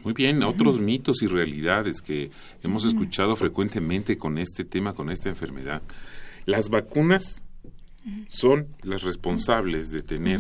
Muy 0.04 0.14
bien, 0.14 0.44
otros 0.44 0.80
mitos 0.80 1.22
y 1.22 1.28
realidades 1.28 2.02
que 2.02 2.32
hemos 2.64 2.86
escuchado 2.86 3.36
frecuentemente 3.36 4.18
con 4.18 4.38
este 4.38 4.64
tema, 4.64 4.94
con 4.94 5.10
esta 5.10 5.30
enfermedad. 5.30 5.82
Las 6.46 6.70
vacunas 6.70 7.44
son 8.30 8.68
las 8.84 9.04
responsables 9.04 9.92
de 9.92 10.02
tener 10.02 10.40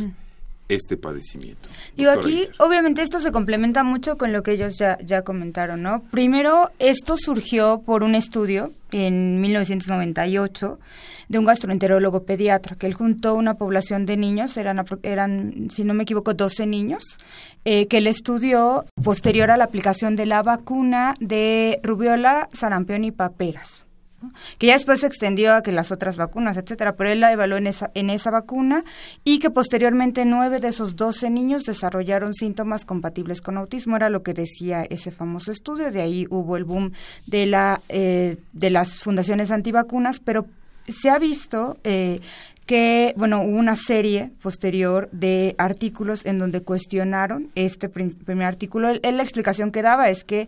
este 0.70 0.98
padecimiento. 0.98 1.68
Digo, 1.98 2.12
aquí 2.12 2.48
obviamente 2.60 3.02
esto 3.02 3.20
se 3.20 3.32
complementa 3.32 3.84
mucho 3.84 4.18
con 4.18 4.32
lo 4.32 4.44
que 4.44 4.52
ellos 4.52 4.78
ya, 4.78 4.98
ya 5.00 5.24
comentaron, 5.24 5.82
¿no? 5.82 6.04
Primero, 6.12 6.72
esto 6.80 7.18
surgió 7.18 7.82
por 7.86 8.04
un 8.04 8.16
estudio 8.16 8.72
en 8.92 9.42
1998 9.42 10.80
de 11.28 11.40
un 11.40 11.46
gastroenterólogo 11.46 12.24
pediatra, 12.24 12.76
que 12.76 12.88
él 12.88 12.94
juntó 12.94 13.36
una 13.36 13.56
población 13.56 14.06
de 14.06 14.18
niños, 14.18 14.58
eran, 14.58 14.84
eran 15.04 15.70
si 15.70 15.84
no 15.84 15.94
me 15.94 16.04
equivoco, 16.04 16.34
12 16.34 16.66
niños, 16.66 17.04
eh, 17.66 17.88
que 17.88 17.98
él 17.98 18.08
estudió 18.08 18.86
posterior 19.04 19.52
a 19.52 19.58
la 19.58 19.66
aplicación 19.66 20.16
de 20.16 20.26
la 20.26 20.44
vacuna 20.44 21.14
de 21.20 21.80
rubiola, 21.84 22.48
sarampión 22.52 23.04
y 23.04 23.12
paperas 23.12 23.86
que 24.58 24.68
ya 24.68 24.74
después 24.74 25.02
se 25.02 25.08
extendió 25.08 25.54
a 25.54 25.64
que 25.64 25.72
las 25.72 25.92
otras 25.92 26.18
vacunas, 26.18 26.58
etcétera, 26.58 26.96
pero 26.96 27.10
él 27.10 27.20
la 27.20 27.32
evaluó 27.32 27.58
en 27.58 27.68
esa, 27.68 27.92
en 27.94 28.10
esa 28.10 28.32
vacuna 28.32 28.84
y 29.24 29.40
que 29.40 29.50
posteriormente 29.50 30.26
nueve 30.26 30.60
de 30.60 30.70
esos 30.70 30.96
doce 30.96 31.30
niños 31.30 31.64
desarrollaron 31.64 32.34
síntomas 32.34 32.86
compatibles 32.86 33.42
con 33.42 33.58
autismo, 33.58 33.96
era 33.96 34.10
lo 34.10 34.24
que 34.24 34.34
decía 34.34 34.84
ese 34.84 35.12
famoso 35.12 35.52
estudio, 35.52 35.92
de 35.92 36.02
ahí 36.02 36.28
hubo 36.30 36.58
el 36.58 36.66
boom 36.66 36.92
de, 37.28 37.46
la, 37.46 37.82
eh, 37.90 38.38
de 38.54 38.70
las 38.70 39.00
fundaciones 39.00 39.52
antivacunas, 39.52 40.20
pero 40.20 40.46
se 40.88 41.10
ha 41.10 41.20
visto 41.20 41.78
eh, 41.84 42.20
que, 42.70 43.14
bueno, 43.18 43.42
hubo 43.42 43.58
una 43.58 43.76
serie 43.76 44.32
posterior 44.44 45.10
de 45.12 45.56
artículos 45.58 46.24
en 46.26 46.38
donde 46.38 46.62
cuestionaron 46.62 47.50
este 47.56 47.90
primer 47.90 48.46
artículo. 48.46 48.94
la 48.94 49.24
explicación 49.24 49.72
que 49.72 49.82
daba 49.82 50.10
es 50.10 50.24
que 50.24 50.48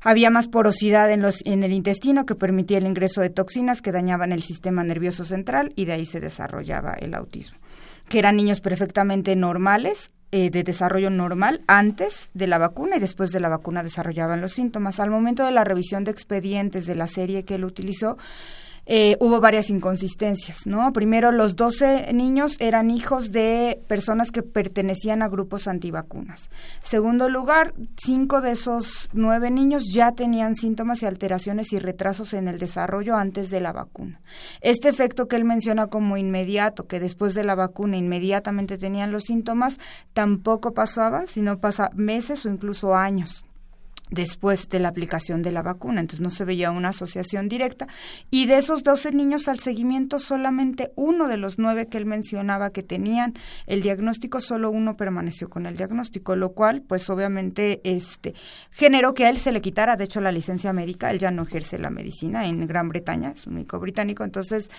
había 0.00 0.30
más 0.30 0.48
porosidad 0.48 1.10
en, 1.10 1.22
los, 1.22 1.44
en 1.44 1.62
el 1.62 1.72
intestino 1.72 2.26
que 2.26 2.34
permitía 2.34 2.78
el 2.78 2.86
ingreso 2.86 3.20
de 3.20 3.30
toxinas 3.30 3.82
que 3.82 3.92
dañaban 3.92 4.32
el 4.32 4.42
sistema 4.42 4.82
nervioso 4.84 5.24
central 5.24 5.72
y 5.76 5.84
de 5.84 5.92
ahí 5.92 6.06
se 6.06 6.20
desarrollaba 6.20 6.94
el 6.94 7.14
autismo. 7.14 7.58
Que 8.08 8.18
eran 8.18 8.36
niños 8.36 8.60
perfectamente 8.60 9.36
normales, 9.36 10.10
eh, 10.32 10.50
de 10.50 10.62
desarrollo 10.62 11.10
normal 11.10 11.60
antes 11.66 12.30
de 12.34 12.46
la 12.46 12.58
vacuna 12.58 12.96
y 12.96 13.00
después 13.00 13.32
de 13.32 13.40
la 13.40 13.48
vacuna 13.48 13.82
desarrollaban 13.82 14.40
los 14.40 14.52
síntomas. 14.52 15.00
Al 15.00 15.10
momento 15.10 15.44
de 15.44 15.50
la 15.50 15.64
revisión 15.64 16.04
de 16.04 16.12
expedientes 16.12 16.86
de 16.86 16.94
la 16.94 17.08
serie 17.08 17.44
que 17.44 17.56
él 17.56 17.64
utilizó, 17.64 18.16
eh, 18.86 19.16
hubo 19.20 19.40
varias 19.40 19.70
inconsistencias, 19.70 20.66
¿no? 20.66 20.92
Primero, 20.92 21.32
los 21.32 21.56
12 21.56 22.12
niños 22.12 22.56
eran 22.60 22.90
hijos 22.90 23.30
de 23.30 23.80
personas 23.86 24.30
que 24.30 24.42
pertenecían 24.42 25.22
a 25.22 25.28
grupos 25.28 25.68
antivacunas. 25.68 26.50
Segundo 26.82 27.28
lugar, 27.28 27.74
cinco 27.96 28.40
de 28.40 28.52
esos 28.52 29.08
nueve 29.12 29.50
niños 29.50 29.84
ya 29.92 30.12
tenían 30.12 30.54
síntomas 30.54 31.02
y 31.02 31.06
alteraciones 31.06 31.72
y 31.72 31.78
retrasos 31.78 32.32
en 32.32 32.48
el 32.48 32.58
desarrollo 32.58 33.16
antes 33.16 33.50
de 33.50 33.60
la 33.60 33.72
vacuna. 33.72 34.20
Este 34.60 34.88
efecto 34.88 35.28
que 35.28 35.36
él 35.36 35.44
menciona 35.44 35.86
como 35.86 36.16
inmediato, 36.16 36.86
que 36.86 37.00
después 37.00 37.34
de 37.34 37.44
la 37.44 37.54
vacuna 37.54 37.96
inmediatamente 37.96 38.78
tenían 38.78 39.12
los 39.12 39.24
síntomas, 39.24 39.78
tampoco 40.12 40.72
pasaba, 40.72 41.26
sino 41.26 41.58
pasa 41.58 41.90
meses 41.94 42.44
o 42.46 42.48
incluso 42.50 42.94
años 42.94 43.44
después 44.10 44.68
de 44.68 44.80
la 44.80 44.88
aplicación 44.88 45.42
de 45.42 45.52
la 45.52 45.62
vacuna, 45.62 46.00
entonces 46.00 46.20
no 46.20 46.30
se 46.30 46.44
veía 46.44 46.70
una 46.70 46.90
asociación 46.90 47.48
directa. 47.48 47.86
Y 48.30 48.46
de 48.46 48.58
esos 48.58 48.82
12 48.82 49.12
niños 49.12 49.48
al 49.48 49.58
seguimiento, 49.58 50.18
solamente 50.18 50.92
uno 50.96 51.28
de 51.28 51.36
los 51.36 51.58
nueve 51.58 51.86
que 51.86 51.98
él 51.98 52.06
mencionaba 52.06 52.70
que 52.70 52.82
tenían 52.82 53.34
el 53.66 53.82
diagnóstico, 53.82 54.40
solo 54.40 54.70
uno 54.70 54.96
permaneció 54.96 55.48
con 55.48 55.66
el 55.66 55.76
diagnóstico, 55.76 56.36
lo 56.36 56.52
cual, 56.52 56.82
pues 56.82 57.08
obviamente, 57.10 57.80
este, 57.84 58.34
generó 58.70 59.14
que 59.14 59.26
a 59.26 59.30
él 59.30 59.38
se 59.38 59.52
le 59.52 59.60
quitara, 59.60 59.96
de 59.96 60.04
hecho, 60.04 60.20
la 60.20 60.32
licencia 60.32 60.72
médica, 60.72 61.10
él 61.10 61.18
ya 61.18 61.30
no 61.30 61.42
ejerce 61.42 61.78
la 61.78 61.90
medicina 61.90 62.46
en 62.46 62.66
Gran 62.66 62.88
Bretaña, 62.88 63.30
es 63.30 63.46
un 63.46 63.54
único 63.54 63.78
británico, 63.78 64.24
entonces 64.24 64.70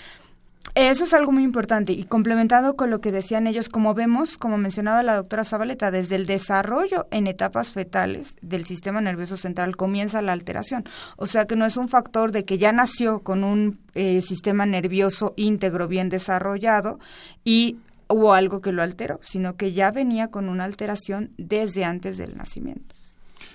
eso 0.73 1.03
es 1.03 1.13
algo 1.13 1.33
muy 1.33 1.43
importante 1.43 1.91
y 1.91 2.03
complementado 2.05 2.75
con 2.77 2.89
lo 2.89 3.01
que 3.01 3.11
decían 3.11 3.45
ellos, 3.45 3.67
como 3.67 3.93
vemos, 3.93 4.37
como 4.37 4.57
mencionaba 4.57 5.03
la 5.03 5.15
doctora 5.15 5.43
Zabaleta, 5.43 5.91
desde 5.91 6.15
el 6.15 6.25
desarrollo 6.25 7.07
en 7.11 7.27
etapas 7.27 7.71
fetales 7.71 8.35
del 8.41 8.65
sistema 8.65 9.01
nervioso 9.01 9.35
central 9.35 9.75
comienza 9.75 10.21
la 10.21 10.31
alteración. 10.31 10.85
O 11.17 11.25
sea 11.25 11.45
que 11.45 11.57
no 11.57 11.65
es 11.65 11.75
un 11.75 11.89
factor 11.89 12.31
de 12.31 12.45
que 12.45 12.57
ya 12.57 12.71
nació 12.71 13.19
con 13.19 13.43
un 13.43 13.79
eh, 13.95 14.21
sistema 14.21 14.65
nervioso 14.65 15.33
íntegro 15.35 15.89
bien 15.89 16.07
desarrollado 16.07 16.99
y 17.43 17.77
hubo 18.07 18.33
algo 18.33 18.61
que 18.61 18.71
lo 18.71 18.81
alteró, 18.81 19.19
sino 19.21 19.57
que 19.57 19.73
ya 19.73 19.91
venía 19.91 20.29
con 20.29 20.47
una 20.47 20.63
alteración 20.63 21.31
desde 21.37 21.83
antes 21.83 22.17
del 22.17 22.37
nacimiento. 22.37 22.95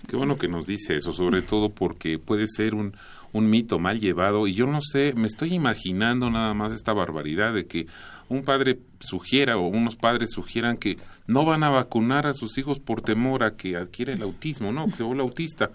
Qué 0.06 0.16
bueno 0.16 0.36
que 0.36 0.48
nos 0.48 0.66
dice 0.66 0.96
eso, 0.96 1.12
sobre 1.12 1.42
todo 1.42 1.70
porque 1.70 2.18
puede 2.18 2.46
ser 2.46 2.74
un, 2.74 2.94
un 3.32 3.50
mito 3.50 3.78
mal 3.78 4.00
llevado 4.00 4.46
y 4.46 4.54
yo 4.54 4.66
no 4.66 4.80
sé, 4.80 5.14
me 5.16 5.26
estoy 5.26 5.54
imaginando 5.54 6.30
nada 6.30 6.54
más 6.54 6.72
esta 6.72 6.92
barbaridad 6.92 7.52
de 7.52 7.66
que 7.66 7.86
un 8.28 8.42
padre 8.42 8.80
sugiera 9.00 9.56
o 9.56 9.66
unos 9.66 9.96
padres 9.96 10.30
sugieran 10.30 10.76
que 10.76 10.98
no 11.26 11.44
van 11.44 11.62
a 11.62 11.70
vacunar 11.70 12.26
a 12.26 12.34
sus 12.34 12.58
hijos 12.58 12.78
por 12.78 13.00
temor 13.00 13.44
a 13.44 13.56
que 13.56 13.76
adquiera 13.76 14.12
el 14.12 14.22
autismo, 14.22 14.72
no, 14.72 14.86
que 14.86 14.96
se 14.96 15.02
vuelva 15.02 15.22
autista 15.22 15.70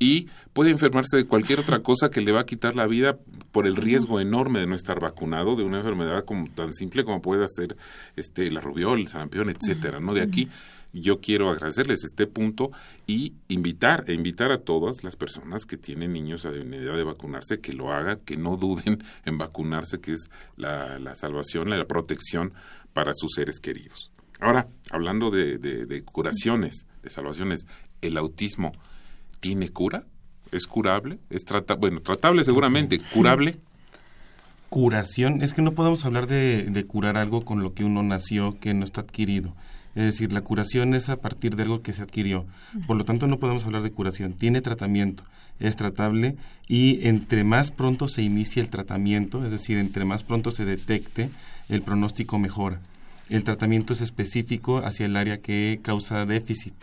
y 0.00 0.28
puede 0.54 0.70
enfermarse 0.70 1.18
de 1.18 1.26
cualquier 1.26 1.60
otra 1.60 1.80
cosa 1.80 2.10
que 2.10 2.22
le 2.22 2.32
va 2.32 2.40
a 2.40 2.46
quitar 2.46 2.74
la 2.74 2.86
vida 2.86 3.18
por 3.52 3.66
el 3.66 3.76
riesgo 3.76 4.18
enorme 4.18 4.60
de 4.60 4.66
no 4.66 4.74
estar 4.74 4.98
vacunado 4.98 5.56
de 5.56 5.62
una 5.62 5.78
enfermedad 5.78 6.24
como 6.24 6.48
tan 6.50 6.72
simple 6.72 7.04
como 7.04 7.20
puede 7.20 7.46
ser 7.48 7.76
este 8.16 8.50
la 8.50 8.60
rubiola, 8.60 9.00
el 9.00 9.08
sarampión, 9.08 9.50
etcétera, 9.50 10.00
¿no? 10.00 10.14
De 10.14 10.22
aquí 10.22 10.48
yo 10.92 11.20
quiero 11.20 11.50
agradecerles 11.50 12.04
este 12.04 12.26
punto 12.26 12.70
y 13.06 13.34
invitar, 13.48 14.04
e 14.08 14.14
invitar 14.14 14.50
a 14.52 14.58
todas 14.58 15.04
las 15.04 15.16
personas 15.16 15.64
que 15.64 15.76
tienen 15.76 16.12
niños 16.12 16.46
a 16.46 16.50
idea 16.50 16.92
de 16.92 17.04
vacunarse, 17.04 17.60
que 17.60 17.72
lo 17.72 17.92
hagan, 17.92 18.18
que 18.20 18.36
no 18.36 18.56
duden 18.56 19.02
en 19.24 19.38
vacunarse, 19.38 20.00
que 20.00 20.12
es 20.12 20.30
la, 20.56 20.98
la 20.98 21.14
salvación, 21.14 21.70
la 21.70 21.84
protección 21.86 22.52
para 22.92 23.12
sus 23.14 23.32
seres 23.34 23.60
queridos. 23.60 24.10
Ahora, 24.40 24.68
hablando 24.90 25.30
de, 25.30 25.58
de, 25.58 26.02
curaciones, 26.02 26.86
de 27.02 27.10
salvaciones, 27.10 27.66
¿el 28.00 28.16
autismo 28.16 28.72
tiene 29.40 29.68
cura? 29.68 30.06
¿Es 30.50 30.66
curable? 30.66 31.18
¿Es 31.28 31.44
trata 31.44 31.74
bueno, 31.74 32.00
tratable 32.00 32.42
seguramente, 32.44 32.98
curable? 33.12 33.60
Curación, 34.70 35.42
es 35.42 35.52
que 35.52 35.62
no 35.62 35.72
podemos 35.72 36.04
hablar 36.04 36.26
de, 36.26 36.64
de 36.64 36.86
curar 36.86 37.16
algo 37.16 37.44
con 37.44 37.62
lo 37.62 37.74
que 37.74 37.84
uno 37.84 38.02
nació, 38.02 38.58
que 38.58 38.72
no 38.72 38.84
está 38.84 39.02
adquirido. 39.02 39.54
Es 39.94 40.04
decir, 40.04 40.32
la 40.32 40.42
curación 40.42 40.94
es 40.94 41.08
a 41.08 41.16
partir 41.16 41.56
de 41.56 41.64
algo 41.64 41.82
que 41.82 41.92
se 41.92 42.02
adquirió. 42.02 42.46
Por 42.86 42.96
lo 42.96 43.04
tanto, 43.04 43.26
no 43.26 43.38
podemos 43.38 43.64
hablar 43.64 43.82
de 43.82 43.90
curación. 43.90 44.34
Tiene 44.34 44.60
tratamiento, 44.60 45.24
es 45.58 45.76
tratable 45.76 46.36
y 46.68 47.06
entre 47.08 47.42
más 47.44 47.70
pronto 47.70 48.06
se 48.06 48.22
inicie 48.22 48.62
el 48.62 48.70
tratamiento, 48.70 49.44
es 49.44 49.50
decir, 49.50 49.78
entre 49.78 50.04
más 50.04 50.22
pronto 50.22 50.50
se 50.50 50.64
detecte, 50.64 51.30
el 51.68 51.82
pronóstico 51.82 52.38
mejora. 52.38 52.80
El 53.28 53.44
tratamiento 53.44 53.92
es 53.92 54.00
específico 54.00 54.78
hacia 54.78 55.06
el 55.06 55.16
área 55.16 55.38
que 55.38 55.80
causa 55.82 56.26
déficit. 56.26 56.74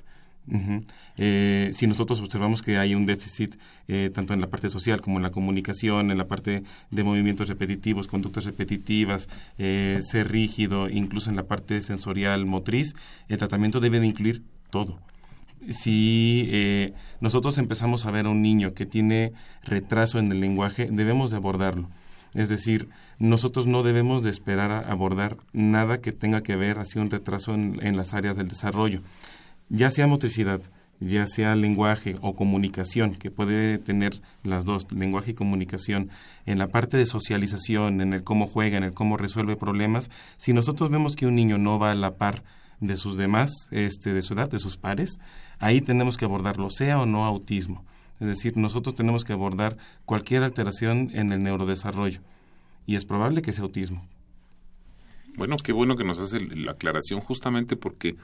Eh, 1.18 1.72
si 1.74 1.88
nosotros 1.88 2.20
observamos 2.20 2.62
que 2.62 2.78
hay 2.78 2.96
un 2.96 3.06
déficit 3.06 3.56
eh, 3.88 4.12
tanto 4.14 4.34
en 4.34 4.42
la 4.42 4.48
parte 4.48 4.70
social 4.70 5.02
como 5.02 5.18
en 5.18 5.24
la 5.24 5.32
comunicación, 5.32 6.12
en 6.12 6.18
la 6.18 6.28
parte 6.28 6.64
de 6.92 7.04
movimientos 7.04 7.50
repetitivos, 7.50 8.08
conductas 8.08 8.46
repetitivas, 8.46 9.30
eh, 9.58 10.00
ser 10.02 10.32
rígido, 10.32 10.90
incluso 10.90 11.30
en 11.30 11.36
la 11.36 11.44
parte 11.44 11.82
sensorial 11.82 12.46
motriz, 12.46 12.96
el 13.28 13.38
tratamiento 13.38 13.80
debe 13.80 14.00
de 14.00 14.08
incluir 14.08 14.44
todo. 14.70 15.00
Si 15.70 16.94
nosotros 17.20 17.58
empezamos 17.58 18.06
a 18.06 18.12
ver 18.12 18.28
a 18.28 18.30
un 18.30 18.42
niño 18.42 18.74
que 18.74 18.86
tiene 18.86 19.34
retraso 19.64 20.20
en 20.20 20.32
el 20.32 20.40
lenguaje, 20.40 20.88
debemos 20.92 21.32
de 21.32 21.38
abordarlo. 21.38 21.90
Es 22.36 22.48
decir, 22.48 22.90
nosotros 23.18 23.66
no 23.66 23.82
debemos 23.82 24.22
de 24.22 24.30
esperar 24.30 24.72
a 24.72 24.80
abordar 24.80 25.38
nada 25.54 26.00
que 26.00 26.12
tenga 26.12 26.44
que 26.44 26.56
ver 26.56 26.78
hacia 26.78 27.02
un 27.02 27.10
retraso 27.10 27.56
en 27.56 27.98
las 27.98 28.14
áreas 28.14 28.38
del 28.38 28.48
desarrollo 28.48 29.02
ya 29.70 29.90
sea 29.90 30.08
motricidad, 30.08 30.62
ya 31.00 31.28
sea 31.28 31.56
lenguaje 31.56 32.16
o 32.22 32.36
comunicación, 32.36 33.16
que 33.16 33.32
puede 33.32 33.78
tener 33.78 34.20
las 34.44 34.66
dos, 34.66 34.92
lenguaje 34.92 35.32
y 35.32 35.36
comunicación, 35.36 36.10
en 36.46 36.58
la 36.58 36.68
parte 36.68 36.98
de 36.98 37.06
socialización, 37.06 38.02
en 38.02 38.14
el 38.14 38.24
cómo 38.24 38.48
juega, 38.48 38.78
en 38.78 38.84
el 38.84 38.94
cómo 38.94 39.18
resuelve 39.18 39.56
problemas, 39.56 40.10
si 40.38 40.54
nosotros 40.54 40.90
vemos 40.90 41.16
que 41.16 41.28
un 41.28 41.36
niño 41.36 41.58
no 41.58 41.80
va 41.80 41.92
a 41.92 41.96
la 41.96 42.16
par 42.16 42.44
de 42.80 42.98
sus 42.98 43.18
demás, 43.18 43.52
este, 43.72 44.14
de 44.14 44.22
su 44.22 44.34
edad, 44.34 44.50
de 44.50 44.60
sus 44.60 44.78
pares, 44.78 45.20
ahí 45.60 45.82
tenemos 45.82 46.18
que 46.18 46.26
abordarlo, 46.26 46.70
sea 46.70 47.00
o 47.00 47.06
no 47.06 47.26
autismo. 47.26 47.86
Es 48.20 48.28
decir, 48.28 48.58
nosotros 48.58 48.96
tenemos 48.96 49.26
que 49.26 49.34
abordar 49.34 49.78
cualquier 50.06 50.44
alteración 50.44 51.12
en 51.14 51.32
el 51.32 51.44
neurodesarrollo. 51.44 52.22
Y 52.88 52.96
es 52.96 53.06
probable 53.06 53.42
que 53.42 53.54
sea 53.54 53.64
autismo. 53.64 54.08
Bueno, 55.38 55.56
qué 55.64 55.72
bueno 55.72 55.96
que 55.96 56.04
nos 56.04 56.18
hace 56.18 56.40
la 56.40 56.72
aclaración 56.72 57.20
justamente 57.20 57.76
porque 57.76 58.16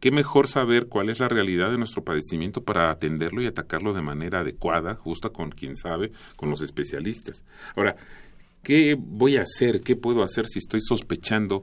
qué 0.00 0.10
mejor 0.10 0.48
saber 0.48 0.86
cuál 0.88 1.10
es 1.10 1.20
la 1.20 1.28
realidad 1.28 1.70
de 1.70 1.78
nuestro 1.78 2.02
padecimiento 2.02 2.64
para 2.64 2.90
atenderlo 2.90 3.42
y 3.42 3.46
atacarlo 3.46 3.92
de 3.92 4.02
manera 4.02 4.40
adecuada, 4.40 4.94
justa 4.94 5.28
con 5.28 5.50
quien 5.50 5.76
sabe, 5.76 6.10
con 6.36 6.50
los 6.50 6.62
especialistas. 6.62 7.44
Ahora, 7.76 7.96
¿qué 8.62 8.96
voy 8.98 9.36
a 9.36 9.42
hacer? 9.42 9.82
¿Qué 9.82 9.96
puedo 9.96 10.22
hacer 10.22 10.46
si 10.46 10.58
estoy 10.58 10.80
sospechando 10.80 11.62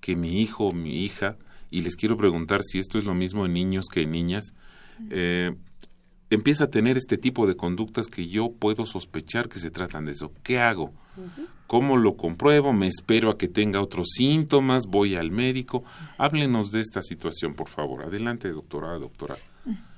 que 0.00 0.16
mi 0.16 0.42
hijo 0.42 0.68
o 0.68 0.74
mi 0.74 1.04
hija, 1.04 1.36
y 1.70 1.82
les 1.82 1.96
quiero 1.96 2.16
preguntar 2.16 2.62
si 2.62 2.78
esto 2.78 2.98
es 2.98 3.04
lo 3.04 3.14
mismo 3.14 3.46
en 3.46 3.54
niños 3.54 3.86
que 3.92 4.02
en 4.02 4.12
niñas, 4.12 4.52
eh, 5.10 5.54
empieza 6.30 6.64
a 6.64 6.70
tener 6.70 6.96
este 6.96 7.18
tipo 7.18 7.46
de 7.46 7.56
conductas 7.56 8.08
que 8.08 8.28
yo 8.28 8.52
puedo 8.52 8.86
sospechar 8.86 9.48
que 9.48 9.60
se 9.60 9.70
tratan 9.70 10.04
de 10.04 10.12
eso. 10.12 10.32
¿Qué 10.42 10.58
hago? 10.58 10.92
¿Cómo 11.66 11.96
lo 11.96 12.16
compruebo? 12.16 12.72
¿Me 12.72 12.86
espero 12.86 13.30
a 13.30 13.38
que 13.38 13.48
tenga 13.48 13.80
otros 13.80 14.08
síntomas? 14.14 14.84
¿Voy 14.86 15.16
al 15.16 15.30
médico? 15.30 15.82
Háblenos 16.16 16.70
de 16.70 16.80
esta 16.80 17.02
situación, 17.02 17.54
por 17.54 17.68
favor. 17.68 18.04
Adelante, 18.04 18.48
doctora, 18.50 18.98
doctora. 18.98 19.36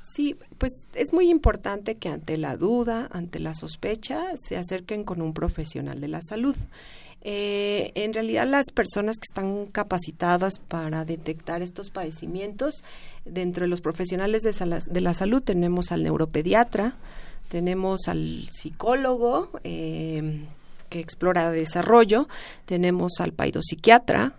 Sí, 0.02 0.34
pues 0.56 0.72
es 0.94 1.12
muy 1.12 1.28
importante 1.28 1.96
que 1.96 2.08
ante 2.08 2.38
la 2.38 2.56
duda, 2.56 3.08
ante 3.12 3.38
la 3.38 3.52
sospecha, 3.52 4.24
se 4.36 4.56
acerquen 4.56 5.04
con 5.04 5.20
un 5.20 5.34
profesional 5.34 6.00
de 6.00 6.08
la 6.08 6.22
salud. 6.22 6.56
Eh, 7.20 7.92
en 7.94 8.14
realidad 8.14 8.46
las 8.46 8.70
personas 8.70 9.16
que 9.18 9.26
están 9.28 9.66
capacitadas 9.66 10.60
para 10.60 11.04
detectar 11.04 11.62
estos 11.62 11.90
padecimientos, 11.90 12.84
dentro 13.24 13.64
de 13.64 13.68
los 13.68 13.80
profesionales 13.80 14.42
de, 14.42 15.00
la 15.00 15.14
salud 15.14 15.42
tenemos 15.42 15.92
al 15.92 16.04
neuropediatra, 16.04 16.94
tenemos 17.50 18.08
al 18.08 18.48
psicólogo 18.50 19.50
eh, 19.64 20.44
que 20.88 21.00
explora 21.00 21.50
desarrollo, 21.50 22.28
tenemos 22.66 23.12
al 23.20 23.32
paidopsiquiatra, 23.32 24.34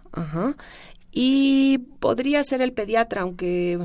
y 1.11 1.79
podría 1.99 2.43
ser 2.43 2.61
el 2.61 2.73
pediatra, 2.73 3.21
aunque 3.21 3.79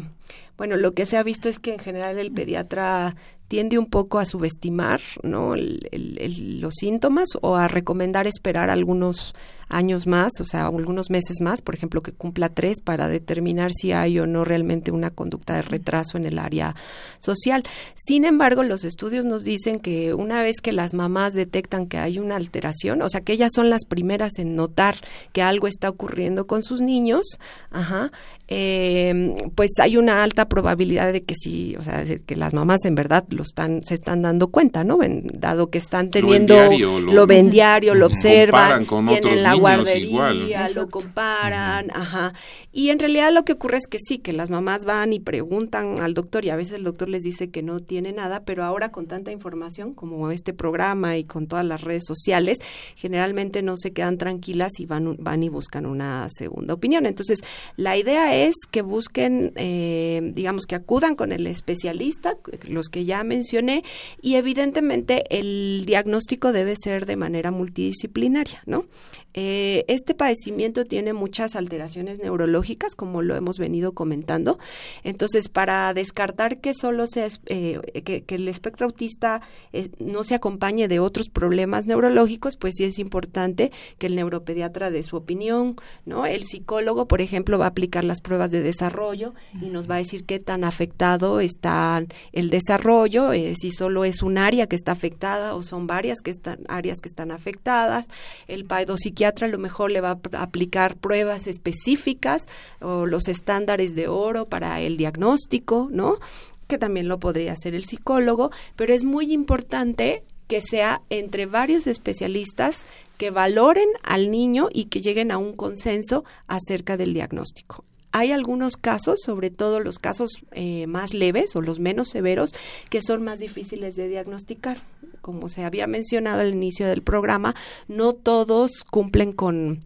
bueno, 0.57 0.77
lo 0.77 0.93
que 0.93 1.07
se 1.07 1.17
ha 1.17 1.23
visto 1.23 1.49
es 1.49 1.59
que 1.59 1.73
en 1.73 1.81
general 1.81 2.19
el 2.19 2.31
pediatra 2.31 3.17
tiende 3.49 3.79
un 3.79 3.87
poco 3.87 4.19
a 4.19 4.25
subestimar 4.25 5.01
¿no? 5.23 5.55
los 5.57 6.75
síntomas 6.75 7.29
o 7.41 7.57
a 7.57 7.69
recomendar 7.69 8.27
esperar 8.27 8.71
algunos, 8.71 9.35
años 9.69 10.07
más, 10.07 10.33
o 10.41 10.45
sea, 10.45 10.67
algunos 10.67 11.11
meses 11.11 11.41
más, 11.41 11.63
por 11.63 11.75
ejemplo, 11.75 12.03
que 12.03 12.13
cumpla 12.13 12.49
tres 12.49 12.81
para 12.83 13.09
determinar 13.09 13.73
si 13.73 13.93
hay 13.93 14.19
o 14.19 14.27
no 14.27 14.45
realmente 14.45 14.91
una 14.91 15.11
conducta 15.11 15.55
de 15.55 15.63
retraso 15.63 16.17
en 16.17 16.27
el 16.27 16.39
área 16.39 16.75
social. 17.19 17.65
Sin 17.95 18.25
embargo, 18.25 18.63
los 18.63 18.85
estudios 18.85 19.25
nos 19.25 19.45
dicen 19.45 19.81
que 19.81 20.15
una 20.15 20.43
vez 20.43 20.57
que 20.63 20.73
las 20.73 20.95
mamás 20.95 21.35
detectan 21.35 21.87
que 21.87 21.99
hay 21.99 22.19
una 22.19 22.37
alteración, 22.37 23.03
o 23.03 23.09
sea, 23.09 23.21
que 23.21 23.33
ellas 23.33 23.51
son 23.55 23.71
las 23.71 23.85
primeras 23.85 24.39
en 24.39 24.57
notar 24.57 24.97
que 25.33 25.43
algo 25.43 25.67
está 25.67 25.89
ocurriendo 25.89 26.47
con 26.47 26.63
sus 26.63 26.81
niños, 26.81 27.25
ajá, 27.71 28.11
eh, 28.47 29.35
pues 29.55 29.71
hay 29.81 29.97
una 29.97 30.23
alta 30.23 30.49
probabilidad 30.51 31.13
de 31.15 31.23
que 31.23 31.35
sí, 31.35 31.77
o 31.79 31.83
sea, 31.83 32.05
que 32.05 32.37
las 32.37 32.53
mamás 32.53 32.85
en 32.85 32.95
verdad 32.95 33.25
lo 33.31 33.43
están, 33.43 33.83
se 33.85 33.95
están 33.95 34.21
dando 34.21 34.49
cuenta, 34.49 34.85
¿no? 34.85 34.99
dado 35.33 35.71
que 35.71 35.79
están 35.79 36.11
teniendo, 36.11 36.57
lo 37.01 37.27
ven 37.27 37.51
diario, 37.51 37.95
lo, 37.95 38.07
observan, 38.07 38.87
tienen 39.07 39.43
la 39.43 39.54
guardería, 39.55 40.69
lo 40.75 40.89
comparan, 40.89 41.91
ajá. 41.93 42.35
Y 42.73 42.91
en 42.91 42.99
realidad 42.99 43.33
lo 43.33 43.45
que 43.45 43.53
ocurre 43.53 43.79
es 43.79 43.87
que 43.87 43.99
sí, 43.99 44.19
que 44.19 44.33
las 44.33 44.51
mamás 44.51 44.85
van 44.85 45.13
y 45.13 45.21
preguntan 45.21 46.01
al 46.01 46.15
doctor 46.15 46.45
y 46.45 46.51
a 46.51 46.57
veces 46.57 46.75
el 46.75 46.85
doctor 46.85 47.09
les 47.09 47.23
dice 47.23 47.51
que 47.51 47.63
no 47.63 47.81
tiene 47.81 48.13
nada, 48.13 48.45
pero 48.45 48.65
ahora 48.65 48.91
con 48.91 49.07
tanta 49.07 49.33
información 49.33 49.95
como 49.95 50.31
este 50.31 50.53
programa 50.53 51.17
y 51.17 51.25
con 51.25 51.47
todas 51.47 51.65
las 51.65 51.81
redes 51.83 52.05
sociales, 52.07 52.59
generalmente 52.97 53.63
no 53.63 53.77
se 53.77 53.93
quedan 53.93 54.19
tranquilas 54.19 54.73
y 54.79 54.87
van, 54.87 55.17
van 55.19 55.43
y 55.43 55.49
buscan 55.49 55.87
una 55.87 56.29
segunda 56.31 56.75
opinión. 56.75 57.07
Entonces, 57.07 57.41
la 57.77 57.97
idea 57.97 58.37
es 58.37 58.55
que 58.71 58.83
busquen, 58.83 59.53
eh, 59.57 60.33
digamos, 60.35 60.67
que 60.67 60.75
acudan 60.75 61.15
con 61.15 61.33
el 61.33 61.47
especialista, 61.47 62.37
los 62.63 62.89
que 62.89 63.05
ya 63.05 63.25
mencioné, 63.25 63.85
y 64.21 64.35
evidentemente 64.35 65.25
el 65.31 65.85
diagnóstico 65.87 66.53
debe 66.53 66.75
ser 66.77 67.07
de 67.07 67.17
manera 67.17 67.51
multidisciplinaria, 67.51 68.63
¿no? 68.67 68.87
Eh, 69.35 69.85
este 69.89 70.15
padecimiento 70.15 70.85
tiene 70.85 71.13
muchas 71.13 71.57
alteraciones 71.57 72.21
neurológicas, 72.21 72.95
como 72.95 73.21
lo 73.21 73.35
hemos 73.35 73.59
venido 73.59 73.93
comentando. 73.93 74.59
Entonces, 75.03 75.49
para 75.49 75.93
descartar 75.93 76.61
que 76.61 76.73
solo 76.73 77.09
sea 77.09 77.29
eh, 77.47 77.81
que, 78.05 78.25
el 78.35 78.49
espectro 78.49 78.87
autista 78.87 79.43
eh, 79.73 79.91
no 79.99 80.23
se 80.23 80.37
acompañe 80.37 80.87
de 80.87 81.01
otros 81.01 81.29
problemas 81.29 81.87
neurológicos, 81.87 82.57
pues 82.57 82.75
sí 82.77 82.85
es 82.85 82.99
importante 82.99 83.73
que 83.99 84.07
el 84.07 84.17
neuropediatra 84.17 84.91
dé 84.91 85.03
su 85.03 85.17
opinión, 85.17 85.77
¿no? 86.07 86.27
El 86.27 86.45
psicólogo, 86.45 87.09
por 87.09 87.21
ejemplo, 87.21 87.59
va 87.59 87.67
a 87.67 87.69
aplicar 87.69 88.05
las 88.05 88.21
pruebas 88.21 88.53
de 88.53 88.63
desarrollo 88.63 89.35
y 89.61 89.67
nos 89.67 89.91
va 89.91 89.97
a 89.97 89.99
decir 89.99 90.25
qué 90.25 90.39
tan 90.39 90.63
afectado 90.63 91.41
está 91.41 92.05
el 92.33 92.51
desarrollo, 92.51 93.33
si 93.33 93.71
solo 93.71 94.05
es 94.05 94.23
un 94.23 94.39
área 94.39 94.69
que 94.69 94.77
está 94.77 94.93
afectada 94.93 95.55
o 95.55 95.63
son 95.63 95.87
varias 95.87 96.21
que 96.21 96.31
están 96.31 96.61
áreas 96.69 97.01
que 97.01 97.09
están 97.09 97.31
afectadas. 97.33 98.07
El 98.47 98.67
psiquiatra 98.97 99.24
a 99.25 99.49
lo 99.49 99.59
mejor 99.59 99.91
le 99.91 100.01
va 100.01 100.19
a 100.33 100.43
aplicar 100.43 100.97
pruebas 100.97 101.47
específicas 101.47 102.47
o 102.81 103.07
los 103.07 103.29
estándares 103.29 103.95
de 103.95 104.09
oro 104.09 104.47
para 104.47 104.81
el 104.81 104.97
diagnóstico, 104.97 105.89
¿no? 105.91 106.19
Que 106.67 106.79
también 106.79 107.09
lo 107.09 107.19
podría 107.19 107.53
hacer 107.53 107.75
el 107.75 107.85
psicólogo, 107.85 108.51
pero 108.77 108.93
es 108.95 109.05
muy 109.05 109.33
importante 109.33 110.25
que 110.49 110.61
sea 110.61 111.03
entre 111.11 111.47
varios 111.47 111.87
especialistas 111.87 112.85
que 113.17 113.31
valoren 113.31 113.89
al 114.03 114.31
niño 114.31 114.69
y 114.73 114.87
que 114.87 115.01
lleguen 115.01 115.31
a 115.31 115.39
un 115.39 115.55
consenso 115.55 116.25
acerca 116.47 116.97
del 116.97 117.15
diagnóstico. 117.15 117.85
Hay 118.13 118.31
algunos 118.31 118.77
casos, 118.77 119.21
sobre 119.25 119.51
todo 119.51 119.81
los 119.81 119.99
casos 119.99 120.31
eh, 120.53 120.87
más 120.87 121.15
leves 121.15 121.57
o 121.57 121.63
los 121.63 121.81
menos 121.81 122.11
severos, 122.11 122.55
que 122.89 123.03
son 123.03 123.25
más 123.25 123.41
difíciles 123.41 123.97
de 123.97 124.09
diagnosticar. 124.09 124.79
Como 125.25 125.49
se 125.49 125.65
había 125.65 125.87
mencionado 125.87 126.43
al 126.43 126.53
inicio 126.53 126.87
del 126.87 127.01
programa, 127.01 127.55
no 127.89 128.13
todos 128.13 128.85
cumplen 128.91 129.33
con 129.33 129.83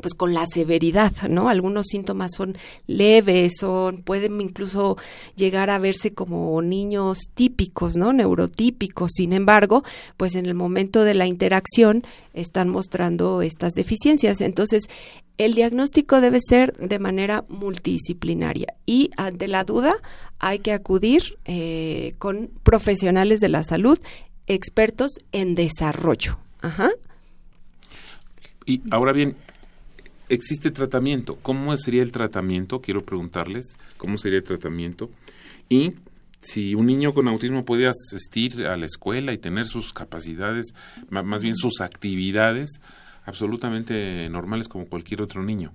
pues 0.00 0.14
con 0.14 0.32
la 0.32 0.46
severidad, 0.46 1.12
¿no? 1.28 1.50
Algunos 1.50 1.88
síntomas 1.88 2.30
son 2.34 2.56
leves, 2.86 3.58
son 3.60 4.02
pueden 4.02 4.40
incluso 4.40 4.96
llegar 5.36 5.68
a 5.68 5.78
verse 5.78 6.14
como 6.14 6.62
niños 6.62 7.18
típicos, 7.34 7.98
¿no? 7.98 8.14
Neurotípicos. 8.14 9.10
Sin 9.14 9.34
embargo, 9.34 9.84
pues 10.16 10.36
en 10.36 10.46
el 10.46 10.54
momento 10.54 11.04
de 11.04 11.12
la 11.12 11.26
interacción 11.26 12.02
están 12.32 12.70
mostrando 12.70 13.42
estas 13.42 13.74
deficiencias. 13.74 14.40
Entonces, 14.40 14.84
el 15.36 15.52
diagnóstico 15.52 16.22
debe 16.22 16.40
ser 16.40 16.76
de 16.78 16.98
manera 16.98 17.44
multidisciplinaria 17.48 18.74
y 18.86 19.10
ante 19.18 19.48
la 19.48 19.64
duda 19.64 19.96
hay 20.40 20.60
que 20.60 20.72
acudir 20.72 21.38
eh, 21.44 22.14
con 22.18 22.50
profesionales 22.62 23.40
de 23.40 23.48
la 23.48 23.62
salud, 23.64 23.98
expertos 24.48 25.20
en 25.32 25.54
desarrollo. 25.54 26.38
Ajá. 26.60 26.90
Y 28.66 28.82
ahora 28.90 29.12
bien, 29.12 29.36
existe 30.28 30.70
tratamiento. 30.70 31.38
¿Cómo 31.42 31.76
sería 31.76 32.02
el 32.02 32.12
tratamiento? 32.12 32.80
Quiero 32.80 33.02
preguntarles, 33.02 33.78
¿cómo 33.96 34.18
sería 34.18 34.38
el 34.38 34.44
tratamiento? 34.44 35.10
Y 35.68 35.94
si 36.40 36.74
un 36.74 36.86
niño 36.86 37.14
con 37.14 37.28
autismo 37.28 37.64
puede 37.64 37.88
asistir 37.88 38.66
a 38.66 38.76
la 38.76 38.86
escuela 38.86 39.32
y 39.32 39.38
tener 39.38 39.66
sus 39.66 39.92
capacidades, 39.92 40.74
más 41.10 41.42
bien 41.42 41.56
sus 41.56 41.80
actividades 41.80 42.80
absolutamente 43.24 44.28
normales 44.30 44.68
como 44.68 44.86
cualquier 44.86 45.22
otro 45.22 45.42
niño. 45.42 45.72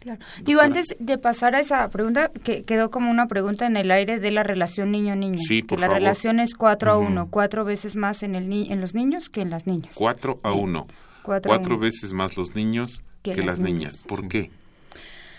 Claro. 0.00 0.20
Digo, 0.42 0.60
antes 0.60 0.86
de 0.98 1.18
pasar 1.18 1.54
a 1.54 1.60
esa 1.60 1.88
pregunta, 1.90 2.30
que 2.44 2.64
quedó 2.64 2.90
como 2.90 3.10
una 3.10 3.26
pregunta 3.26 3.66
en 3.66 3.76
el 3.76 3.90
aire 3.90 4.20
de 4.20 4.30
la 4.30 4.44
relación 4.44 4.92
niño-niño. 4.92 5.38
Sí, 5.40 5.62
que 5.62 5.76
la 5.76 5.88
relación 5.88 6.40
es 6.40 6.54
4 6.54 6.90
a 6.92 6.98
1, 6.98 7.28
cuatro 7.30 7.64
veces 7.64 7.96
más 7.96 8.22
en, 8.22 8.34
el 8.34 8.48
en 8.52 8.80
los 8.80 8.94
niños 8.94 9.28
que 9.28 9.40
en 9.40 9.50
las 9.50 9.66
niñas. 9.66 9.92
4 9.94 10.40
a 10.42 10.52
1. 10.52 10.86
Cuatro, 11.28 11.78
veces 11.78 12.14
más 12.14 12.38
los 12.38 12.54
niños 12.54 13.02
que, 13.22 13.34
las, 13.36 13.58
niñas. 13.58 14.02
¿Por 14.08 14.28
qué? 14.28 14.50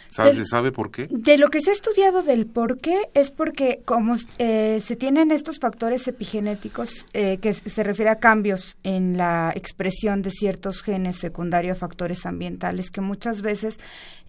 ¿Se 0.09 0.45
sabe 0.45 0.71
por 0.71 0.91
qué? 0.91 1.07
De 1.09 1.37
lo 1.37 1.49
que 1.49 1.61
se 1.61 1.69
ha 1.69 1.73
estudiado 1.73 2.23
del 2.23 2.47
por 2.47 2.79
qué 2.79 2.95
es 3.13 3.29
porque 3.29 3.81
como 3.85 4.15
eh, 4.39 4.81
se 4.83 4.95
tienen 4.95 5.31
estos 5.31 5.57
factores 5.59 6.07
epigenéticos 6.07 7.05
eh, 7.13 7.37
que 7.37 7.53
se 7.53 7.83
refiere 7.83 8.09
a 8.09 8.19
cambios 8.19 8.77
en 8.83 9.17
la 9.17 9.51
expresión 9.55 10.23
de 10.23 10.31
ciertos 10.31 10.81
genes 10.81 11.17
secundarios 11.17 11.77
a 11.77 11.79
factores 11.79 12.25
ambientales 12.25 12.89
que 12.89 13.01
muchas 13.01 13.41
veces 13.41 13.79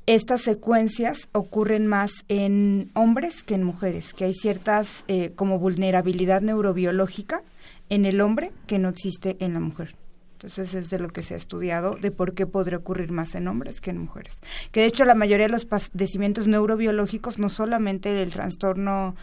estas 0.06 0.42
secuencias 0.42 1.28
ocurren 1.32 1.86
más 1.86 2.24
en 2.28 2.90
hombres 2.94 3.42
que 3.42 3.54
en 3.54 3.62
mujeres, 3.62 4.14
que 4.14 4.24
hay 4.24 4.34
ciertas 4.34 5.04
eh, 5.08 5.32
como 5.36 5.58
vulnerabilidad 5.58 6.42
neurobiológica 6.42 7.42
en 7.90 8.06
el 8.06 8.20
hombre 8.20 8.52
que 8.66 8.78
no 8.78 8.88
existe 8.88 9.36
en 9.40 9.54
la 9.54 9.60
mujer. 9.60 9.94
Entonces 10.32 10.72
es 10.72 10.88
de 10.88 10.98
lo 10.98 11.10
que 11.10 11.22
se 11.22 11.34
ha 11.34 11.36
estudiado 11.36 11.96
de 11.96 12.10
por 12.10 12.32
qué 12.32 12.46
podría 12.46 12.78
ocurrir 12.78 13.12
más 13.12 13.34
en 13.34 13.46
hombres 13.46 13.82
que 13.82 13.90
en 13.90 13.98
mujeres. 13.98 14.40
Que 14.72 14.80
de 14.80 14.86
hecho 14.86 15.04
la 15.04 15.14
mayoría 15.14 15.46
de 15.46 15.52
los 15.52 15.66
padecimientos 15.66 16.46
neurobiológicos, 16.46 17.38
no 17.38 17.50
solamente 17.50 18.22
el 18.22 18.32
trastorno 18.32 19.16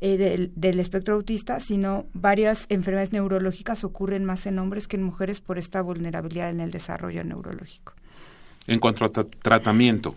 eh, 0.00 0.16
del, 0.16 0.52
del, 0.56 0.80
espectro 0.80 1.14
autista, 1.14 1.60
sino 1.60 2.06
varias 2.14 2.66
enfermedades 2.68 3.12
neurológicas 3.12 3.84
ocurren 3.84 4.24
más 4.24 4.44
en 4.46 4.58
hombres 4.58 4.88
que 4.88 4.96
en 4.96 5.04
mujeres 5.04 5.40
por 5.40 5.56
esta 5.56 5.82
vulnerabilidad 5.82 6.50
en 6.50 6.60
el 6.60 6.72
desarrollo 6.72 7.22
neurológico. 7.22 7.94
En 8.66 8.80
cuanto 8.80 9.04
a 9.04 9.10
tratamiento, 9.10 10.14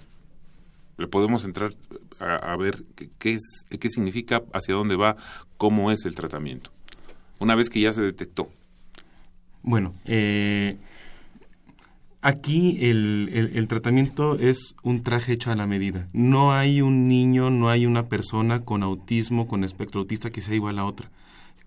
le 0.97 1.07
podemos 1.07 1.45
entrar 1.45 1.73
a, 2.19 2.57
ver 2.57 2.83
qué, 3.17 3.33
es, 3.33 3.65
qué 3.79 3.89
significa, 3.89 4.43
hacia 4.53 4.75
dónde 4.75 4.95
va, 4.95 5.15
cómo 5.57 5.91
es 5.91 6.05
el 6.05 6.15
tratamiento. 6.15 6.71
Una 7.39 7.55
vez 7.55 7.69
que 7.69 7.79
ya 7.79 7.93
se 7.93 8.01
detectó. 8.01 8.49
Bueno, 9.62 9.93
eh, 10.05 10.77
aquí 12.21 12.77
el, 12.81 13.51
el, 13.53 13.67
tratamiento 13.67 14.38
es 14.38 14.75
un 14.83 15.03
traje 15.03 15.33
hecho 15.33 15.51
a 15.51 15.55
la 15.55 15.67
medida. 15.67 16.09
No 16.12 16.53
hay 16.53 16.81
un 16.81 17.07
niño, 17.07 17.49
no 17.49 17.69
hay 17.69 17.85
una 17.85 18.07
persona 18.07 18.65
con 18.65 18.83
autismo, 18.83 19.47
con 19.47 19.63
espectro 19.63 20.01
autista 20.01 20.31
que 20.31 20.41
sea 20.41 20.55
igual 20.55 20.79
a 20.79 20.85
otra. 20.85 21.09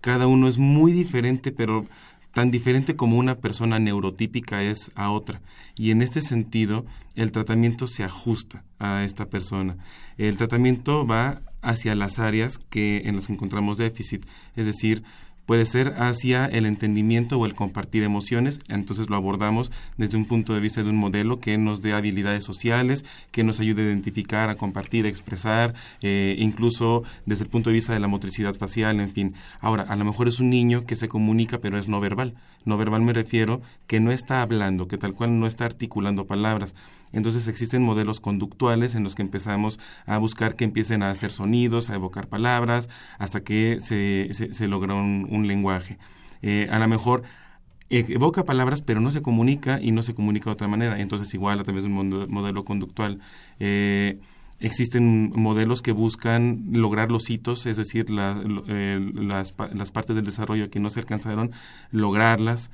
Cada 0.00 0.26
uno 0.26 0.48
es 0.48 0.58
muy 0.58 0.92
diferente, 0.92 1.52
pero 1.52 1.86
tan 2.32 2.50
diferente 2.50 2.96
como 2.96 3.18
una 3.18 3.36
persona 3.36 3.78
neurotípica 3.78 4.62
es 4.62 4.90
a 4.94 5.10
otra. 5.10 5.40
Y 5.76 5.90
en 5.90 6.02
este 6.02 6.20
sentido, 6.20 6.84
el 7.14 7.30
tratamiento 7.32 7.86
se 7.86 8.04
ajusta 8.04 8.64
a 8.78 9.04
esta 9.04 9.26
persona. 9.26 9.76
El 10.18 10.36
tratamiento 10.36 11.06
va 11.06 11.42
hacia 11.60 11.94
las 11.94 12.18
áreas 12.18 12.58
que 12.58 13.02
en 13.04 13.16
las 13.16 13.26
que 13.26 13.34
encontramos 13.34 13.78
déficit, 13.78 14.26
es 14.56 14.66
decir, 14.66 15.04
puede 15.46 15.66
ser 15.66 15.94
hacia 15.98 16.46
el 16.46 16.66
entendimiento 16.66 17.38
o 17.38 17.46
el 17.46 17.54
compartir 17.54 18.02
emociones, 18.02 18.60
entonces 18.68 19.10
lo 19.10 19.16
abordamos 19.16 19.70
desde 19.96 20.16
un 20.16 20.26
punto 20.26 20.54
de 20.54 20.60
vista 20.60 20.82
de 20.82 20.90
un 20.90 20.96
modelo 20.96 21.40
que 21.40 21.58
nos 21.58 21.82
dé 21.82 21.92
habilidades 21.92 22.44
sociales, 22.44 23.04
que 23.30 23.44
nos 23.44 23.60
ayude 23.60 23.82
a 23.82 23.86
identificar, 23.86 24.48
a 24.48 24.56
compartir, 24.56 25.06
a 25.06 25.08
expresar, 25.08 25.74
eh, 26.00 26.36
incluso 26.38 27.02
desde 27.26 27.44
el 27.44 27.50
punto 27.50 27.70
de 27.70 27.74
vista 27.74 27.92
de 27.92 28.00
la 28.00 28.08
motricidad 28.08 28.54
facial, 28.54 29.00
en 29.00 29.10
fin. 29.10 29.34
Ahora, 29.60 29.82
a 29.84 29.96
lo 29.96 30.04
mejor 30.04 30.28
es 30.28 30.40
un 30.40 30.50
niño 30.50 30.86
que 30.86 30.96
se 30.96 31.08
comunica 31.08 31.58
pero 31.58 31.78
es 31.78 31.88
no 31.88 32.00
verbal. 32.00 32.34
No 32.64 32.76
verbal 32.76 33.02
me 33.02 33.12
refiero 33.12 33.60
que 33.86 34.00
no 34.00 34.12
está 34.12 34.42
hablando, 34.42 34.86
que 34.86 34.98
tal 34.98 35.14
cual 35.14 35.38
no 35.40 35.46
está 35.46 35.64
articulando 35.64 36.26
palabras. 36.26 36.74
Entonces 37.12 37.48
existen 37.48 37.82
modelos 37.82 38.20
conductuales 38.20 38.94
en 38.94 39.04
los 39.04 39.14
que 39.14 39.22
empezamos 39.22 39.78
a 40.06 40.18
buscar 40.18 40.56
que 40.56 40.64
empiecen 40.64 41.02
a 41.02 41.10
hacer 41.10 41.32
sonidos, 41.32 41.90
a 41.90 41.94
evocar 41.94 42.28
palabras, 42.28 42.88
hasta 43.18 43.42
que 43.42 43.78
se, 43.80 44.30
se, 44.32 44.68
logra 44.68 44.94
un, 44.94 45.26
lenguaje. 45.40 45.98
Eh, 46.42 46.68
a 46.70 46.78
lo 46.78 46.88
mejor 46.88 47.22
evoca 47.90 48.44
palabras, 48.44 48.80
pero 48.80 49.00
no 49.00 49.10
se 49.10 49.20
comunica 49.20 49.78
y 49.80 49.92
no 49.92 50.02
se 50.02 50.14
comunica 50.14 50.46
de 50.46 50.52
otra 50.54 50.68
manera. 50.68 51.00
Entonces, 51.00 51.32
igual 51.34 51.60
a 51.60 51.64
través 51.64 51.84
de 51.84 51.90
un 51.90 52.30
modelo 52.30 52.64
conductual. 52.64 53.18
Eh, 53.60 54.18
existen 54.60 55.32
modelos 55.34 55.82
que 55.82 55.92
buscan 55.92 56.64
lograr 56.70 57.10
los 57.10 57.28
hitos, 57.28 57.66
es 57.66 57.76
decir, 57.76 58.06
eh, 58.68 59.10
las, 59.14 59.54
las, 59.74 59.90
partes 59.90 60.16
del 60.16 60.24
desarrollo 60.24 60.70
que 60.70 60.80
no 60.80 60.88
se 60.88 61.00
alcanzaron, 61.00 61.50
lograrlas. 61.90 62.70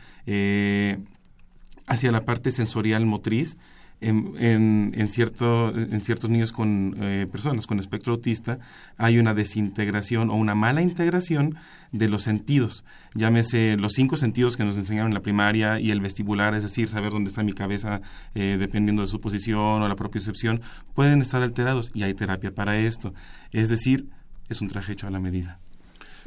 Hacia 1.86 2.12
la 2.12 2.24
parte 2.26 2.52
sensorial 2.52 3.06
motriz, 3.06 3.56
en, 4.00 4.92
en, 4.94 5.08
cierto, 5.08 5.76
en 5.76 6.00
ciertos 6.02 6.30
niños 6.30 6.52
con 6.52 6.94
eh, 7.00 7.26
personas 7.30 7.66
con 7.66 7.80
espectro 7.80 8.14
autista 8.14 8.58
hay 8.96 9.18
una 9.18 9.34
desintegración 9.34 10.30
o 10.30 10.34
una 10.34 10.54
mala 10.54 10.82
integración 10.82 11.56
de 11.90 12.08
los 12.08 12.22
sentidos. 12.22 12.84
Llámese 13.14 13.76
los 13.76 13.92
cinco 13.94 14.16
sentidos 14.16 14.56
que 14.56 14.64
nos 14.64 14.76
enseñaron 14.76 15.10
en 15.10 15.14
la 15.14 15.22
primaria 15.22 15.80
y 15.80 15.90
el 15.90 16.00
vestibular, 16.00 16.54
es 16.54 16.62
decir, 16.62 16.88
saber 16.88 17.12
dónde 17.12 17.30
está 17.30 17.42
mi 17.42 17.52
cabeza 17.52 18.00
eh, 18.34 18.56
dependiendo 18.58 19.02
de 19.02 19.08
su 19.08 19.20
posición 19.20 19.82
o 19.82 19.88
la 19.88 19.96
propiocepción, 19.96 20.60
pueden 20.94 21.20
estar 21.20 21.42
alterados 21.42 21.90
y 21.94 22.04
hay 22.04 22.14
terapia 22.14 22.54
para 22.54 22.78
esto. 22.78 23.14
Es 23.50 23.68
decir, 23.68 24.06
es 24.48 24.60
un 24.60 24.68
traje 24.68 24.92
hecho 24.92 25.06
a 25.06 25.10
la 25.10 25.20
medida. 25.20 25.58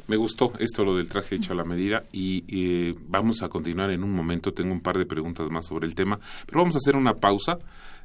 Me 0.08 0.16
gustó 0.16 0.52
esto, 0.58 0.84
lo 0.84 0.96
del 0.96 1.08
traje 1.08 1.36
hecho 1.36 1.52
a 1.52 1.56
la 1.56 1.64
medida, 1.64 2.04
y 2.12 2.44
eh, 2.48 2.94
vamos 3.06 3.42
a 3.42 3.48
continuar 3.48 3.90
en 3.90 4.02
un 4.02 4.12
momento. 4.12 4.52
Tengo 4.52 4.72
un 4.72 4.80
par 4.80 4.98
de 4.98 5.06
preguntas 5.06 5.50
más 5.50 5.66
sobre 5.66 5.86
el 5.86 5.94
tema, 5.94 6.18
pero 6.46 6.60
vamos 6.60 6.74
a 6.74 6.78
hacer 6.78 6.96
una 6.96 7.14
pausa, 7.14 7.58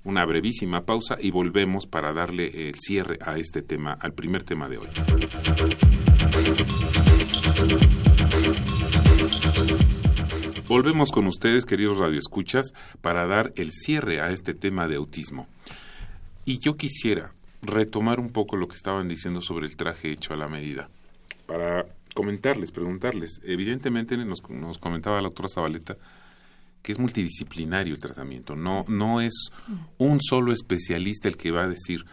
una 0.04 0.24
brevísima 0.26 0.86
pausa, 0.86 1.18
y 1.20 1.32
volvemos 1.32 1.88
para 1.88 2.14
darle 2.14 2.70
el 2.70 2.76
cierre 2.76 3.18
a 3.22 3.38
este 3.38 3.64
tema, 3.64 3.94
al 4.00 4.14
primer 4.14 4.44
tema 4.44 4.70
de 4.70 4.78
hoy. 4.78 4.88
Volvemos 10.68 11.12
con 11.12 11.26
ustedes, 11.28 11.66
queridos 11.66 11.98
radioescuchas, 11.98 12.74
para 13.02 13.26
dar 13.26 13.54
el 13.56 13.72
cierre 13.72 14.22
a 14.22 14.30
este 14.30 14.54
tema 14.54 14.88
de 14.88 14.98
autismo. 14.98 15.48
Y 16.46 16.60
yo 16.60 16.78
quisiera 16.78 17.34
retomar 17.64 18.20
un 18.20 18.30
poco 18.30 18.56
lo 18.56 18.68
que 18.68 18.76
estaban 18.76 19.08
diciendo 19.08 19.42
sobre 19.42 19.66
el 19.66 19.76
traje 19.76 20.12
hecho 20.12 20.34
a 20.34 20.38
la 20.38 20.48
medida 20.48 20.90
para 21.48 21.88
comentarles, 22.14 22.72
preguntarles. 22.72 23.42
Evidentemente 23.44 24.16
nos, 24.18 24.42
comentaba 24.80 25.18
la 25.18 25.30
doctora 25.30 25.50
Zabaleta 25.50 25.98
que 26.84 26.92
es 26.92 27.00
multidisciplinario 27.00 27.94
el 27.94 28.00
tratamiento, 28.00 28.56
no, 28.56 28.86
no 28.88 29.20
es 29.20 29.52
un 29.98 30.22
solo 30.22 30.54
especialista 30.54 31.28
el 31.28 31.36
que 31.36 31.52
va 31.52 31.64
a 31.64 31.68
decir, 31.68 32.06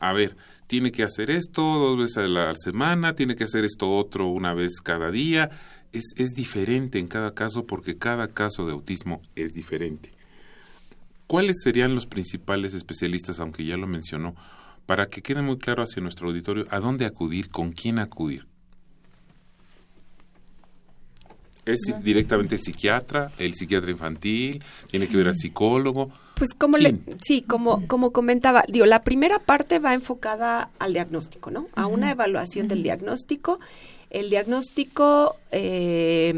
a 0.00 0.14
ver, 0.14 0.36
tiene 0.66 0.90
que 0.90 1.02
hacer 1.02 1.30
esto 1.30 1.62
dos 1.62 1.98
veces 1.98 2.16
a 2.16 2.22
la 2.22 2.54
semana, 2.54 3.14
tiene 3.14 3.36
que 3.36 3.44
hacer 3.44 3.64
esto 3.66 3.90
otro 3.94 4.28
una 4.28 4.54
vez 4.54 4.80
cada 4.80 5.10
día. 5.10 5.50
Es, 5.92 6.14
es 6.16 6.30
diferente 6.30 6.98
en 6.98 7.08
cada 7.08 7.34
caso 7.34 7.66
porque 7.66 7.98
cada 7.98 8.28
caso 8.28 8.64
de 8.64 8.72
autismo 8.72 9.20
es 9.36 9.52
diferente. 9.52 10.12
¿Cuáles 11.26 11.62
serían 11.62 11.94
los 11.94 12.06
principales 12.06 12.72
especialistas, 12.72 13.38
aunque 13.38 13.66
ya 13.66 13.76
lo 13.76 13.86
mencionó, 13.86 14.34
para 14.86 15.06
que 15.06 15.22
quede 15.22 15.42
muy 15.42 15.58
claro 15.58 15.82
hacia 15.82 16.02
nuestro 16.02 16.28
auditorio 16.28 16.66
a 16.70 16.80
dónde 16.80 17.04
acudir, 17.04 17.50
con 17.50 17.72
quién 17.72 17.98
acudir? 17.98 18.46
¿Es 21.64 21.80
directamente 22.02 22.56
el 22.56 22.60
psiquiatra, 22.60 23.32
el 23.38 23.54
psiquiatra 23.54 23.90
infantil? 23.90 24.62
¿Tiene 24.90 25.06
que 25.06 25.16
ver 25.16 25.28
al 25.28 25.36
psicólogo? 25.36 26.10
Pues 26.34 26.54
como 26.54 26.76
le, 26.76 26.96
sí, 27.22 27.42
como, 27.42 27.86
como 27.86 28.10
comentaba, 28.10 28.64
digo, 28.66 28.84
la 28.86 29.04
primera 29.04 29.38
parte 29.38 29.78
va 29.78 29.94
enfocada 29.94 30.70
al 30.80 30.92
diagnóstico, 30.92 31.50
¿no? 31.50 31.68
A 31.74 31.86
una 31.86 32.10
evaluación 32.10 32.66
del 32.66 32.82
diagnóstico. 32.82 33.60
El 34.10 34.28
diagnóstico 34.28 35.36
eh, 35.52 36.34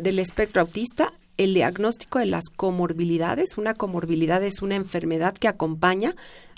del 0.00 0.18
espectro 0.18 0.62
autista 0.62 1.12
el 1.36 1.54
diagnóstico 1.54 2.18
de 2.18 2.26
las 2.26 2.44
comorbilidades. 2.54 3.58
Una 3.58 3.74
comorbilidad 3.74 4.42
es 4.42 4.62
una 4.62 4.74
enfermedad 4.74 5.34
que 5.34 5.48
acompaña 5.48 6.14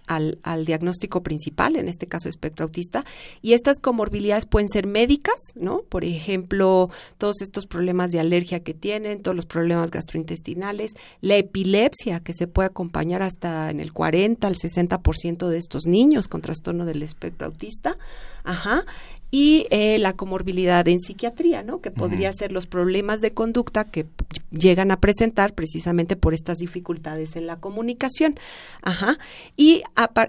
al, 0.08 0.38
al, 0.42 0.64
diagnóstico 0.64 1.22
principal, 1.22 1.76
en 1.76 1.88
este 1.88 2.06
caso 2.06 2.28
espectro 2.28 2.64
autista, 2.64 3.04
y 3.42 3.52
estas 3.52 3.78
comorbilidades 3.78 4.46
pueden 4.46 4.68
ser 4.68 4.86
médicas, 4.86 5.36
¿no? 5.54 5.82
Por 5.88 6.04
ejemplo, 6.04 6.90
todos 7.18 7.40
estos 7.40 7.66
problemas 7.66 8.10
de 8.10 8.20
alergia 8.20 8.60
que 8.60 8.74
tienen, 8.74 9.22
todos 9.22 9.36
los 9.36 9.46
problemas 9.46 9.90
gastrointestinales, 9.90 10.92
la 11.20 11.36
epilepsia 11.36 12.20
que 12.20 12.34
se 12.34 12.46
puede 12.46 12.66
acompañar 12.66 13.22
hasta 13.22 13.70
en 13.70 13.80
el 13.80 13.92
40 13.92 14.46
al 14.46 14.56
60% 14.56 15.48
de 15.48 15.58
estos 15.58 15.86
niños 15.86 16.28
con 16.28 16.40
trastorno 16.40 16.84
del 16.84 17.02
espectro 17.02 17.46
autista, 17.46 17.98
ajá, 18.44 18.84
y 19.30 19.66
eh, 19.70 19.98
la 19.98 20.14
comorbilidad 20.14 20.86
en 20.88 21.00
psiquiatría, 21.00 21.62
¿no? 21.62 21.80
Que 21.80 21.90
podría 21.90 22.32
ser 22.32 22.52
los 22.52 22.66
problemas 22.66 23.20
de 23.20 23.32
conducta 23.32 23.84
que 23.84 24.06
llegan 24.50 24.90
a 24.90 25.00
presentar 25.00 25.54
precisamente 25.54 26.16
por 26.16 26.34
estas 26.34 26.58
dificultades 26.58 27.36
en 27.36 27.46
la 27.46 27.56
comunicación, 27.56 28.38
ajá, 28.82 29.18
y, 29.56 29.82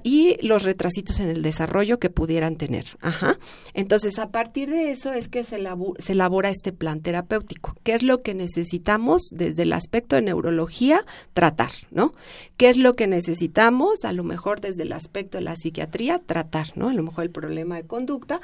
y 0.04 0.38
los 0.46 0.64
retrasitos 0.64 1.20
en 1.20 1.30
el 1.30 1.42
desarrollo 1.42 2.00
que 2.00 2.10
pudieran 2.10 2.58
tener, 2.58 2.98
ajá. 3.02 3.40
Entonces, 3.74 4.20
a 4.20 4.30
partir 4.30 4.70
de 4.70 4.92
eso 4.92 5.14
es 5.14 5.30
que 5.30 5.44
se, 5.44 5.66
se 6.00 6.12
elabora 6.12 6.50
este 6.50 6.74
plan 6.74 7.02
terapéutico, 7.02 7.76
¿Qué 7.84 7.94
es 7.94 8.04
lo 8.04 8.22
que 8.22 8.34
necesitamos 8.34 9.22
desde 9.32 9.64
el 9.64 9.74
aspecto 9.74 10.16
de 10.16 10.24
neurología 10.24 11.06
tratar, 11.34 11.72
¿no? 11.92 12.14
¿Qué 12.58 12.70
es 12.70 12.78
lo 12.78 12.96
que 12.96 13.08
necesitamos, 13.08 14.04
a 14.04 14.12
lo 14.12 14.24
mejor 14.24 14.60
desde 14.60 14.84
el 14.84 14.92
aspecto 14.92 15.38
de 15.38 15.44
la 15.46 15.56
psiquiatría, 15.56 16.20
tratar, 16.20 16.76
¿no? 16.76 16.90
A 16.90 16.94
lo 16.94 17.04
mejor 17.04 17.24
el 17.24 17.32
problema 17.32 17.78
de 17.78 17.88
conducta, 17.88 18.42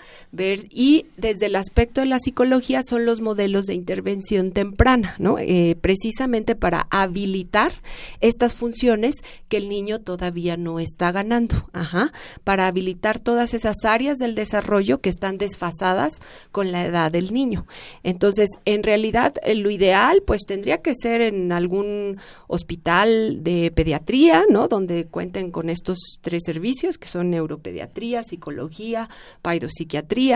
y 0.69 1.05
desde 1.17 1.47
el 1.47 1.55
aspecto 1.55 2.01
de 2.01 2.08
la 2.08 2.19
psicología 2.19 2.81
son 2.84 3.05
los 3.05 3.21
modelos 3.21 3.65
de 3.65 3.73
intervención 3.73 4.51
temprana, 4.51 5.15
¿no? 5.19 5.38
Eh, 5.39 5.77
precisamente 5.79 6.55
para 6.55 6.88
habilitar 6.89 7.73
estas 8.21 8.53
funciones 8.53 9.23
que 9.49 9.58
el 9.58 9.69
niño 9.69 9.99
todavía 9.99 10.58
no 10.58 10.79
está 10.79 11.12
ganando, 11.12 11.69
ajá, 11.73 12.12
para 12.43 12.67
habilitar 12.67 13.19
todas 13.19 13.53
esas 13.53 13.77
áreas 13.86 14.17
del 14.17 14.36
desarrollo 14.36 14.99
que 14.99 15.10
están 15.10 15.38
desfasadas 15.38 16.21
con 16.51 16.71
la 16.71 16.86
edad 16.86 17.12
del 17.12 17.34
niño. 17.34 17.65
Entonces, 18.03 18.49
en 18.65 18.84
realidad, 18.84 19.34
eh, 19.43 19.55
lo 19.55 19.69
ideal, 19.69 20.21
pues 20.25 20.41
tendría 20.45 20.79
que 20.79 20.93
ser 20.95 21.21
en 21.21 21.51
algún 21.51 22.17
hospital 22.47 23.43
de 23.43 23.71
pediatría, 23.71 24.43
¿no? 24.49 24.67
Donde 24.67 25.05
cuenten 25.05 25.51
con 25.51 25.69
estos 25.69 25.97
tres 26.21 26.43
servicios 26.45 26.97
que 26.97 27.08
son 27.08 27.29
neuropediatría, 27.29 28.23
psicología, 28.23 29.10
paidopsiquiatría, 29.41 30.35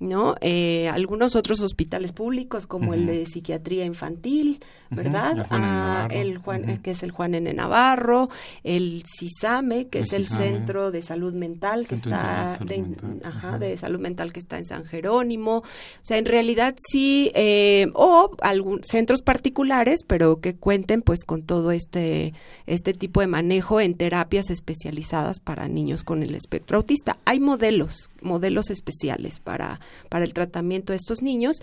¿no? 0.00 0.36
Eh, 0.40 0.88
algunos 0.88 1.34
otros 1.34 1.60
hospitales 1.60 2.12
públicos 2.12 2.66
como 2.66 2.94
el 2.94 3.06
de 3.06 3.26
psiquiatría 3.26 3.84
infantil, 3.84 4.60
¿verdad? 4.90 5.46
Ah, 5.50 6.08
el 6.10 6.38
Juan, 6.38 6.78
que 6.78 6.92
es 6.92 7.02
el 7.02 7.10
Juan 7.10 7.34
N. 7.34 7.52
Navarro, 7.52 8.28
el 8.62 9.02
CISAME, 9.06 9.88
que 9.88 10.00
es 10.00 10.12
el 10.12 10.24
Centro 10.24 10.90
de 10.90 11.02
Salud 11.02 11.34
Mental 11.34 11.86
que 11.86 11.96
está 11.96 12.58
de, 12.64 12.84
Ajá, 13.24 13.58
de 13.58 13.76
salud 13.76 14.00
mental 14.00 14.32
que 14.32 14.40
está 14.40 14.58
en 14.58 14.66
San 14.66 14.84
Jerónimo. 14.84 15.58
O 15.58 15.64
sea, 16.02 16.18
en 16.18 16.26
realidad 16.26 16.74
sí 16.90 17.30
eh, 17.34 17.88
o 17.94 18.30
algún 18.40 18.82
centros 18.84 19.22
particulares, 19.22 20.04
pero 20.06 20.40
que 20.40 20.54
cuenten 20.54 21.02
pues 21.02 21.24
con 21.24 21.42
todo 21.42 21.72
este 21.72 22.34
este 22.66 22.94
tipo 22.94 23.20
de 23.20 23.26
manejo 23.26 23.80
en 23.80 23.94
terapias 23.94 24.50
especializadas 24.50 25.40
para 25.40 25.68
niños 25.68 26.04
con 26.04 26.22
el 26.22 26.34
espectro 26.34 26.78
autista. 26.78 27.18
Hay 27.24 27.40
modelos, 27.40 28.10
modelos 28.22 28.70
especiales 28.70 29.37
para 29.40 29.80
para 30.08 30.24
el 30.24 30.34
tratamiento 30.34 30.92
de 30.92 30.96
estos 30.96 31.22
niños 31.22 31.56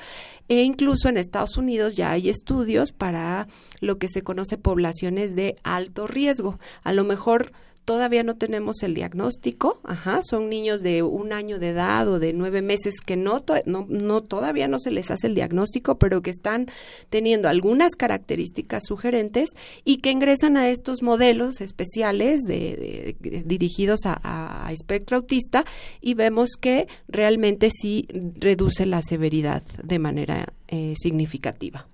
e 0.48 0.64
incluso 0.64 1.10
en 1.10 1.18
Estados 1.18 1.58
Unidos 1.58 1.96
ya 1.96 2.12
hay 2.12 2.30
estudios 2.30 2.92
para 2.92 3.48
lo 3.80 3.98
que 3.98 4.08
se 4.08 4.22
conoce 4.22 4.58
poblaciones 4.58 5.36
de 5.36 5.56
alto 5.64 6.08
riesgo. 6.08 6.60
A 6.84 6.94
lo 6.94 7.04
mejor 7.04 7.52
todavía 7.86 8.24
no 8.24 8.36
tenemos 8.36 8.82
el 8.82 8.96
diagnóstico, 8.96 9.80
ajá, 9.84 10.22
son 10.28 10.50
niños 10.50 10.82
de 10.82 11.04
un 11.04 11.32
año 11.32 11.60
de 11.60 11.70
edad 11.70 12.08
o 12.08 12.20
de 12.20 12.34
nueve 12.34 12.64
meses 12.64 12.96
que 13.06 13.16
no, 13.16 13.44
todavía 13.44 14.68
no 14.68 14.80
se 14.80 14.92
les 14.92 15.12
hace 15.12 15.28
el 15.28 15.36
diagnóstico, 15.36 15.98
pero 16.00 16.22
que 16.22 16.32
están 16.32 16.68
teniendo 17.10 17.48
algunas 17.48 17.96
características 17.96 18.84
sugerentes 18.88 19.52
y 19.84 19.98
que 19.98 20.10
ingresan 20.10 20.58
a 20.58 20.68
estos 20.70 21.04
modelos 21.04 21.62
especiales 21.62 22.42
de, 22.42 23.16
dirigidos 23.46 24.02
a, 24.06 24.70
espectro 24.72 25.18
autista 25.18 25.64
y 26.02 26.16
vemos 26.16 26.50
que 26.60 26.88
realmente 27.08 27.70
sí 27.70 28.08
reduce 28.38 28.86
la 28.86 29.02
severidad 29.04 29.64
de 29.84 30.00
manera 30.00 30.54
eh, 30.68 30.94
significativa. 30.98 31.88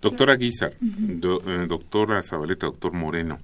Doctora 0.00 0.36
Guizar, 0.36 0.72
eh, 0.72 1.66
doctora 1.66 2.22
Zabaleta, 2.22 2.66
doctor 2.66 2.92
Moreno, 2.92 3.38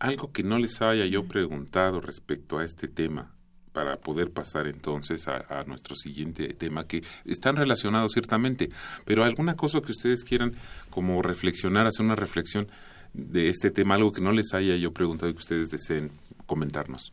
algo 0.00 0.32
que 0.32 0.42
no 0.42 0.58
les 0.58 0.82
haya 0.82 1.06
yo 1.06 1.24
preguntado 1.24 2.00
respecto 2.00 2.58
a 2.58 2.64
este 2.64 2.88
tema 2.88 3.30
para 3.72 3.96
poder 3.98 4.32
pasar 4.32 4.66
entonces 4.66 5.28
a, 5.28 5.64
nuestro 5.66 5.94
siguiente 5.94 6.48
tema 6.54 6.86
que 6.86 7.04
están 7.24 7.54
relacionados 7.54 8.12
ciertamente, 8.12 8.70
pero 9.04 9.22
alguna 9.22 9.56
cosa 9.56 9.80
que 9.80 9.92
ustedes 9.92 10.24
quieran 10.24 10.54
como 10.90 11.22
reflexionar, 11.22 11.86
hacer 11.86 12.04
una 12.04 12.16
reflexión 12.16 12.66
de 13.12 13.48
este 13.48 13.70
tema, 13.70 13.94
algo 13.94 14.12
que 14.12 14.20
no 14.20 14.32
les 14.32 14.54
haya 14.54 14.74
yo 14.76 14.92
preguntado 14.92 15.30
y 15.30 15.34
que 15.34 15.40
ustedes 15.40 15.70
deseen 15.70 16.10
comentarnos. 16.46 17.12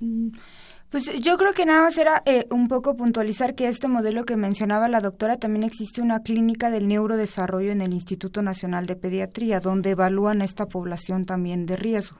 Mm, 0.00 0.28
Pues 0.92 1.10
yo 1.20 1.38
creo 1.38 1.54
que 1.54 1.64
nada 1.64 1.80
más 1.80 1.96
era 1.96 2.22
eh, 2.26 2.46
un 2.50 2.68
poco 2.68 2.98
puntualizar 2.98 3.54
que 3.54 3.66
este 3.66 3.88
modelo 3.88 4.26
que 4.26 4.36
mencionaba 4.36 4.88
la 4.88 5.00
doctora 5.00 5.38
también 5.38 5.64
existe 5.64 6.02
una 6.02 6.22
clínica 6.22 6.70
del 6.70 6.86
neurodesarrollo 6.86 7.72
en 7.72 7.80
el 7.80 7.94
Instituto 7.94 8.42
Nacional 8.42 8.84
de 8.84 8.94
Pediatría 8.94 9.58
donde 9.58 9.92
evalúan 9.92 10.42
esta 10.42 10.66
población 10.66 11.24
también 11.24 11.64
de 11.64 11.76
riesgo. 11.76 12.18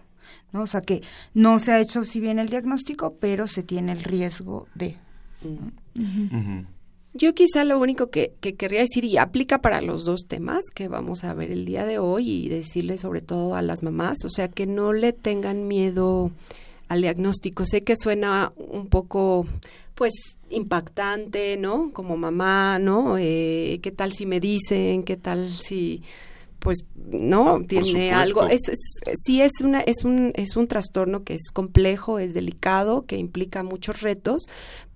¿no? 0.53 0.62
O 0.62 0.66
sea 0.66 0.81
que 0.81 1.03
no 1.35 1.59
se 1.59 1.73
ha 1.73 1.81
hecho 1.81 2.07
si 2.07 2.18
bien 2.18 2.39
el 2.39 2.49
diagnóstico, 2.49 3.18
pero 3.20 3.47
se 3.47 3.62
tiene 3.62 3.93
el 3.93 4.03
riesgo 4.03 4.66
de. 4.75 4.97
Yo 7.12 7.35
quizá 7.35 7.64
lo 7.64 7.79
único 7.79 8.09
que, 8.09 8.33
que, 8.41 8.55
querría 8.55 8.81
decir, 8.81 9.05
y 9.05 9.18
aplica 9.18 9.61
para 9.61 9.83
los 9.83 10.07
dos 10.07 10.25
temas 10.27 10.62
que 10.75 10.89
vamos 10.89 11.25
a 11.25 11.35
ver 11.35 11.51
el 11.51 11.66
día 11.66 11.85
de 11.85 11.99
hoy, 11.99 12.31
y 12.31 12.49
decirle 12.49 12.97
sobre 12.97 13.20
todo 13.20 13.55
a 13.55 13.61
las 13.61 13.83
mamás, 13.83 14.25
o 14.25 14.31
sea, 14.31 14.49
que 14.49 14.66
no 14.66 14.95
le 14.95 15.12
tengan 15.12 15.68
miedo 15.68 16.31
al 16.93 17.03
diagnóstico. 17.03 17.64
Sé 17.66 17.82
que 17.82 17.97
suena 17.97 18.53
un 18.57 18.88
poco, 18.88 19.47
pues, 19.95 20.12
impactante, 20.51 21.57
¿no? 21.57 21.90
Como 21.93 22.16
mamá, 22.16 22.78
¿no? 22.78 23.16
Eh, 23.18 23.80
¿Qué 23.82 23.90
tal 23.90 24.12
si 24.12 24.26
me 24.26 24.40
dicen? 24.40 25.03
¿Qué 25.03 25.16
tal 25.16 25.51
si 25.51 26.03
pues 26.59 26.84
no 26.95 27.61
tiene 27.66 28.12
algo 28.12 28.47
es, 28.47 28.61
sí 29.24 29.43
es 29.43 29.51
una 29.64 29.80
es 29.80 30.05
un 30.05 30.30
es 30.36 30.57
un 30.57 30.68
trastorno 30.68 31.24
que 31.24 31.34
es 31.34 31.51
complejo 31.53 32.20
es 32.20 32.34
delicado 32.34 33.05
que 33.05 33.16
implica 33.16 33.64
muchos 33.64 34.01
retos 34.01 34.45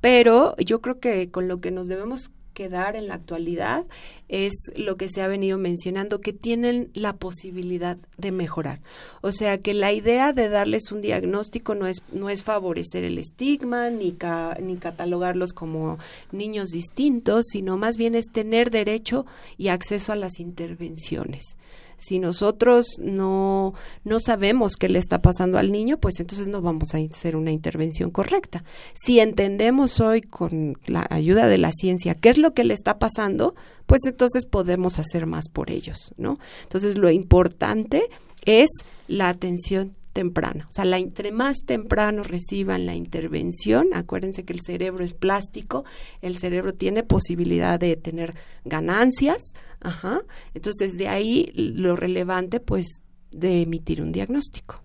pero 0.00 0.56
yo 0.58 0.80
creo 0.80 1.00
que 1.00 1.28
con 1.32 1.48
lo 1.48 1.60
que 1.60 1.72
nos 1.72 1.88
debemos 1.88 2.30
quedar 2.56 2.96
en 2.96 3.06
la 3.06 3.14
actualidad 3.14 3.84
es 4.28 4.72
lo 4.74 4.96
que 4.96 5.10
se 5.10 5.20
ha 5.20 5.28
venido 5.28 5.58
mencionando, 5.58 6.20
que 6.20 6.32
tienen 6.32 6.90
la 6.94 7.16
posibilidad 7.16 7.98
de 8.16 8.32
mejorar. 8.32 8.80
O 9.20 9.30
sea, 9.30 9.58
que 9.58 9.74
la 9.74 9.92
idea 9.92 10.32
de 10.32 10.48
darles 10.48 10.90
un 10.90 11.02
diagnóstico 11.02 11.74
no 11.74 11.86
es, 11.86 12.02
no 12.12 12.30
es 12.30 12.42
favorecer 12.42 13.04
el 13.04 13.18
estigma 13.18 13.90
ni, 13.90 14.16
ni 14.62 14.76
catalogarlos 14.78 15.52
como 15.52 15.98
niños 16.32 16.70
distintos, 16.70 17.44
sino 17.52 17.76
más 17.76 17.98
bien 17.98 18.14
es 18.14 18.32
tener 18.32 18.70
derecho 18.70 19.26
y 19.58 19.68
acceso 19.68 20.12
a 20.12 20.16
las 20.16 20.40
intervenciones. 20.40 21.58
Si 21.98 22.18
nosotros 22.18 22.86
no, 22.98 23.74
no 24.04 24.20
sabemos 24.20 24.76
qué 24.76 24.88
le 24.88 24.98
está 24.98 25.22
pasando 25.22 25.58
al 25.58 25.72
niño, 25.72 25.98
pues 25.98 26.20
entonces 26.20 26.48
no 26.48 26.60
vamos 26.60 26.94
a 26.94 26.98
hacer 26.98 27.36
una 27.36 27.52
intervención 27.52 28.10
correcta. 28.10 28.64
Si 28.94 29.20
entendemos 29.20 30.00
hoy 30.00 30.20
con 30.20 30.78
la 30.86 31.06
ayuda 31.10 31.48
de 31.48 31.58
la 31.58 31.72
ciencia 31.72 32.14
qué 32.14 32.28
es 32.28 32.38
lo 32.38 32.52
que 32.52 32.64
le 32.64 32.74
está 32.74 32.98
pasando, 32.98 33.54
pues 33.86 34.02
entonces 34.04 34.46
podemos 34.46 34.98
hacer 34.98 35.26
más 35.26 35.48
por 35.48 35.70
ellos, 35.70 36.12
¿no? 36.16 36.38
Entonces 36.64 36.98
lo 36.98 37.10
importante 37.10 38.08
es 38.44 38.68
la 39.08 39.28
atención 39.28 39.94
temprana. 40.16 40.66
O 40.70 40.72
sea, 40.72 40.86
la, 40.86 40.96
entre 40.96 41.30
más 41.30 41.58
temprano 41.66 42.22
reciban 42.22 42.86
la 42.86 42.94
intervención, 42.94 43.88
acuérdense 43.92 44.46
que 44.46 44.54
el 44.54 44.62
cerebro 44.62 45.04
es 45.04 45.12
plástico, 45.12 45.84
el 46.22 46.38
cerebro 46.38 46.72
tiene 46.72 47.02
posibilidad 47.02 47.78
de 47.78 47.96
tener 47.96 48.34
ganancias, 48.64 49.52
ajá. 49.80 50.22
Entonces, 50.54 50.96
de 50.96 51.08
ahí 51.08 51.52
lo 51.54 51.96
relevante, 51.96 52.60
pues, 52.60 53.02
de 53.30 53.60
emitir 53.60 54.00
un 54.00 54.10
diagnóstico. 54.10 54.80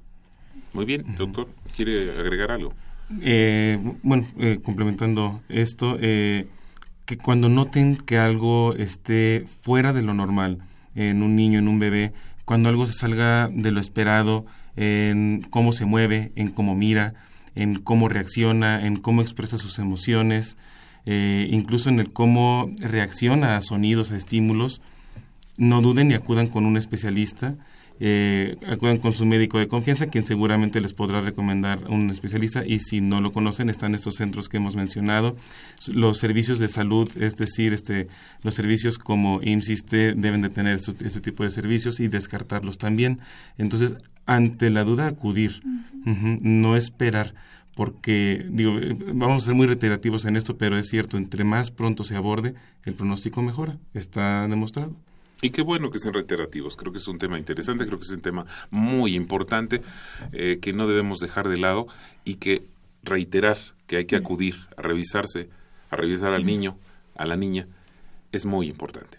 Muy 0.74 0.84
bien, 0.84 1.06
doctor, 1.18 1.48
¿quiere 1.74 2.12
agregar 2.20 2.52
algo? 2.52 2.74
Eh, 3.22 3.80
bueno, 4.04 4.28
eh, 4.38 4.60
complementando 4.62 5.42
esto, 5.48 5.98
eh, 6.02 6.48
que 7.06 7.18
cuando 7.18 7.48
noten 7.48 7.96
que 7.96 8.18
algo 8.18 8.76
esté 8.76 9.46
fuera 9.62 9.94
de 9.94 10.02
lo 10.02 10.14
normal 10.14 10.58
en 10.94 11.24
un 11.24 11.38
niño, 11.38 11.60
en 11.60 11.70
un 11.70 11.80
bebé, 11.80 12.12
cuando 12.44 12.68
algo 12.68 12.86
se 12.86 12.96
salga 12.96 13.48
de 13.48 13.72
lo 13.72 13.80
esperado, 13.80 14.46
en 14.76 15.46
cómo 15.50 15.74
se 15.74 15.86
mueve, 15.86 16.32
en 16.36 16.50
cómo 16.50 16.76
mira, 16.76 17.14
en 17.56 17.80
cómo 17.80 18.10
reacciona, 18.10 18.86
en 18.86 18.98
cómo 18.98 19.22
expresa 19.22 19.58
sus 19.58 19.80
emociones, 19.80 20.58
eh, 21.06 21.48
incluso 21.52 21.90
en 21.90 22.00
el 22.00 22.12
cómo 22.12 22.70
reacciona 22.80 23.58
a 23.58 23.62
sonidos, 23.62 24.12
a 24.12 24.18
estímulos, 24.18 24.82
no 25.58 25.82
duden 25.82 26.12
y 26.12 26.14
acudan 26.14 26.48
con 26.48 26.66
un 26.66 26.78
especialista 26.78 27.58
eh, 28.04 28.58
acudan 28.66 28.98
con 28.98 29.14
su 29.14 29.28
médico 29.28 29.60
de 29.60 29.68
confianza, 29.68 30.08
quien 30.08 30.26
seguramente 30.26 30.82
les 30.82 30.92
podrá 30.92 31.22
recomendar 31.22 31.88
un 31.88 32.10
especialista 32.10 32.66
y 32.66 32.80
si 32.80 33.00
no 33.00 33.22
lo 33.22 33.32
conocen 33.32 33.70
están 33.70 33.94
estos 33.94 34.16
centros 34.16 34.50
que 34.50 34.58
hemos 34.58 34.76
mencionado. 34.76 35.36
Los 35.94 36.18
servicios 36.18 36.58
de 36.58 36.68
salud, 36.68 37.16
es 37.16 37.36
decir, 37.36 37.74
este, 37.74 38.08
los 38.42 38.56
servicios 38.56 38.98
como 38.98 39.40
IMSISTE 39.44 40.16
deben 40.16 40.42
de 40.42 40.50
tener 40.50 40.78
este, 40.78 41.22
tipo 41.22 41.44
de 41.44 41.52
servicios 41.52 42.00
y 42.00 42.08
descartarlos 42.08 42.80
también. 42.80 43.20
Entonces, 43.60 43.94
ante 44.26 44.70
la 44.70 44.84
duda, 44.84 45.08
acudir, 45.08 45.62
no 46.04 46.76
esperar 46.76 47.34
porque 47.76 48.46
digo, 48.50 48.76
vamos 49.14 49.44
a 49.44 49.46
ser 49.48 49.56
muy 49.56 49.66
reiterativos 49.66 50.26
en 50.26 50.36
esto, 50.36 50.58
pero 50.58 50.78
es 50.78 50.90
cierto, 50.90 51.18
entre 51.18 51.44
más 51.44 51.72
pronto 51.72 52.04
se 52.04 52.16
aborde, 52.16 52.54
el 52.84 52.94
pronóstico 52.94 53.42
mejora, 53.42 53.78
está 53.94 54.48
demostrado. 54.48 54.94
Y 55.42 55.50
qué 55.50 55.64
bueno 55.64 55.90
que 55.90 55.98
sean 55.98 56.14
reiterativos. 56.14 56.76
Creo 56.76 56.92
que 56.92 57.00
es 57.00 57.08
un 57.08 57.18
tema 57.18 57.40
interesante, 57.40 57.88
creo 57.88 57.98
que 57.98 58.06
es 58.06 58.12
un 58.12 58.22
tema 58.22 58.46
muy 58.70 59.16
importante 59.16 59.82
eh, 60.34 60.60
que 60.62 60.74
no 60.74 60.88
debemos 60.88 61.20
dejar 61.20 61.50
de 61.50 61.58
lado 61.58 61.88
y 62.24 62.36
que 62.36 62.68
reiterar 63.04 63.58
que 63.88 63.98
hay 63.98 64.06
que 64.06 64.16
acudir 64.16 64.56
a 64.78 64.84
revisarse, 64.84 65.50
a 65.90 65.96
revisar 65.96 66.34
al 66.34 66.46
niño, 66.46 66.78
a 67.16 67.26
la 67.26 67.38
niña, 67.38 67.68
es 68.32 68.46
muy 68.46 68.68
importante. 68.68 69.18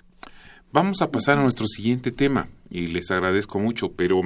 Vamos 0.72 1.02
a 1.02 1.10
pasar 1.10 1.38
a 1.38 1.42
nuestro 1.42 1.66
siguiente 1.66 2.12
tema 2.12 2.48
y 2.70 2.86
les 2.86 3.10
agradezco 3.10 3.58
mucho, 3.58 3.92
pero 3.92 4.22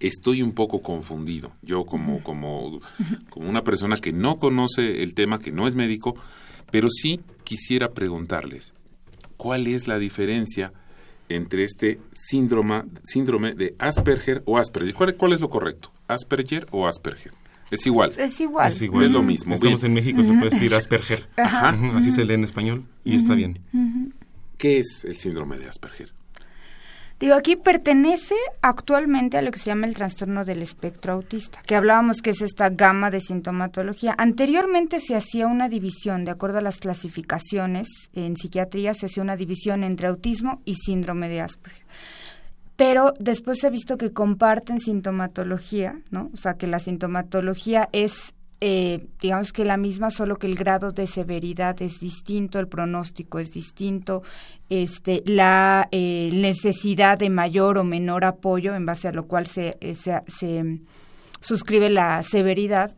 estoy 0.00 0.42
un 0.42 0.52
poco 0.52 0.82
confundido. 0.82 1.52
Yo 1.62 1.84
como, 1.84 2.22
como, 2.22 2.80
como 3.30 3.48
una 3.48 3.64
persona 3.64 3.96
que 3.96 4.12
no 4.12 4.38
conoce 4.38 5.02
el 5.02 5.14
tema, 5.14 5.38
que 5.38 5.52
no 5.52 5.66
es 5.66 5.74
médico, 5.74 6.14
pero 6.70 6.88
sí 6.90 7.20
quisiera 7.44 7.92
preguntarles, 7.92 8.74
cuál 9.36 9.66
es 9.66 9.86
la 9.86 9.98
diferencia 9.98 10.72
entre 11.28 11.64
este 11.64 12.00
síndrome, 12.12 12.84
síndrome 13.04 13.54
de 13.54 13.74
Asperger 13.78 14.42
o 14.46 14.58
Asperger. 14.58 14.94
¿Cuál, 14.94 15.32
es 15.32 15.40
lo 15.40 15.50
correcto? 15.50 15.90
¿Asperger 16.08 16.66
o 16.70 16.86
Asperger? 16.86 17.32
Es 17.70 17.84
igual. 17.86 18.12
Es 18.16 18.40
igual. 18.40 18.70
Es 18.70 18.82
igual. 18.82 19.06
Es 19.06 19.12
lo 19.12 19.22
mismo. 19.22 19.54
Estamos 19.54 19.82
en 19.82 19.92
México, 19.92 20.22
se 20.22 20.32
puede 20.34 20.50
decir 20.50 20.74
Asperger. 20.74 21.28
Así 21.36 22.10
se 22.10 22.24
lee 22.24 22.34
en 22.34 22.44
español 22.44 22.84
y 23.04 23.16
está 23.16 23.34
bien. 23.34 23.58
¿Qué 24.56 24.78
es 24.78 25.04
el 25.04 25.16
síndrome 25.16 25.58
de 25.58 25.68
Asperger? 25.68 26.12
Digo, 27.18 27.34
aquí 27.34 27.56
pertenece 27.56 28.34
actualmente 28.60 29.38
a 29.38 29.42
lo 29.42 29.50
que 29.50 29.58
se 29.58 29.66
llama 29.66 29.86
el 29.86 29.94
trastorno 29.94 30.44
del 30.44 30.60
espectro 30.60 31.14
autista, 31.14 31.62
que 31.66 31.74
hablábamos 31.74 32.20
que 32.20 32.30
es 32.30 32.42
esta 32.42 32.68
gama 32.68 33.10
de 33.10 33.20
sintomatología. 33.20 34.14
Anteriormente 34.18 35.00
se 35.00 35.16
hacía 35.16 35.46
una 35.46 35.70
división, 35.70 36.26
de 36.26 36.32
acuerdo 36.32 36.58
a 36.58 36.60
las 36.60 36.76
clasificaciones 36.76 37.88
en 38.12 38.36
psiquiatría, 38.36 38.92
se 38.92 39.06
hacía 39.06 39.22
una 39.22 39.36
división 39.36 39.82
entre 39.82 40.08
autismo 40.08 40.60
y 40.66 40.74
síndrome 40.74 41.30
de 41.30 41.40
Asperger. 41.40 41.86
Pero 42.76 43.14
después 43.18 43.60
se 43.60 43.68
ha 43.68 43.70
visto 43.70 43.96
que 43.96 44.12
comparten 44.12 44.80
sintomatología, 44.80 45.98
¿no? 46.10 46.30
O 46.34 46.36
sea, 46.36 46.58
que 46.58 46.66
la 46.66 46.78
sintomatología 46.78 47.88
es 47.92 48.34
eh, 48.60 49.06
digamos 49.20 49.52
que 49.52 49.64
la 49.64 49.76
misma, 49.76 50.10
solo 50.10 50.36
que 50.36 50.46
el 50.46 50.54
grado 50.54 50.92
de 50.92 51.06
severidad 51.06 51.80
es 51.82 52.00
distinto, 52.00 52.58
el 52.58 52.68
pronóstico 52.68 53.38
es 53.38 53.52
distinto, 53.52 54.22
este, 54.70 55.22
la 55.26 55.88
eh, 55.92 56.30
necesidad 56.32 57.18
de 57.18 57.28
mayor 57.28 57.76
o 57.78 57.84
menor 57.84 58.24
apoyo, 58.24 58.74
en 58.74 58.86
base 58.86 59.08
a 59.08 59.12
lo 59.12 59.26
cual 59.26 59.46
se, 59.46 59.76
eh, 59.80 59.94
se, 59.94 60.80
suscribe 61.40 61.90
la 61.90 62.22
severidad, 62.22 62.96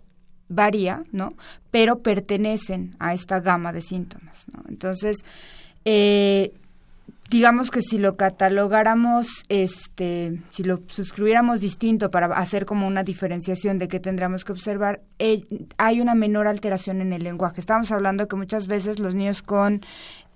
varía, 0.48 1.04
¿no? 1.12 1.34
Pero 1.70 1.98
pertenecen 2.02 2.96
a 2.98 3.12
esta 3.12 3.40
gama 3.40 3.72
de 3.72 3.82
síntomas, 3.82 4.46
¿no? 4.52 4.62
Entonces, 4.68 5.18
eh, 5.84 6.52
digamos 7.28 7.70
que 7.70 7.82
si 7.82 7.98
lo 7.98 8.16
catalogáramos, 8.16 9.44
este, 9.48 10.40
si 10.50 10.64
lo 10.64 10.80
suscribiéramos 10.86 11.60
distinto 11.60 12.10
para 12.10 12.26
hacer 12.26 12.64
como 12.64 12.86
una 12.86 13.04
diferenciación 13.04 13.78
de 13.78 13.88
qué 13.88 14.00
tendríamos 14.00 14.44
que 14.44 14.52
observar, 14.52 15.02
eh, 15.18 15.44
hay 15.76 16.00
una 16.00 16.14
menor 16.14 16.46
alteración 16.46 17.00
en 17.00 17.12
el 17.12 17.22
lenguaje. 17.24 17.60
Estamos 17.60 17.92
hablando 17.92 18.28
que 18.28 18.36
muchas 18.36 18.66
veces 18.66 18.98
los 18.98 19.14
niños 19.14 19.42
con 19.42 19.82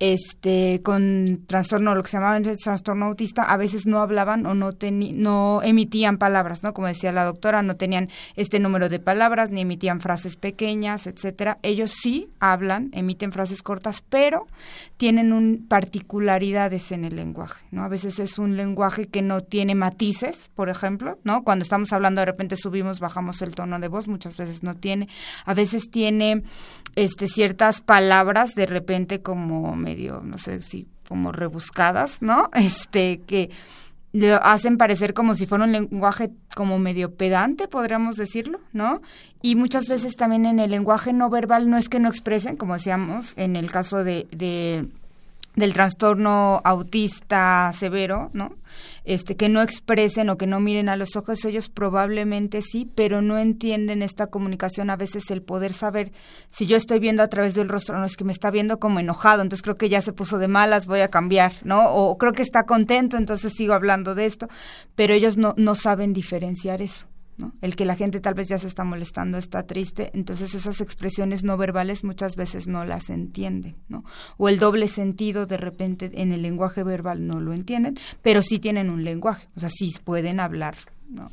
este 0.02 0.80
con 0.82 1.44
trastorno 1.46 1.94
lo 1.94 2.02
que 2.02 2.10
se 2.10 2.16
llamaba 2.16 2.34
antes 2.34 2.58
trastorno 2.58 3.06
autista 3.06 3.44
a 3.44 3.56
veces 3.56 3.86
no 3.86 4.00
hablaban 4.00 4.44
o 4.46 4.54
no 4.54 4.72
no 4.90 5.60
emitían 5.62 6.18
palabras 6.18 6.64
no 6.64 6.74
como 6.74 6.88
decía 6.88 7.12
la 7.12 7.24
doctora 7.24 7.62
no 7.62 7.76
tenían 7.76 8.08
este 8.34 8.58
número 8.58 8.88
de 8.88 8.98
palabras 8.98 9.50
ni 9.50 9.60
emitían 9.60 10.00
frases 10.00 10.36
pequeñas 10.36 11.06
etcétera. 11.06 11.58
Ellos 11.62 11.92
sí 11.92 12.28
hablan 12.40 12.90
emiten 12.94 13.30
frases 13.30 13.62
cortas 13.62 14.02
pero 14.08 14.48
tienen 14.96 15.32
un 15.32 15.66
particularidades 15.68 16.90
en 16.90 17.04
el 17.04 17.14
lenguaje 17.14 17.62
no 17.70 17.84
a 17.84 17.88
veces 17.88 18.18
es 18.18 18.38
un 18.38 18.56
lenguaje 18.56 19.06
que 19.06 19.22
no 19.22 19.42
tiene 19.42 19.76
matices 19.76 20.50
por 20.56 20.68
ejemplo 20.68 21.18
no 21.22 21.44
cuando 21.44 21.62
estamos 21.62 21.92
hablando 21.92 22.20
de 22.20 22.26
repente 22.26 22.56
subimos 22.56 22.98
bajamos 22.98 23.40
el 23.42 23.54
tono 23.54 23.78
de 23.78 23.88
voz 23.88 24.08
muchas 24.08 24.36
veces 24.36 24.62
no 24.62 24.74
tiene. 24.74 25.08
A 25.44 25.54
veces 25.54 25.90
tiene 25.90 26.42
este 26.96 27.28
ciertas 27.28 27.80
palabras 27.80 28.54
de 28.54 28.66
repente 28.66 29.22
como 29.22 29.74
medio 29.76 30.20
no 30.22 30.38
sé 30.38 30.62
si 30.62 30.88
como 31.08 31.32
rebuscadas 31.32 32.22
no 32.22 32.50
este 32.54 33.20
que 33.20 33.50
le 34.12 34.34
hacen 34.34 34.76
parecer 34.76 35.14
como 35.14 35.34
si 35.34 35.46
fuera 35.46 35.64
un 35.64 35.72
lenguaje 35.72 36.30
como 36.54 36.78
medio 36.78 37.14
pedante, 37.14 37.66
podríamos 37.66 38.16
decirlo, 38.16 38.60
¿no? 38.72 39.00
Y 39.40 39.56
muchas 39.56 39.88
veces 39.88 40.16
también 40.16 40.44
en 40.44 40.60
el 40.60 40.70
lenguaje 40.70 41.14
no 41.14 41.30
verbal 41.30 41.70
no 41.70 41.78
es 41.78 41.88
que 41.88 41.98
no 41.98 42.10
expresen, 42.10 42.56
como 42.56 42.74
decíamos, 42.74 43.32
en 43.36 43.56
el 43.56 43.70
caso 43.70 44.04
de, 44.04 44.26
de 44.30 44.86
del 45.54 45.74
trastorno 45.74 46.60
autista 46.64 47.72
severo, 47.78 48.30
¿no? 48.32 48.56
Este, 49.04 49.36
que 49.36 49.48
no 49.48 49.60
expresen 49.60 50.30
o 50.30 50.38
que 50.38 50.46
no 50.46 50.60
miren 50.60 50.88
a 50.88 50.96
los 50.96 51.16
ojos, 51.16 51.44
ellos 51.44 51.68
probablemente 51.68 52.62
sí, 52.62 52.90
pero 52.94 53.20
no 53.20 53.38
entienden 53.38 54.02
esta 54.02 54.28
comunicación, 54.28 54.88
a 54.88 54.96
veces 54.96 55.30
el 55.30 55.42
poder 55.42 55.72
saber 55.72 56.12
si 56.48 56.66
yo 56.66 56.76
estoy 56.76 57.00
viendo 57.00 57.22
a 57.22 57.28
través 57.28 57.54
del 57.54 57.68
rostro, 57.68 57.98
no 57.98 58.06
es 58.06 58.16
que 58.16 58.24
me 58.24 58.32
está 58.32 58.50
viendo 58.50 58.78
como 58.78 59.00
enojado, 59.00 59.42
entonces 59.42 59.62
creo 59.62 59.76
que 59.76 59.88
ya 59.90 60.00
se 60.00 60.12
puso 60.12 60.38
de 60.38 60.48
malas, 60.48 60.86
voy 60.86 61.00
a 61.00 61.08
cambiar, 61.08 61.52
¿no? 61.64 61.90
O 61.90 62.16
creo 62.16 62.32
que 62.32 62.42
está 62.42 62.64
contento, 62.64 63.16
entonces 63.18 63.52
sigo 63.54 63.74
hablando 63.74 64.14
de 64.14 64.26
esto, 64.26 64.48
pero 64.94 65.12
ellos 65.12 65.36
no, 65.36 65.54
no 65.58 65.74
saben 65.74 66.12
diferenciar 66.12 66.80
eso. 66.80 67.11
El 67.60 67.76
que 67.76 67.84
la 67.84 67.96
gente 67.96 68.20
tal 68.20 68.34
vez 68.34 68.48
ya 68.48 68.58
se 68.58 68.66
está 68.66 68.84
molestando, 68.84 69.38
está 69.38 69.64
triste, 69.64 70.10
entonces 70.14 70.54
esas 70.54 70.80
expresiones 70.80 71.42
no 71.42 71.56
verbales 71.56 72.04
muchas 72.04 72.36
veces 72.36 72.68
no 72.68 72.84
las 72.84 73.10
entienden, 73.10 73.76
¿no? 73.88 74.04
O 74.38 74.48
el 74.48 74.58
doble 74.58 74.88
sentido 74.88 75.46
de 75.46 75.56
repente 75.56 76.10
en 76.14 76.32
el 76.32 76.42
lenguaje 76.42 76.82
verbal 76.84 77.26
no 77.26 77.40
lo 77.40 77.52
entienden, 77.52 77.98
pero 78.22 78.42
sí 78.42 78.58
tienen 78.58 78.90
un 78.90 79.04
lenguaje, 79.04 79.48
o 79.56 79.60
sea, 79.60 79.70
sí 79.70 79.92
pueden 80.04 80.40
hablar, 80.40 80.76
¿no? 81.08 81.28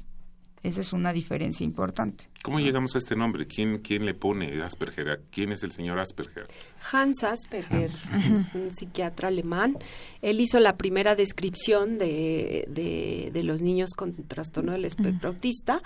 Esa 0.63 0.81
es 0.81 0.91
una 0.91 1.13
diferencia 1.13 1.63
importante. 1.63 2.29
¿Cómo 2.43 2.59
llegamos 2.59 2.95
a 2.95 2.97
este 2.97 3.15
nombre? 3.15 3.47
¿Quién, 3.47 3.79
quién 3.79 4.05
le 4.05 4.13
pone 4.13 4.61
Asperger? 4.61 5.21
¿Quién 5.31 5.51
es 5.51 5.63
el 5.63 5.71
señor 5.71 5.99
Asperger? 5.99 6.47
Hans 6.91 7.23
Asperger 7.23 7.91
es 7.91 8.09
un 8.53 8.75
psiquiatra 8.75 9.29
alemán. 9.29 9.77
Él 10.21 10.41
hizo 10.41 10.59
la 10.59 10.77
primera 10.77 11.15
descripción 11.15 11.97
de, 11.97 12.65
de, 12.69 13.29
de 13.31 13.43
los 13.43 13.61
niños 13.61 13.91
con 13.91 14.13
trastorno 14.27 14.73
del 14.73 14.85
espectro 14.85 15.29
autista 15.29 15.81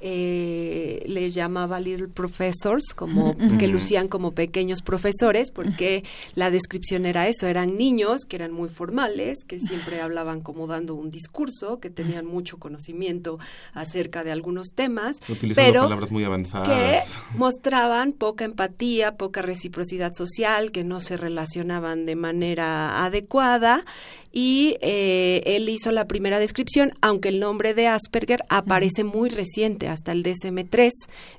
eh, 0.00 1.02
les 1.06 1.34
llamaba 1.34 1.80
Little 1.80 2.08
Professors, 2.08 2.92
como 2.94 3.36
que 3.58 3.66
lucían 3.66 4.08
como 4.08 4.32
pequeños 4.32 4.82
profesores, 4.82 5.50
porque 5.50 6.04
la 6.34 6.50
descripción 6.50 7.06
era 7.06 7.28
eso, 7.28 7.46
eran 7.46 7.76
niños 7.76 8.24
que 8.24 8.36
eran 8.36 8.52
muy 8.52 8.68
formales, 8.68 9.44
que 9.44 9.58
siempre 9.58 10.00
hablaban 10.00 10.40
como 10.40 10.66
dando 10.66 10.94
un 10.94 11.10
discurso, 11.10 11.80
que 11.80 11.90
tenían 11.90 12.26
mucho 12.26 12.58
conocimiento 12.58 13.38
acerca 13.72 14.24
de 14.24 14.32
algunos 14.32 14.68
temas, 14.74 15.16
pero 15.54 15.82
palabras 15.82 16.10
muy 16.10 16.24
avanzadas. 16.24 16.68
que 16.68 17.00
mostraban 17.36 18.12
poca 18.12 18.44
empatía, 18.44 19.16
poca 19.16 19.42
reciprocidad 19.42 20.14
social, 20.14 20.70
que 20.70 20.84
no 20.84 21.00
se 21.00 21.16
relacionaban 21.16 22.06
de 22.06 22.16
manera 22.16 23.04
adecuada 23.04 23.84
y 24.32 24.76
eh, 24.80 25.42
él 25.46 25.68
hizo 25.68 25.92
la 25.92 26.06
primera 26.06 26.38
descripción, 26.38 26.92
aunque 27.00 27.30
el 27.30 27.40
nombre 27.40 27.74
de 27.74 27.88
Asperger 27.88 28.44
aparece 28.48 29.04
muy 29.04 29.30
reciente, 29.30 29.88
hasta 29.88 30.12
el 30.12 30.22
DSM-3, 30.22 30.90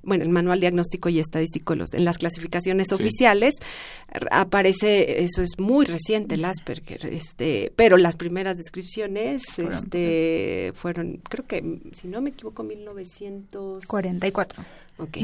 bueno, 0.03 0.23
el 0.23 0.29
Manual 0.29 0.59
Diagnóstico 0.59 1.09
y 1.09 1.19
Estadístico 1.19 1.73
en 1.73 2.05
las 2.05 2.17
clasificaciones 2.17 2.91
oficiales, 2.91 3.55
aparece, 4.31 5.23
eso 5.23 5.41
es 5.41 5.59
muy 5.59 5.85
reciente 5.85 6.35
el 6.35 6.45
Asperger, 6.45 7.05
este, 7.05 7.71
pero 7.75 7.97
las 7.97 8.15
primeras 8.15 8.57
descripciones 8.57 9.43
fueron, 9.45 9.73
este, 9.73 10.73
fueron 10.75 11.21
creo 11.29 11.45
que, 11.45 11.81
si 11.93 12.07
no 12.07 12.21
me 12.21 12.31
equivoco, 12.31 12.63
1944. 12.63 14.63
Ok, 14.99 15.17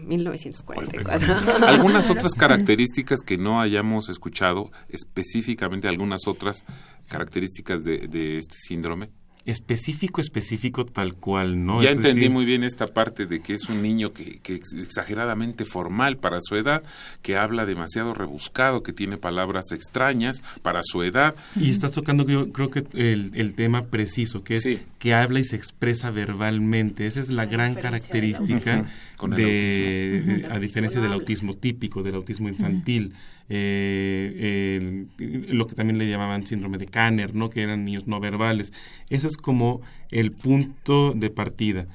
1944. 0.00 1.64
Algunas 1.64 2.10
otras 2.10 2.34
características 2.34 3.20
que 3.20 3.38
no 3.38 3.60
hayamos 3.60 4.08
escuchado, 4.08 4.72
específicamente 4.88 5.86
algunas 5.86 6.26
otras 6.26 6.64
características 7.08 7.84
de, 7.84 8.08
de 8.08 8.38
este 8.38 8.56
síndrome 8.56 9.10
específico, 9.44 10.20
específico 10.20 10.86
tal 10.86 11.14
cual, 11.14 11.64
¿no? 11.64 11.82
Ya 11.82 11.90
entendí 11.90 12.28
muy 12.28 12.44
bien 12.44 12.62
esta 12.62 12.86
parte 12.86 13.26
de 13.26 13.40
que 13.40 13.54
es 13.54 13.68
un 13.68 13.82
niño 13.82 14.12
que, 14.12 14.38
que, 14.38 14.54
es 14.54 14.72
exageradamente 14.74 15.64
formal 15.64 16.16
para 16.16 16.38
su 16.40 16.54
edad, 16.56 16.82
que 17.22 17.36
habla 17.36 17.66
demasiado 17.66 18.14
rebuscado, 18.14 18.82
que 18.82 18.92
tiene 18.92 19.16
palabras 19.16 19.72
extrañas 19.72 20.42
para 20.62 20.80
su 20.84 21.02
edad. 21.02 21.34
Y 21.56 21.70
estás 21.70 21.92
tocando, 21.92 22.24
yo 22.26 22.52
creo 22.52 22.70
que 22.70 22.84
el, 22.94 23.32
el 23.34 23.54
tema 23.54 23.86
preciso, 23.86 24.44
que 24.44 24.56
es 24.56 24.68
que 24.98 25.14
habla 25.14 25.40
y 25.40 25.44
se 25.44 25.56
expresa 25.56 26.10
verbalmente. 26.10 27.06
Esa 27.06 27.20
es 27.20 27.30
la, 27.30 27.46
gran 27.46 27.74
característica 27.74 28.86
de, 29.28 30.46
a 30.48 30.58
diferencia 30.60 31.00
del 31.00 31.12
autismo 31.12 31.56
típico, 31.56 32.04
del 32.04 32.14
autismo 32.14 32.48
infantil. 32.48 33.12
Eh, 33.54 35.04
lo 35.18 35.66
que 35.66 35.74
también 35.74 35.98
le 35.98 36.08
llamaban 36.08 36.46
síndrome 36.46 36.78
de 36.78 36.86
Kanner, 36.86 37.34
¿no? 37.34 37.50
que 37.50 37.62
eran 37.62 37.84
niños 37.84 38.06
no 38.06 38.18
verbales. 38.18 38.72
Ese 39.10 39.26
es 39.26 39.36
como 39.36 39.82
el 40.10 40.32
punto 40.32 41.12
de 41.12 41.28
partida. 41.28 41.86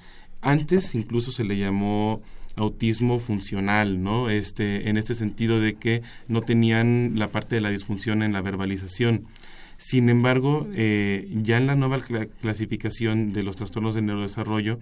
Antes 0.41 0.93
incluso 0.93 1.32
se 1.32 1.43
le 1.43 1.58
llamó 1.58 2.22
autismo 2.58 3.20
funcional, 3.20 4.03
¿no? 4.03 4.30
Este, 4.30 4.89
en 4.89 4.97
este 4.97 5.16
sentido 5.16 5.60
de 5.60 5.74
que 5.76 6.03
no 6.28 6.41
tenían 6.41 7.14
la 7.16 7.30
parte 7.30 7.55
de 7.55 7.62
la 7.62 7.72
disfunción 7.72 8.22
en 8.22 8.34
la 8.34 8.41
verbalización. 8.41 9.26
Sin 9.80 10.10
embargo, 10.10 10.68
eh, 10.76 11.28
ya 11.32 11.58
en 11.58 11.68
la 11.68 11.76
nueva 11.76 11.99
clasificación 12.41 13.34
de 13.34 13.43
los 13.43 13.55
trastornos 13.55 13.95
de 13.95 14.03
neurodesarrollo, 14.03 14.80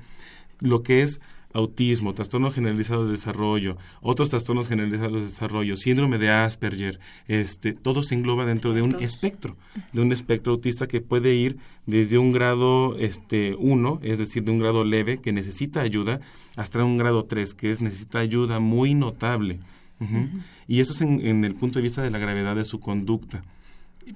lo 0.59 0.83
que 0.83 1.01
es 1.01 1.21
autismo, 1.55 2.13
trastorno 2.13 2.51
generalizado 2.51 3.05
de 3.05 3.11
desarrollo, 3.11 3.77
otros 4.01 4.29
trastornos 4.29 4.67
generalizados 4.67 5.21
de 5.21 5.27
desarrollo, 5.27 5.77
síndrome 5.77 6.17
de 6.17 6.29
Asperger, 6.29 6.99
este, 7.27 7.71
todo 7.71 8.03
se 8.03 8.13
engloba 8.13 8.45
dentro 8.45 8.73
de 8.73 8.81
un 8.81 9.01
espectro, 9.01 9.55
de 9.93 10.01
un 10.01 10.11
espectro 10.11 10.51
autista 10.51 10.85
que 10.85 10.99
puede 10.99 11.33
ir 11.33 11.57
desde 11.85 12.17
un 12.17 12.33
grado 12.33 12.97
este 12.99 13.55
1, 13.57 14.01
es 14.03 14.19
decir, 14.19 14.43
de 14.43 14.51
un 14.51 14.59
grado 14.59 14.83
leve 14.83 15.19
que 15.19 15.31
necesita 15.31 15.79
ayuda, 15.79 16.19
hasta 16.57 16.83
un 16.83 16.97
grado 16.97 17.23
3 17.23 17.53
que 17.53 17.71
es 17.71 17.81
necesita 17.81 18.19
ayuda 18.19 18.59
muy 18.59 18.93
notable. 18.93 19.59
Y 20.67 20.81
eso 20.81 20.91
es 20.91 20.99
en, 20.99 21.45
el 21.45 21.55
punto 21.55 21.79
de 21.79 21.83
vista 21.83 22.01
de 22.03 22.11
la 22.11 22.19
gravedad 22.19 22.57
de 22.57 22.65
su 22.65 22.81
conducta. 22.81 23.45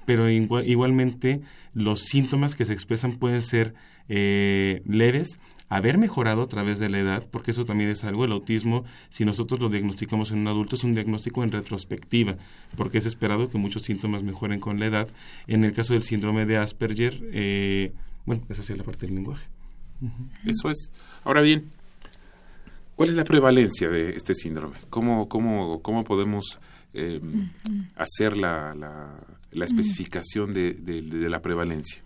Pero 0.04 0.28
igualmente 0.28 1.40
los 1.72 2.00
síntomas 2.00 2.54
que 2.54 2.66
se 2.66 2.74
expresan 2.74 3.16
pueden 3.16 3.42
ser 3.42 3.74
eh, 4.08 4.82
leves 4.86 5.38
haber 5.70 5.98
mejorado 5.98 6.42
a 6.42 6.48
través 6.48 6.80
de 6.80 6.90
la 6.90 6.98
edad, 6.98 7.24
porque 7.30 7.52
eso 7.52 7.64
también 7.64 7.90
es 7.90 8.02
algo, 8.02 8.24
el 8.24 8.32
autismo, 8.32 8.84
si 9.08 9.24
nosotros 9.24 9.60
lo 9.60 9.68
diagnosticamos 9.68 10.32
en 10.32 10.40
un 10.40 10.48
adulto, 10.48 10.74
es 10.74 10.82
un 10.82 10.94
diagnóstico 10.94 11.44
en 11.44 11.52
retrospectiva, 11.52 12.36
porque 12.76 12.98
es 12.98 13.06
esperado 13.06 13.48
que 13.48 13.56
muchos 13.56 13.82
síntomas 13.82 14.24
mejoren 14.24 14.58
con 14.58 14.80
la 14.80 14.86
edad. 14.86 15.08
En 15.46 15.64
el 15.64 15.72
caso 15.72 15.94
del 15.94 16.02
síndrome 16.02 16.44
de 16.44 16.58
Asperger, 16.58 17.22
eh, 17.32 17.92
bueno, 18.26 18.42
esa 18.48 18.62
es 18.62 18.76
la 18.76 18.82
parte 18.82 19.06
del 19.06 19.14
lenguaje. 19.14 19.48
Eso 20.44 20.70
es. 20.70 20.90
Ahora 21.22 21.40
bien, 21.40 21.70
¿cuál 22.96 23.10
es 23.10 23.14
la 23.14 23.24
prevalencia 23.24 23.88
de 23.88 24.16
este 24.16 24.34
síndrome? 24.34 24.76
¿Cómo, 24.90 25.28
cómo, 25.28 25.80
cómo 25.82 26.02
podemos 26.02 26.58
eh, 26.94 27.20
hacer 27.94 28.36
la, 28.36 28.74
la, 28.74 29.64
especificación 29.64 30.52
de, 30.52 30.74
de 30.74 31.28
la 31.28 31.40
prevalencia? 31.40 32.02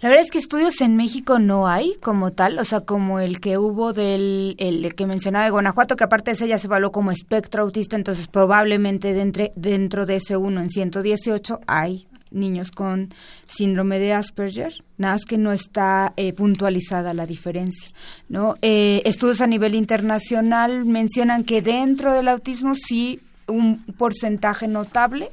La 0.00 0.08
verdad 0.10 0.24
es 0.24 0.30
que 0.30 0.38
estudios 0.38 0.80
en 0.80 0.96
México 0.96 1.38
no 1.38 1.66
hay 1.66 1.94
como 2.02 2.30
tal, 2.30 2.58
o 2.58 2.64
sea, 2.64 2.80
como 2.80 3.20
el 3.20 3.40
que 3.40 3.56
hubo 3.56 3.92
del 3.92 4.54
el 4.58 4.94
que 4.94 5.06
mencionaba 5.06 5.44
de 5.46 5.50
Guanajuato, 5.50 5.96
que 5.96 6.04
aparte 6.04 6.30
de 6.30 6.34
ese 6.36 6.48
ya 6.48 6.58
se 6.58 6.66
evaluó 6.66 6.92
como 6.92 7.10
espectro 7.10 7.62
autista, 7.62 7.96
entonces 7.96 8.28
probablemente 8.28 9.14
dentro, 9.14 9.50
dentro 9.54 10.04
de 10.04 10.16
ese 10.16 10.36
uno 10.36 10.60
en 10.60 10.68
118 10.68 11.60
hay 11.66 12.06
niños 12.34 12.70
con 12.70 13.14
síndrome 13.46 13.98
de 13.98 14.12
Asperger, 14.12 14.74
nada 14.98 15.14
más 15.14 15.24
que 15.24 15.38
no 15.38 15.52
está 15.52 16.12
eh, 16.16 16.32
puntualizada 16.32 17.14
la 17.14 17.26
diferencia. 17.26 17.88
¿no? 18.28 18.56
Eh, 18.60 19.02
estudios 19.04 19.40
a 19.40 19.46
nivel 19.46 19.74
internacional 19.74 20.84
mencionan 20.84 21.44
que 21.44 21.62
dentro 21.62 22.12
del 22.12 22.28
autismo 22.28 22.74
sí 22.74 23.20
un 23.46 23.78
porcentaje 23.96 24.68
notable 24.68 25.30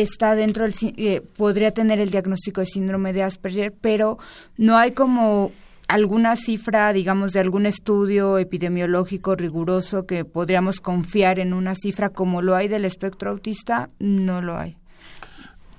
está 0.00 0.34
dentro 0.34 0.64
del 0.64 0.74
eh, 0.96 1.22
podría 1.36 1.72
tener 1.72 2.00
el 2.00 2.10
diagnóstico 2.10 2.60
de 2.60 2.66
síndrome 2.66 3.12
de 3.12 3.22
Asperger, 3.22 3.72
pero 3.72 4.18
no 4.56 4.76
hay 4.76 4.92
como 4.92 5.52
alguna 5.86 6.34
cifra, 6.34 6.92
digamos, 6.92 7.32
de 7.32 7.40
algún 7.40 7.66
estudio 7.66 8.38
epidemiológico 8.38 9.36
riguroso 9.36 10.04
que 10.04 10.24
podríamos 10.24 10.80
confiar 10.80 11.38
en 11.38 11.52
una 11.52 11.74
cifra 11.74 12.10
como 12.10 12.42
lo 12.42 12.56
hay 12.56 12.68
del 12.68 12.84
espectro 12.84 13.30
autista, 13.30 13.90
no 14.00 14.42
lo 14.42 14.58
hay. 14.58 14.76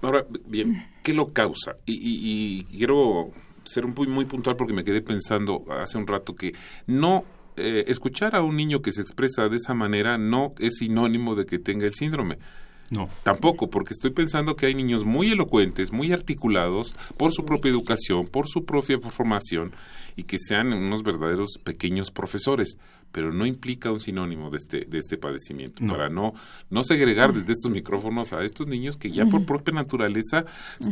Ahora, 0.02 0.26
bien, 0.46 0.86
¿qué 1.04 1.14
lo 1.14 1.34
causa? 1.34 1.76
Y, 1.86 2.64
quiero 2.66 3.32
ser 3.64 3.88
muy, 3.88 4.08
muy 4.08 4.26
puntual 4.26 4.56
porque 4.56 4.74
me 4.74 4.84
quedé 4.84 5.02
pensando 5.02 5.66
hace 5.70 5.98
un 5.98 6.08
rato 6.08 6.36
que 6.36 6.54
no 6.88 7.26
eh, 7.58 7.86
escuchar 7.88 8.36
a 8.36 8.44
un 8.44 8.56
niño 8.56 8.82
que 8.82 8.94
se 8.94 9.02
expresa 9.02 9.50
de 9.50 9.58
esa 9.58 9.74
manera 9.74 10.18
no 10.18 10.54
es 10.60 10.78
sinónimo 10.78 11.36
de 11.36 11.46
que 11.46 11.60
tenga 11.60 11.86
el 11.86 11.94
síndrome. 11.94 12.38
No. 12.90 13.10
Tampoco, 13.24 13.70
porque 13.70 13.94
estoy 13.94 14.12
pensando 14.12 14.56
que 14.56 14.68
hay 14.68 14.76
niños 14.76 15.06
muy 15.06 15.32
elocuentes, 15.32 15.92
muy 15.92 16.12
articulados, 16.12 16.96
por 17.18 17.34
su 17.34 17.44
propia 17.44 17.72
educación, 17.72 18.28
por 18.28 18.48
su 18.48 18.66
propia 18.66 19.00
formación, 19.00 19.74
y 20.16 20.24
que 20.24 20.38
sean 20.38 20.72
unos 20.72 21.04
verdaderos 21.04 21.60
pequeños 21.64 22.12
profesores. 22.12 22.78
Pero 23.16 23.32
no 23.32 23.46
implica 23.46 23.94
un 23.94 24.02
sinónimo 24.02 24.50
de 24.50 24.58
este, 24.58 24.84
de 24.84 25.00
este 25.00 25.18
padecimiento, 25.18 25.82
para 25.88 26.10
no, 26.10 26.34
no 26.70 26.84
segregar 26.84 27.32
desde 27.32 27.54
estos 27.54 27.72
micrófonos 27.72 28.34
a 28.34 28.44
estos 28.44 28.68
niños 28.68 28.98
que 28.98 29.10
ya 29.10 29.26
por 29.26 29.46
propia 29.46 29.74
naturaleza 29.74 30.44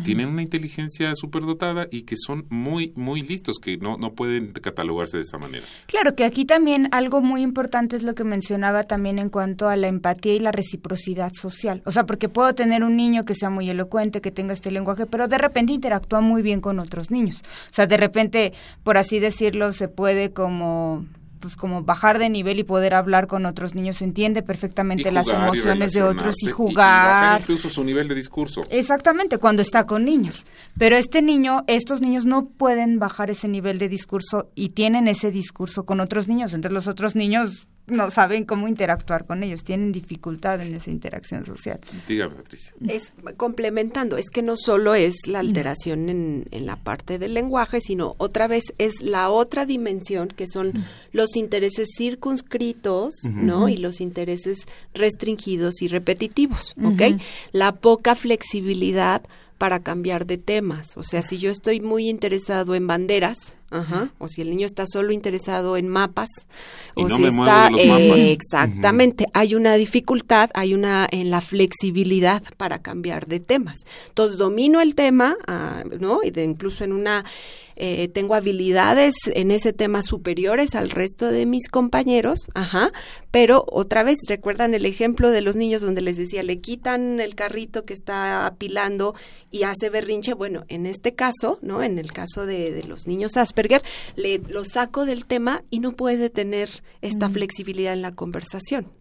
tienen 0.05 0.29
una 0.29 0.41
inteligencia 0.41 1.17
superdotada 1.17 1.85
y 1.91 2.03
que 2.03 2.15
son 2.15 2.45
muy, 2.49 2.93
muy 2.95 3.23
listos, 3.23 3.57
que 3.61 3.75
no, 3.75 3.97
no 3.97 4.13
pueden 4.13 4.53
catalogarse 4.53 5.17
de 5.17 5.23
esa 5.23 5.37
manera. 5.37 5.65
Claro, 5.85 6.15
que 6.15 6.23
aquí 6.23 6.45
también 6.45 6.87
algo 6.93 7.19
muy 7.19 7.41
importante 7.41 7.97
es 7.97 8.03
lo 8.03 8.15
que 8.15 8.23
mencionaba 8.23 8.85
también 8.85 9.19
en 9.19 9.27
cuanto 9.27 9.67
a 9.67 9.75
la 9.75 9.89
empatía 9.89 10.33
y 10.33 10.39
la 10.39 10.53
reciprocidad 10.53 11.33
social. 11.33 11.81
O 11.83 11.91
sea, 11.91 12.05
porque 12.05 12.29
puedo 12.29 12.55
tener 12.55 12.85
un 12.85 12.95
niño 12.95 13.25
que 13.25 13.35
sea 13.35 13.49
muy 13.49 13.69
elocuente, 13.69 14.21
que 14.21 14.31
tenga 14.31 14.53
este 14.53 14.71
lenguaje, 14.71 15.07
pero 15.07 15.27
de 15.27 15.37
repente 15.37 15.73
interactúa 15.73 16.21
muy 16.21 16.41
bien 16.41 16.61
con 16.61 16.79
otros 16.79 17.11
niños. 17.11 17.43
O 17.69 17.73
sea, 17.73 17.85
de 17.85 17.97
repente, 17.97 18.53
por 18.83 18.95
así 18.95 19.19
decirlo, 19.19 19.73
se 19.73 19.89
puede 19.89 20.31
como 20.31 21.05
pues 21.43 21.57
como 21.57 21.83
bajar 21.83 22.19
de 22.19 22.29
nivel 22.29 22.59
y 22.59 22.63
poder 22.63 22.93
hablar 22.93 23.27
con 23.27 23.45
otros 23.45 23.75
niños, 23.75 24.01
entiende 24.01 24.41
perfectamente 24.43 25.11
las 25.11 25.27
emociones 25.27 25.91
de 25.91 26.01
otros 26.01 26.41
y 26.41 26.47
jugar. 26.47 27.41
incluso 27.41 27.69
su 27.69 27.83
nivel 27.83 28.07
de 28.07 28.15
discurso. 28.15 28.61
Exactamente, 28.69 29.39
cuando 29.39 29.61
está 29.61 29.85
con 29.85 30.05
niños. 30.05 30.45
Pero 30.77 30.95
este 30.95 31.21
niño, 31.21 31.65
estos 31.67 31.99
niños 31.99 32.23
no 32.25 32.45
pueden 32.45 32.97
bajar 32.97 33.29
ese 33.29 33.49
nivel 33.49 33.77
de 33.77 33.89
discurso 33.89 34.51
y 34.55 34.69
tienen 34.69 35.09
ese 35.09 35.31
discurso 35.31 35.85
con 35.85 35.99
otros 35.99 36.29
niños. 36.29 36.53
Entonces 36.53 36.73
los 36.73 36.87
otros 36.87 37.13
niños 37.13 37.67
no 37.87 38.11
saben 38.11 38.45
cómo 38.45 38.67
interactuar 38.67 39.25
con 39.25 39.43
ellos, 39.43 39.63
tienen 39.63 39.91
dificultad 39.91 40.61
en 40.61 40.73
esa 40.73 40.89
interacción 40.89 41.45
social. 41.45 41.79
Dígame, 42.07 42.35
Patricia. 42.35 42.73
Es 42.87 43.13
complementando, 43.35 44.17
es 44.17 44.29
que 44.29 44.41
no 44.41 44.55
solo 44.55 44.95
es 44.95 45.27
la 45.27 45.39
alteración 45.39 46.07
en, 46.09 46.45
en, 46.51 46.65
la 46.65 46.77
parte 46.77 47.19
del 47.19 47.33
lenguaje, 47.33 47.81
sino 47.81 48.15
otra 48.17 48.47
vez 48.47 48.63
es 48.77 49.01
la 49.01 49.29
otra 49.29 49.65
dimensión 49.65 50.29
que 50.29 50.47
son 50.47 50.85
los 51.11 51.35
intereses 51.35 51.89
circunscritos, 51.97 53.15
¿no? 53.23 53.67
Y 53.67 53.77
los 53.77 53.99
intereses 53.99 54.59
restringidos 54.93 55.81
y 55.81 55.87
repetitivos, 55.87 56.75
¿ok? 56.81 57.19
La 57.51 57.73
poca 57.73 58.15
flexibilidad 58.15 59.23
para 59.63 59.79
cambiar 59.79 60.25
de 60.25 60.37
temas. 60.37 60.97
O 60.97 61.03
sea, 61.03 61.21
si 61.21 61.37
yo 61.37 61.49
estoy 61.49 61.79
muy 61.79 62.09
interesado 62.09 62.75
en 62.75 62.85
banderas, 62.85 63.55
Ajá. 63.71 64.09
O 64.19 64.27
si 64.27 64.41
el 64.41 64.49
niño 64.49 64.65
está 64.65 64.85
solo 64.85 65.13
interesado 65.13 65.77
en 65.77 65.87
mapas, 65.87 66.29
o 66.95 67.09
si 67.09 67.23
está 67.23 67.69
exactamente, 67.69 69.25
hay 69.33 69.55
una 69.55 69.75
dificultad, 69.75 70.49
hay 70.53 70.73
una 70.73 71.07
en 71.09 71.31
la 71.31 71.39
flexibilidad 71.39 72.43
para 72.57 72.81
cambiar 72.81 73.25
de 73.25 73.39
temas. 73.39 73.77
Entonces 74.09 74.37
domino 74.37 74.81
el 74.81 74.95
tema, 74.95 75.37
ah, 75.47 75.85
¿no? 75.99 76.19
Y 76.23 76.31
de, 76.31 76.43
incluso 76.43 76.83
en 76.83 76.91
una 76.91 77.23
eh, 77.75 78.07
tengo 78.07 78.35
habilidades 78.35 79.13
en 79.33 79.51
ese 79.51 79.73
tema 79.73 80.03
superiores 80.03 80.75
al 80.75 80.89
resto 80.89 81.27
de 81.27 81.45
mis 81.45 81.67
compañeros, 81.67 82.39
ajá, 82.53 82.91
pero 83.31 83.65
otra 83.69 84.03
vez, 84.03 84.19
¿recuerdan 84.27 84.73
el 84.73 84.85
ejemplo 84.85 85.31
de 85.31 85.41
los 85.41 85.55
niños 85.55 85.81
donde 85.81 86.01
les 86.01 86.17
decía, 86.17 86.43
le 86.43 86.59
quitan 86.59 87.19
el 87.19 87.35
carrito 87.35 87.85
que 87.85 87.93
está 87.93 88.45
apilando 88.45 89.15
y 89.51 89.63
hace 89.63 89.89
berrinche? 89.89 90.33
Bueno, 90.33 90.65
en 90.67 90.85
este 90.85 91.15
caso, 91.15 91.59
¿no? 91.61 91.83
En 91.83 91.99
el 91.99 92.11
caso 92.11 92.45
de, 92.45 92.71
de 92.71 92.83
los 92.83 93.07
niños 93.07 93.37
Asperger, 93.37 93.83
le 94.15 94.39
lo 94.39 94.65
saco 94.65 95.05
del 95.05 95.25
tema 95.25 95.63
y 95.69 95.79
no 95.79 95.93
puede 95.93 96.29
tener 96.29 96.69
esta 97.01 97.29
flexibilidad 97.29 97.93
en 97.93 98.01
la 98.01 98.13
conversación 98.13 98.91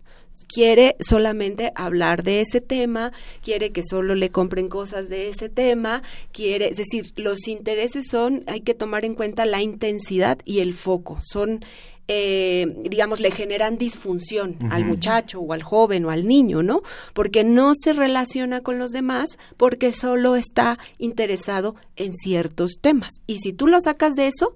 quiere 0.52 0.96
solamente 1.00 1.72
hablar 1.74 2.22
de 2.22 2.40
ese 2.40 2.60
tema, 2.60 3.12
quiere 3.42 3.72
que 3.72 3.82
solo 3.82 4.14
le 4.14 4.30
compren 4.30 4.68
cosas 4.68 5.08
de 5.08 5.28
ese 5.28 5.48
tema, 5.48 6.02
quiere, 6.30 6.68
es 6.68 6.76
decir, 6.76 7.12
los 7.16 7.48
intereses 7.48 8.06
son, 8.10 8.44
hay 8.46 8.60
que 8.60 8.74
tomar 8.74 9.04
en 9.04 9.14
cuenta 9.14 9.46
la 9.46 9.62
intensidad 9.62 10.38
y 10.44 10.60
el 10.60 10.74
foco, 10.74 11.18
son 11.22 11.64
eh, 12.08 12.66
digamos, 12.82 13.20
le 13.20 13.30
generan 13.30 13.78
disfunción 13.78 14.58
al 14.70 14.84
muchacho 14.84 15.40
o 15.40 15.52
al 15.52 15.62
joven 15.62 16.04
o 16.04 16.10
al 16.10 16.26
niño, 16.26 16.62
¿no? 16.62 16.82
Porque 17.14 17.44
no 17.44 17.72
se 17.74 17.92
relaciona 17.92 18.60
con 18.60 18.78
los 18.78 18.90
demás 18.90 19.38
porque 19.56 19.92
solo 19.92 20.34
está 20.36 20.78
interesado 20.98 21.76
en 21.96 22.14
ciertos 22.16 22.72
temas. 22.80 23.12
Y 23.26 23.38
si 23.38 23.52
tú 23.52 23.68
lo 23.68 23.80
sacas 23.80 24.14
de 24.14 24.26
eso, 24.26 24.54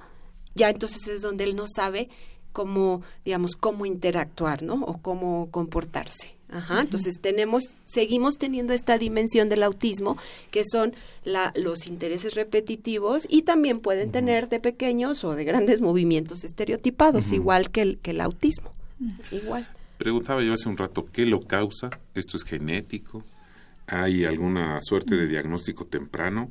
ya 0.55 0.71
entonces 0.71 1.07
es 1.07 1.23
donde 1.23 1.45
él 1.45 1.55
no 1.55 1.67
sabe 1.67 2.09
cómo, 2.57 3.03
digamos, 3.23 3.55
cómo 3.55 3.85
interactuar, 3.85 4.63
¿no? 4.63 4.77
O 4.77 4.97
cómo 5.03 5.51
comportarse. 5.51 6.37
Ajá, 6.49 6.81
entonces 6.81 7.21
tenemos, 7.21 7.65
seguimos 7.85 8.39
teniendo 8.39 8.73
esta 8.73 8.97
dimensión 8.97 9.51
del 9.51 9.63
autismo, 9.63 10.17
que 10.51 10.63
son 10.65 10.95
la, 11.23 11.53
los 11.55 11.87
intereses 11.87 12.35
repetitivos 12.35 13.27
y 13.29 13.43
también 13.43 13.81
pueden 13.81 14.11
tener 14.11 14.49
de 14.49 14.59
pequeños 14.59 15.23
o 15.23 15.35
de 15.35 15.45
grandes 15.45 15.83
movimientos 15.83 16.45
estereotipados, 16.45 17.31
igual 17.33 17.71
que 17.71 17.83
el, 17.83 17.99
que 17.99 18.13
el 18.13 18.23
autismo. 18.23 18.73
Igual. 19.31 19.69
Preguntaba 19.99 20.43
yo 20.43 20.55
hace 20.55 20.71
un 20.71 20.79
rato, 20.79 21.05
¿qué 21.13 21.27
lo 21.27 21.43
causa? 21.43 21.91
¿Esto 22.15 22.39
es 22.39 22.45
genético? 22.45 23.23
¿Hay 23.87 24.25
alguna 24.25 24.79
suerte 24.81 25.15
de 25.15 25.29
diagnóstico 25.29 25.85
temprano? 25.85 26.51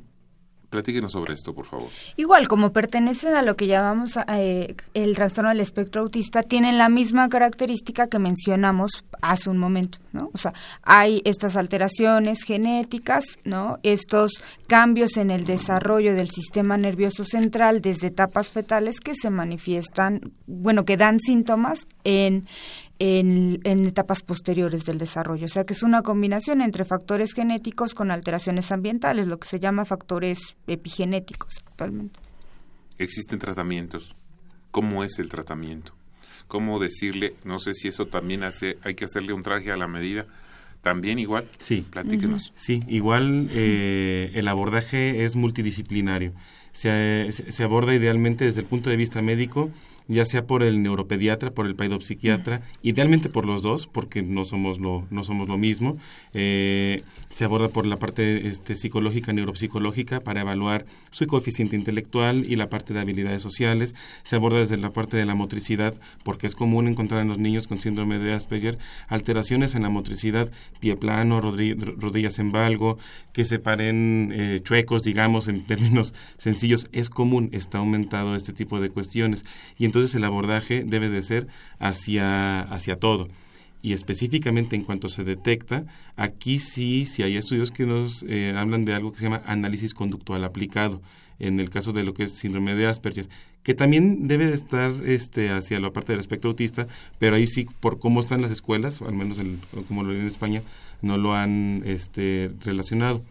Platíquenos 0.70 1.12
sobre 1.12 1.34
esto, 1.34 1.54
por 1.54 1.66
favor. 1.66 1.88
Igual, 2.16 2.48
como 2.48 2.72
pertenecen 2.72 3.34
a 3.34 3.42
lo 3.42 3.56
que 3.56 3.66
llamamos 3.66 4.18
eh, 4.28 4.74
el 4.94 5.14
trastorno 5.14 5.50
del 5.50 5.60
espectro 5.60 6.02
autista, 6.02 6.42
tienen 6.42 6.76
la 6.76 6.88
misma 6.88 7.28
característica 7.28 8.08
que 8.08 8.18
mencionamos 8.18 9.04
hace 9.22 9.48
un 9.48 9.58
momento, 9.58 9.98
¿no? 10.12 10.30
O 10.32 10.38
sea, 10.38 10.52
hay 10.82 11.22
estas 11.24 11.56
alteraciones 11.56 12.42
genéticas, 12.42 13.38
¿no? 13.44 13.78
Estos 13.84 14.42
cambios 14.66 15.16
en 15.16 15.30
el 15.30 15.44
desarrollo 15.44 16.14
del 16.14 16.30
sistema 16.30 16.76
nervioso 16.76 17.24
central 17.24 17.80
desde 17.80 18.08
etapas 18.08 18.50
fetales 18.50 18.98
que 18.98 19.14
se 19.14 19.30
manifiestan, 19.30 20.32
bueno, 20.46 20.84
que 20.84 20.96
dan 20.96 21.20
síntomas 21.20 21.86
en 22.04 22.46
en, 22.98 23.60
etapas 23.64 24.22
posteriores 24.22 24.84
del 24.84 24.98
desarrollo. 24.98 25.46
O 25.46 25.48
sea 25.48 25.64
que 25.64 25.74
es 25.74 25.82
una 25.82 26.02
combinación 26.02 26.62
entre 26.62 26.84
factores 26.84 27.32
genéticos 27.32 27.94
con 27.94 28.10
alteraciones 28.10 28.72
ambientales, 28.72 29.26
lo 29.26 29.38
que 29.38 29.48
se 29.48 29.60
llama 29.60 29.84
factores 29.84 30.56
epigenéticos 30.66 31.50
actualmente. 31.66 32.18
¿Existen 32.98 33.38
tratamientos? 33.38 34.14
¿Cómo 34.70 35.04
es 35.04 35.18
el 35.18 35.28
tratamiento? 35.28 35.92
¿Cómo 36.48 36.78
decirle, 36.78 37.34
no 37.44 37.58
sé 37.58 37.74
si 37.74 37.88
eso 37.88 38.06
también 38.06 38.44
hace, 38.44 38.78
hay 38.82 38.94
que 38.94 39.04
hacerle 39.04 39.32
un 39.32 39.42
traje 39.42 39.72
a 39.72 39.76
la 39.76 39.88
medida? 39.88 40.26
¿También 40.80 41.18
igual? 41.18 41.48
Sí. 41.58 41.84
Platíquenos. 41.90 42.52
Sí, 42.54 42.82
igual 42.86 43.48
eh, 43.52 44.30
el 44.34 44.46
abordaje 44.46 45.24
es 45.24 45.34
multidisciplinario. 45.34 46.32
Se, 46.72 47.32
se 47.32 47.64
aborda 47.64 47.94
idealmente 47.94 48.44
desde 48.44 48.60
el 48.60 48.66
punto 48.66 48.90
de 48.90 48.96
vista 48.96 49.20
médico, 49.22 49.70
ya 50.08 50.24
sea 50.24 50.46
por 50.46 50.62
el 50.62 50.82
neuropediatra, 50.82 51.50
por 51.50 51.66
el 51.66 51.74
paidopsiquiatra, 51.74 52.62
idealmente 52.82 53.28
por 53.28 53.46
los 53.46 53.62
dos, 53.62 53.86
porque 53.86 54.22
no 54.22 54.44
somos 54.44 54.78
lo, 54.78 55.06
no 55.10 55.24
somos 55.24 55.48
lo 55.48 55.58
mismo. 55.58 55.96
Eh, 56.34 57.02
se 57.30 57.44
aborda 57.44 57.68
por 57.68 57.86
la 57.86 57.98
parte 57.98 58.46
este, 58.46 58.76
psicológica, 58.76 59.32
neuropsicológica, 59.32 60.20
para 60.20 60.42
evaluar 60.42 60.86
su 61.10 61.26
coeficiente 61.26 61.76
intelectual 61.76 62.44
y 62.48 62.56
la 62.56 62.68
parte 62.68 62.94
de 62.94 63.00
habilidades 63.00 63.42
sociales. 63.42 63.94
Se 64.22 64.36
aborda 64.36 64.58
desde 64.58 64.76
la 64.76 64.92
parte 64.92 65.16
de 65.16 65.26
la 65.26 65.34
motricidad, 65.34 65.94
porque 66.22 66.46
es 66.46 66.54
común 66.54 66.88
encontrar 66.88 67.22
en 67.22 67.28
los 67.28 67.38
niños 67.38 67.66
con 67.66 67.80
síndrome 67.80 68.18
de 68.18 68.32
Asperger 68.32 68.78
alteraciones 69.08 69.74
en 69.74 69.82
la 69.82 69.88
motricidad, 69.88 70.50
pie 70.80 70.96
plano, 70.96 71.40
rodillas 71.40 72.38
en 72.38 72.52
valgo, 72.52 72.98
que 73.32 73.44
se 73.44 73.58
paren 73.58 74.32
eh, 74.34 74.60
chuecos, 74.62 75.02
digamos, 75.02 75.48
en 75.48 75.64
términos 75.66 76.14
sencillos. 76.38 76.88
Es 76.92 77.10
común, 77.10 77.50
está 77.52 77.78
aumentado 77.78 78.36
este 78.36 78.52
tipo 78.52 78.80
de 78.80 78.90
cuestiones. 78.90 79.44
Y 79.78 79.84
entonces 79.84 79.95
el 79.96 80.24
abordaje 80.24 80.84
debe 80.84 81.08
de 81.08 81.22
ser 81.22 81.46
hacia, 81.78 82.60
hacia 82.60 82.96
todo. 82.96 83.28
Y 83.82 83.92
específicamente 83.92 84.76
en 84.76 84.82
cuanto 84.82 85.08
se 85.08 85.24
detecta, 85.24 85.84
aquí 86.16 86.58
sí, 86.58 87.06
sí 87.06 87.22
hay 87.22 87.36
estudios 87.36 87.70
que 87.70 87.86
nos 87.86 88.24
eh, 88.28 88.52
hablan 88.56 88.84
de 88.84 88.94
algo 88.94 89.12
que 89.12 89.18
se 89.18 89.24
llama 89.24 89.42
análisis 89.46 89.94
conductual 89.94 90.44
aplicado, 90.44 91.00
en 91.38 91.60
el 91.60 91.70
caso 91.70 91.92
de 91.92 92.02
lo 92.02 92.14
que 92.14 92.24
es 92.24 92.32
síndrome 92.32 92.74
de 92.74 92.86
Asperger, 92.86 93.28
que 93.62 93.74
también 93.74 94.26
debe 94.28 94.46
de 94.46 94.54
estar 94.54 94.92
este, 95.04 95.50
hacia 95.50 95.80
la 95.80 95.92
parte 95.92 96.12
del 96.12 96.20
espectro 96.20 96.50
autista, 96.50 96.86
pero 97.18 97.36
ahí 97.36 97.46
sí, 97.46 97.66
por 97.80 97.98
cómo 97.98 98.20
están 98.20 98.42
las 98.42 98.50
escuelas, 98.50 99.02
al 99.02 99.14
menos 99.14 99.38
como 99.88 100.02
lo 100.02 100.12
en 100.12 100.26
España, 100.26 100.62
no 101.02 101.16
lo 101.16 101.34
han 101.34 101.82
este, 101.84 102.50
relacionado. 102.64 103.22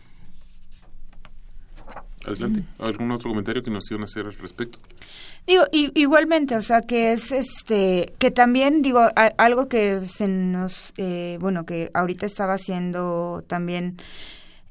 Adelante. 2.26 2.64
¿Algún 2.80 3.12
otro 3.12 3.30
comentario 3.30 3.62
que 3.62 3.72
nos 3.72 3.90
iban 3.92 4.04
hacer 4.04 4.26
al 4.26 4.34
respecto? 4.34 4.80
Digo, 5.48 5.64
igualmente, 5.72 6.56
o 6.56 6.62
sea, 6.62 6.82
que 6.82 7.12
es 7.12 7.32
este, 7.32 8.14
que 8.18 8.32
también, 8.32 8.82
digo, 8.82 9.08
algo 9.38 9.68
que 9.68 10.02
se 10.08 10.28
nos, 10.28 10.92
eh, 10.98 11.38
bueno, 11.40 11.68
que 11.68 11.92
ahorita 11.94 12.26
estaba 12.26 12.54
haciendo 12.54 13.44
también 13.48 13.98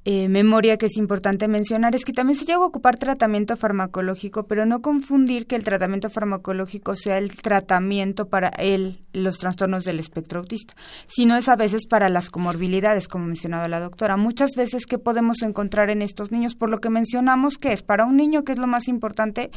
eh, 0.06 0.28
memoria 0.28 0.76
que 0.76 0.86
es 0.86 0.98
importante 0.98 1.48
mencionar 1.48 1.94
es 1.94 2.04
que 2.04 2.12
también 2.12 2.38
se 2.38 2.44
llega 2.44 2.58
a 2.58 2.66
ocupar 2.66 2.98
tratamiento 2.98 3.56
farmacológico, 3.56 4.46
pero 4.46 4.66
no 4.66 4.82
confundir 4.82 5.46
que 5.46 5.56
el 5.56 5.64
tratamiento 5.64 6.10
farmacológico 6.10 6.94
sea 6.94 7.16
el 7.16 7.34
tratamiento 7.34 8.28
para 8.28 8.48
el, 8.48 9.02
los 9.14 9.38
trastornos 9.38 9.84
del 9.84 9.98
espectro 9.98 10.40
autista, 10.40 10.74
sino 11.06 11.36
es 11.36 11.48
a 11.48 11.56
veces 11.56 11.86
para 11.86 12.10
las 12.10 12.28
comorbilidades, 12.28 13.08
como 13.08 13.24
mencionaba 13.24 13.66
la 13.66 13.80
doctora. 13.80 14.18
Muchas 14.18 14.50
veces 14.56 14.84
que 14.84 14.98
podemos 14.98 15.40
encontrar 15.40 15.88
en 15.88 16.02
estos 16.02 16.30
niños, 16.30 16.54
por 16.54 16.68
lo 16.68 16.80
que 16.80 16.90
mencionamos 16.90 17.56
que 17.56 17.72
es 17.72 17.82
para 17.82 18.04
un 18.04 18.16
niño 18.18 18.44
que 18.44 18.52
es 18.52 18.58
lo 18.58 18.66
más 18.66 18.88
importante 18.88 19.50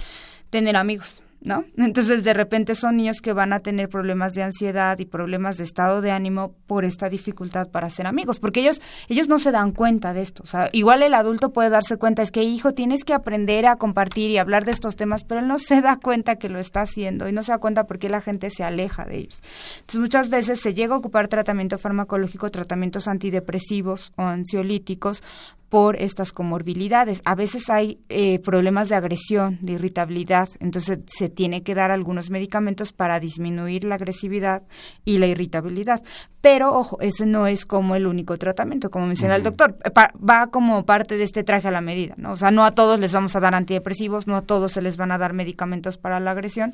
tener 0.50 0.78
amigos, 0.78 1.22
¿no? 1.42 1.66
Entonces, 1.78 2.24
de 2.24 2.34
repente 2.34 2.76
son 2.76 2.98
niños 2.98 3.22
que 3.22 3.34
van 3.34 3.54
a 3.54 3.60
tener 3.60 3.90
problemas 3.90 4.34
de 4.34 4.44
ansiedad 4.44 4.98
y 5.00 5.06
problemas 5.06 5.58
de 5.58 5.64
estado 5.64 6.02
de 6.02 6.12
ánimo 6.12 6.56
por 6.68 6.86
esta 6.86 7.10
dificultad 7.10 7.70
para 7.70 7.90
ser 7.90 8.08
amigos, 8.08 8.40
porque 8.40 8.62
ellos 8.62 8.82
ellos 9.08 9.28
no 9.28 9.40
se 9.40 9.52
dan 9.52 9.72
cuenta 9.72 10.14
de 10.14 10.22
esto. 10.22 10.44
Igual 10.72 11.04
el 11.04 11.14
adulto 11.14 11.54
puede 11.54 11.70
darse 11.70 11.98
cuenta, 11.98 12.22
es 12.22 12.32
que 12.32 12.44
hijo, 12.44 12.74
tienes 12.74 13.04
que 13.04 13.14
aprender 13.14 13.66
a 13.66 13.76
compartir 13.76 14.32
y 14.32 14.38
hablar 14.38 14.66
de 14.66 14.72
estos 14.72 14.96
temas, 14.96 15.24
pero 15.24 15.42
él 15.42 15.48
no 15.48 15.60
se 15.60 15.82
da 15.82 15.98
cuenta 15.98 16.38
que 16.38 16.50
lo 16.50 16.60
está 16.60 16.82
haciendo 16.82 17.28
y 17.30 17.32
no 17.32 17.44
se 17.44 17.52
da 17.52 17.60
cuenta 17.60 17.86
por 17.86 18.00
qué 18.00 18.10
la 18.10 18.22
gente 18.22 18.50
se 18.50 18.64
aleja 18.64 19.06
de 19.06 19.18
ellos. 19.18 19.42
Entonces, 19.80 20.02
muchas 20.02 20.30
veces 20.30 20.60
se 20.60 20.74
llega 20.74 20.96
a 20.96 20.98
ocupar 20.98 21.28
tratamiento 21.28 21.78
farmacológico, 21.78 22.52
tratamientos 22.52 23.08
antidepresivos 23.08 24.12
o 24.16 24.24
ansiolíticos 24.24 25.24
por 25.70 25.98
estas 25.98 26.32
comorbilidades. 26.32 27.22
A 27.26 27.36
veces 27.36 27.70
hay 27.70 28.00
eh, 28.10 28.40
problemas 28.40 28.90
de 28.90 28.96
agresión, 28.96 29.60
de 29.62 29.74
irritabilidad, 29.74 30.50
entonces 30.60 31.00
se 31.08 31.27
tiene 31.30 31.64
que 31.64 31.76
dar 31.76 31.92
algunos 31.92 32.30
medicamentos 32.30 32.94
para 32.94 33.20
disminuir 33.20 33.84
la 33.84 33.96
agresividad 33.96 34.64
y 35.06 35.18
la 35.18 35.28
irritabilidad. 35.28 36.04
Pero, 36.42 36.74
ojo, 36.74 37.00
ese 37.02 37.26
no 37.26 37.48
es 37.48 37.66
como 37.66 37.96
el 37.96 38.08
único 38.08 38.38
tratamiento, 38.38 38.90
como 38.90 39.08
menciona 39.08 39.36
el 39.36 39.44
doctor, 39.44 39.78
va 39.96 40.48
como 40.48 40.86
parte 40.86 41.18
de 41.18 41.24
este 41.24 41.44
traje 41.44 41.68
a 41.68 41.72
la 41.72 41.82
medida, 41.82 42.16
¿no? 42.18 42.34
O 42.34 42.38
sea, 42.38 42.52
no 42.52 42.66
a 42.66 42.72
todos 42.72 43.00
les 43.00 43.12
vamos 43.12 43.36
a 43.36 43.40
dar 43.40 43.56
antidepresivos, 43.56 44.28
no 44.28 44.36
a 44.36 44.42
todos 44.42 44.72
se 44.72 44.82
les 44.82 44.98
van 44.98 45.12
a 45.12 45.18
dar 45.18 45.34
medicamentos 45.34 45.98
para 45.98 46.20
la 46.20 46.32
agresión, 46.32 46.74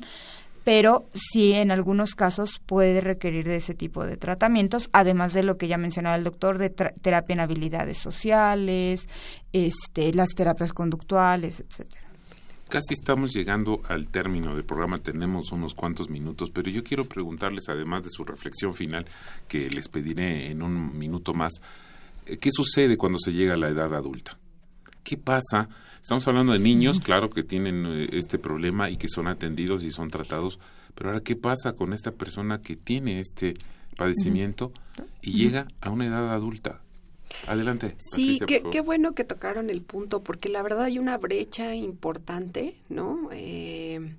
pero 0.64 1.04
sí 1.14 1.52
en 1.52 1.70
algunos 1.70 2.14
casos 2.14 2.60
puede 2.64 3.00
requerir 3.00 3.46
de 3.46 3.56
ese 3.56 3.74
tipo 3.74 4.04
de 4.04 4.16
tratamientos, 4.16 4.88
además 4.92 5.34
de 5.34 5.42
lo 5.42 5.58
que 5.58 5.68
ya 5.68 5.78
mencionaba 5.78 6.16
el 6.16 6.24
doctor, 6.24 6.58
de 6.58 6.70
terapia 6.70 7.34
en 7.34 7.40
habilidades 7.40 7.98
sociales, 7.98 9.06
este, 9.52 10.12
las 10.14 10.30
terapias 10.30 10.72
conductuales, 10.72 11.60
etcétera. 11.60 12.03
Casi 12.74 12.94
estamos 12.94 13.32
llegando 13.32 13.82
al 13.88 14.08
término 14.08 14.56
del 14.56 14.64
programa, 14.64 14.98
tenemos 14.98 15.52
unos 15.52 15.74
cuantos 15.76 16.10
minutos, 16.10 16.50
pero 16.50 16.72
yo 16.72 16.82
quiero 16.82 17.04
preguntarles, 17.04 17.68
además 17.68 18.02
de 18.02 18.10
su 18.10 18.24
reflexión 18.24 18.74
final, 18.74 19.06
que 19.46 19.70
les 19.70 19.86
pediré 19.86 20.50
en 20.50 20.60
un 20.60 20.98
minuto 20.98 21.34
más, 21.34 21.52
eh, 22.26 22.36
¿qué 22.38 22.50
sucede 22.50 22.96
cuando 22.96 23.20
se 23.20 23.32
llega 23.32 23.54
a 23.54 23.58
la 23.58 23.68
edad 23.68 23.94
adulta? 23.94 24.36
¿Qué 25.04 25.16
pasa 25.16 25.68
Estamos 26.02 26.26
hablando 26.26 26.52
de 26.52 26.58
niños, 26.58 26.98
claro, 26.98 27.30
que 27.30 27.44
tienen 27.44 27.86
eh, 27.86 28.08
este 28.10 28.40
problema 28.40 28.90
y 28.90 28.96
que 28.96 29.08
son 29.08 29.28
atendidos 29.28 29.84
y 29.84 29.92
son 29.92 30.10
tratados, 30.10 30.58
pero 30.96 31.10
ahora, 31.10 31.22
¿qué 31.22 31.36
pasa 31.36 31.74
con 31.74 31.92
esta 31.92 32.10
persona 32.10 32.60
que 32.60 32.74
tiene 32.74 33.20
este 33.20 33.54
padecimiento 33.96 34.72
y 35.22 35.34
llega 35.34 35.68
a 35.80 35.90
una 35.90 36.06
edad 36.06 36.32
adulta? 36.32 36.80
Adelante. 37.46 37.96
Sí, 37.98 38.40
qué, 38.46 38.80
bueno 38.80 39.14
que 39.14 39.24
tocaron 39.24 39.70
el 39.70 39.82
punto, 39.82 40.22
porque 40.22 40.48
la 40.48 40.62
verdad 40.62 40.84
hay 40.84 40.98
una 40.98 41.18
brecha 41.18 41.74
importante, 41.74 42.76
¿no? 42.88 43.28
Eh, 43.32 44.16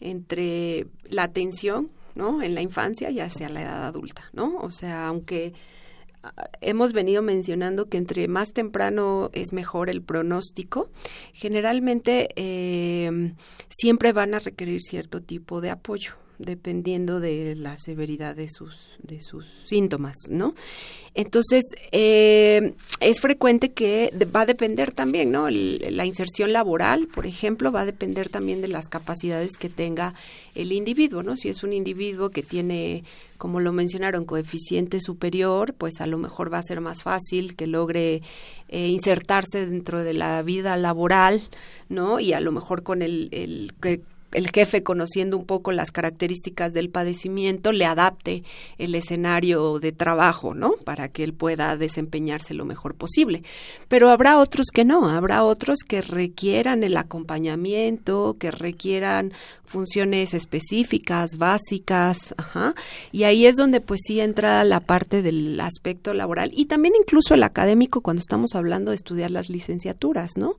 entre 0.00 0.86
la 1.04 1.24
atención, 1.24 1.90
¿no? 2.14 2.42
En 2.42 2.54
la 2.54 2.62
infancia 2.62 3.10
y 3.10 3.20
hacia 3.20 3.48
la 3.48 3.62
edad 3.62 3.86
adulta, 3.86 4.24
¿no? 4.32 4.58
O 4.58 4.70
sea, 4.70 5.08
aunque 5.08 5.52
hemos 6.60 6.92
venido 6.92 7.22
mencionando 7.22 7.88
que 7.88 7.96
entre 7.96 8.28
más 8.28 8.52
temprano 8.52 9.30
es 9.32 9.52
mejor 9.52 9.88
el 9.88 10.02
pronóstico, 10.02 10.90
generalmente 11.32 12.28
eh, 12.36 13.34
siempre 13.68 14.12
van 14.12 14.34
a 14.34 14.38
requerir 14.38 14.80
cierto 14.82 15.22
tipo 15.22 15.60
de 15.60 15.70
apoyo 15.70 16.14
dependiendo 16.38 17.20
de 17.20 17.54
la 17.56 17.76
severidad 17.78 18.36
de 18.36 18.48
sus 18.48 18.96
de 19.02 19.20
sus 19.20 19.46
síntomas, 19.66 20.14
¿no? 20.28 20.54
Entonces 21.14 21.64
eh, 21.90 22.74
es 23.00 23.20
frecuente 23.20 23.72
que 23.72 24.10
va 24.34 24.42
a 24.42 24.46
depender 24.46 24.92
también, 24.92 25.32
¿no? 25.32 25.48
la 25.50 26.04
inserción 26.04 26.52
laboral, 26.52 27.08
por 27.12 27.26
ejemplo, 27.26 27.72
va 27.72 27.80
a 27.80 27.86
depender 27.86 28.28
también 28.28 28.60
de 28.60 28.68
las 28.68 28.88
capacidades 28.88 29.56
que 29.56 29.68
tenga 29.68 30.14
el 30.54 30.72
individuo, 30.72 31.22
¿no? 31.22 31.36
Si 31.36 31.48
es 31.48 31.62
un 31.62 31.72
individuo 31.72 32.30
que 32.30 32.42
tiene, 32.42 33.04
como 33.36 33.58
lo 33.60 33.72
mencionaron, 33.72 34.24
coeficiente 34.24 35.00
superior, 35.00 35.74
pues 35.74 36.00
a 36.00 36.06
lo 36.06 36.18
mejor 36.18 36.52
va 36.52 36.58
a 36.58 36.62
ser 36.62 36.80
más 36.80 37.02
fácil 37.02 37.56
que 37.56 37.66
logre 37.66 38.22
eh, 38.68 38.86
insertarse 38.88 39.66
dentro 39.66 40.02
de 40.04 40.14
la 40.14 40.42
vida 40.42 40.76
laboral, 40.76 41.42
¿no? 41.88 42.20
Y 42.20 42.32
a 42.32 42.40
lo 42.40 42.52
mejor 42.52 42.82
con 42.82 43.02
el, 43.02 43.28
el 43.32 43.72
el 44.32 44.50
jefe, 44.50 44.82
conociendo 44.82 45.36
un 45.36 45.46
poco 45.46 45.72
las 45.72 45.90
características 45.90 46.72
del 46.72 46.90
padecimiento, 46.90 47.72
le 47.72 47.86
adapte 47.86 48.44
el 48.76 48.94
escenario 48.94 49.78
de 49.78 49.92
trabajo, 49.92 50.54
¿no? 50.54 50.72
Para 50.84 51.08
que 51.08 51.24
él 51.24 51.32
pueda 51.32 51.76
desempeñarse 51.76 52.54
lo 52.54 52.64
mejor 52.64 52.94
posible. 52.94 53.42
Pero 53.88 54.10
habrá 54.10 54.38
otros 54.38 54.66
que 54.72 54.84
no, 54.84 55.08
habrá 55.08 55.44
otros 55.44 55.78
que 55.86 56.02
requieran 56.02 56.84
el 56.84 56.96
acompañamiento, 56.96 58.36
que 58.38 58.50
requieran 58.50 59.32
funciones 59.64 60.34
específicas, 60.34 61.36
básicas, 61.36 62.34
ajá. 62.36 62.74
Y 63.12 63.24
ahí 63.24 63.46
es 63.46 63.56
donde 63.56 63.80
pues 63.80 64.00
sí 64.04 64.20
entra 64.20 64.64
la 64.64 64.80
parte 64.80 65.22
del 65.22 65.60
aspecto 65.60 66.14
laboral 66.14 66.50
y 66.54 66.66
también 66.66 66.94
incluso 66.98 67.34
el 67.34 67.42
académico 67.42 68.00
cuando 68.00 68.20
estamos 68.20 68.54
hablando 68.54 68.90
de 68.90 68.96
estudiar 68.96 69.30
las 69.30 69.50
licenciaturas, 69.50 70.32
¿no? 70.36 70.56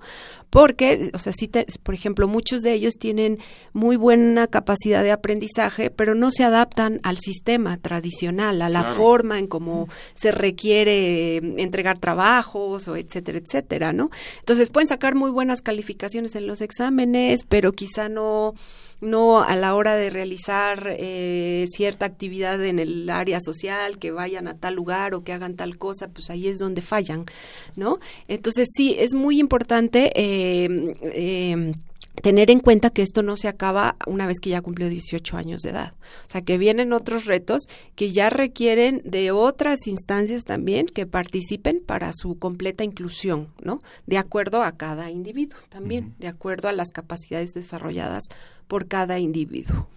Porque, 0.49 1.11
o 1.13 1.20
sea, 1.20 1.34
sí, 1.34 1.49
por 1.84 1.93
ejemplo, 1.93 2.28
muchos 2.28 2.61
de 2.61 2.74
ellos 2.74 2.97
tienen 2.97 3.39
muy 3.74 3.95
buena 3.95 4.47
capacidad 4.47 5.03
de 5.03 5.12
aprendizaje, 5.12 5.89
pero 5.89 6.16
no 6.16 6.32
se 6.32 6.43
adaptan 6.43 6.99
al 7.03 7.18
sistema 7.18 7.78
tradicional, 7.78 8.62
a 8.62 8.70
la 8.70 8.84
forma 8.84 9.39
en 9.39 9.47
cómo 9.47 9.88
se 10.14 10.32
requiere 10.32 11.38
entregar 11.38 11.99
trabajos 11.99 12.88
o 12.88 12.95
etcétera, 12.95 13.39
etcétera, 13.39 13.93
¿no? 13.93 14.10
Entonces 14.39 14.70
pueden 14.70 14.89
sacar 14.89 15.16
muy 15.16 15.32
buenas 15.32 15.62
calificaciones 15.62 16.36
en 16.36 16.47
los 16.47 16.62
exámenes, 16.62 17.43
pero 17.47 17.74
quizá 17.74 18.10
no 18.10 18.53
no 19.01 19.41
a 19.41 19.55
la 19.55 19.76
hora 19.76 19.95
de 19.95 20.10
realizar 20.10 20.93
eh, 20.97 21.68
cierta 21.72 22.05
actividad 22.05 22.64
en 22.64 22.80
el 22.80 23.10
área 23.10 23.39
social, 23.39 23.97
que 23.97 24.12
vayan 24.12 24.47
a 24.47 24.57
tal 24.57 24.76
lugar 24.76 25.14
o 25.14 25.24
que 25.24 25.34
hagan 25.34 25.55
tal 25.55 25.78
cosa, 25.78 26.10
pues 26.10 26.30
ahí 26.30 26.47
es 26.47 26.57
donde 26.60 26.82
fallan, 26.82 27.26
¿no? 27.76 27.99
Entonces 28.28 28.68
sí, 28.76 28.95
es 28.99 29.14
muy 29.14 29.39
importante 29.39 30.12
eh, 30.16 30.95
eh, 31.01 31.74
tener 32.22 32.51
en 32.51 32.59
cuenta 32.59 32.89
que 32.89 33.01
esto 33.01 33.24
no 33.24 33.38
se 33.38 33.47
acaba 33.47 33.95
una 34.05 34.28
vez 34.28 34.39
que 34.39 34.49
ya 34.49 34.61
cumplió 34.61 34.89
18 34.89 35.38
años 35.38 35.61
de 35.61 35.72
edad. 35.72 35.93
O 36.26 36.30
sea, 36.30 36.41
que 36.41 36.57
vienen 36.57 36.93
otros 36.93 37.26
retos 37.26 37.63
que 37.95 38.11
ya 38.11 38.30
requieren 38.30 39.01
de 39.05 39.32
otras 39.32 39.88
instancias 39.88 40.43
también 40.43 40.88
que 40.88 41.05
participen 41.05 41.82
para 41.86 42.11
su 42.13 42.38
completa 42.38 42.84
inclusión, 42.84 43.49
¿no? 43.61 43.82
De 44.05 44.17
acuerdo 44.17 44.63
a 44.63 44.78
cada 44.78 45.09
individuo 45.11 45.59
también, 45.70 46.15
de 46.20 46.28
acuerdo 46.28 46.70
a 46.70 46.74
las 46.74 46.91
capacidades 46.91 47.53
desarrolladas 47.53 48.24
por 48.67 48.88
cada 48.88 49.20
individuo. 49.20 49.88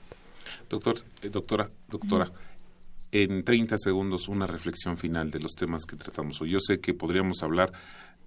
Doctor, 0.68 0.96
eh, 1.22 1.28
doctora, 1.28 1.70
doctora, 1.88 2.30
en 3.12 3.44
30 3.44 3.76
segundos 3.76 4.28
una 4.28 4.46
reflexión 4.46 4.96
final 4.96 5.30
de 5.30 5.38
los 5.38 5.52
temas 5.52 5.84
que 5.84 5.96
tratamos 5.96 6.40
hoy. 6.40 6.50
Yo 6.50 6.60
sé 6.60 6.80
que 6.80 6.94
podríamos 6.94 7.42
hablar 7.42 7.72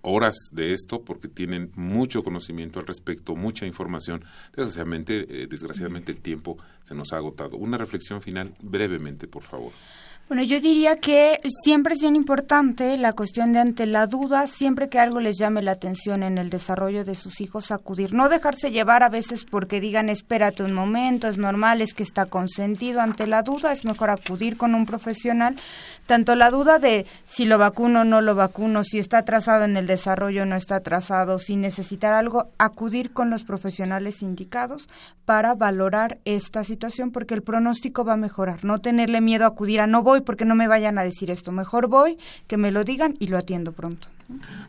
horas 0.06 0.36
de 0.52 0.74
esto 0.74 1.02
porque 1.02 1.28
tienen 1.28 1.72
mucho 1.76 2.24
conocimiento 2.24 2.80
al 2.80 2.88
respecto, 2.88 3.36
mucha 3.36 3.66
información. 3.66 4.24
Desgraciadamente, 4.56 5.44
eh, 5.44 5.48
desgraciadamente 5.48 6.12
el 6.12 6.22
tiempo 6.22 6.58
se 6.84 6.96
nos 6.96 7.14
ha 7.14 7.18
agotado. 7.18 7.58
Una 7.58 7.78
reflexión 7.78 8.22
final 8.22 8.54
brevemente, 8.62 9.28
por 9.28 9.44
favor. 9.44 9.72
Bueno, 10.28 10.42
yo 10.42 10.60
diría 10.60 10.96
que 10.96 11.40
siempre 11.64 11.94
es 11.94 12.02
bien 12.02 12.16
importante 12.16 12.98
la 12.98 13.14
cuestión 13.14 13.54
de 13.54 13.60
ante 13.60 13.86
la 13.86 14.08
duda, 14.08 14.48
siempre 14.48 14.90
que 14.90 14.98
algo 14.98 15.20
les 15.20 15.38
llame 15.38 15.62
la 15.62 15.74
atención 15.74 16.24
en 16.24 16.40
el 16.40 16.50
desarrollo 16.50 17.04
de 17.04 17.14
sus 17.14 17.42
hijos, 17.42 17.70
acudir. 17.70 18.12
No 18.12 18.28
dejarse 18.28 18.72
llevar 18.72 19.04
a 19.04 19.10
veces 19.10 19.46
porque 19.46 19.80
digan, 19.80 20.10
espérate 20.10 20.64
un 20.64 20.74
momento, 20.74 21.28
es 21.28 21.38
normal, 21.38 21.80
es 21.80 21.94
que 21.94 22.02
está 22.02 22.26
consentido. 22.26 23.02
Ante 23.02 23.28
la 23.28 23.44
duda 23.44 23.72
es 23.72 23.86
mejor 23.86 24.10
acudir 24.10 24.58
con 24.58 24.74
un 24.74 24.88
profesional. 24.88 25.58
Tanto 26.06 26.36
la 26.36 26.52
duda 26.52 26.80
de 26.80 27.06
si 27.26 27.46
lo 27.46 27.58
vacuno 27.58 28.02
o 28.02 28.04
no 28.04 28.22
lo 28.22 28.36
vacuno, 28.36 28.84
si 28.84 29.00
está 29.00 29.20
atrasado 29.20 29.66
en 29.66 29.76
el 29.76 29.88
desarrollo 29.88 30.44
o 30.44 30.46
no 30.46 30.56
está 30.56 30.76
atrasado, 30.78 31.40
si 31.40 31.56
necesitar 31.56 32.14
algo, 32.14 32.50
acudir 32.58 33.12
con 33.12 33.30
los 33.30 33.44
profesionales 33.44 34.22
indicados 34.22 34.88
para 35.26 35.56
valorar 35.56 36.20
esta 36.26 36.64
situación 36.64 37.12
porque 37.12 37.34
el 37.34 37.42
pronóstico 37.42 38.06
va 38.06 38.14
a 38.14 38.18
mejorar. 38.18 38.64
No 38.64 38.80
tenerle 38.80 39.22
miedo 39.22 39.46
a 39.46 39.50
acudir 39.50 39.80
a 39.80 39.88
no 39.88 40.04
voy 40.04 40.22
porque 40.22 40.46
no 40.46 40.56
me 40.56 40.68
vayan 40.68 41.00
a 41.00 41.04
decir 41.04 41.32
esto. 41.32 41.52
Mejor 41.52 41.88
voy, 41.88 42.18
que 42.48 42.58
me 42.58 42.72
lo 42.72 42.84
digan 42.84 43.16
y 43.20 43.28
lo 43.28 43.38
atiendo 43.38 43.72
pronto. 43.72 44.08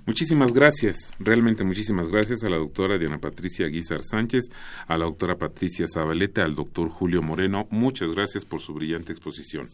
Muchísimas 0.05 0.53
gracias, 0.53 1.15
realmente 1.19 1.65
muchísimas 1.65 2.09
gracias 2.09 2.45
a 2.45 2.51
la 2.51 2.59
doctora 2.59 2.99
Diana 2.99 3.19
Patricia 3.19 3.67
Guizar 3.67 4.03
Sánchez, 4.05 4.51
a 4.87 4.99
la 4.99 5.07
doctora 5.07 5.37
Patricia 5.37 5.87
Zabaleta, 5.89 6.45
al 6.45 6.55
doctor 6.55 6.91
Julio 6.91 7.23
Moreno. 7.23 7.67
Muchas 7.71 8.11
gracias 8.13 8.45
por 8.45 8.61
su 8.61 8.75
brillante 8.75 9.13
exposición. 9.13 9.67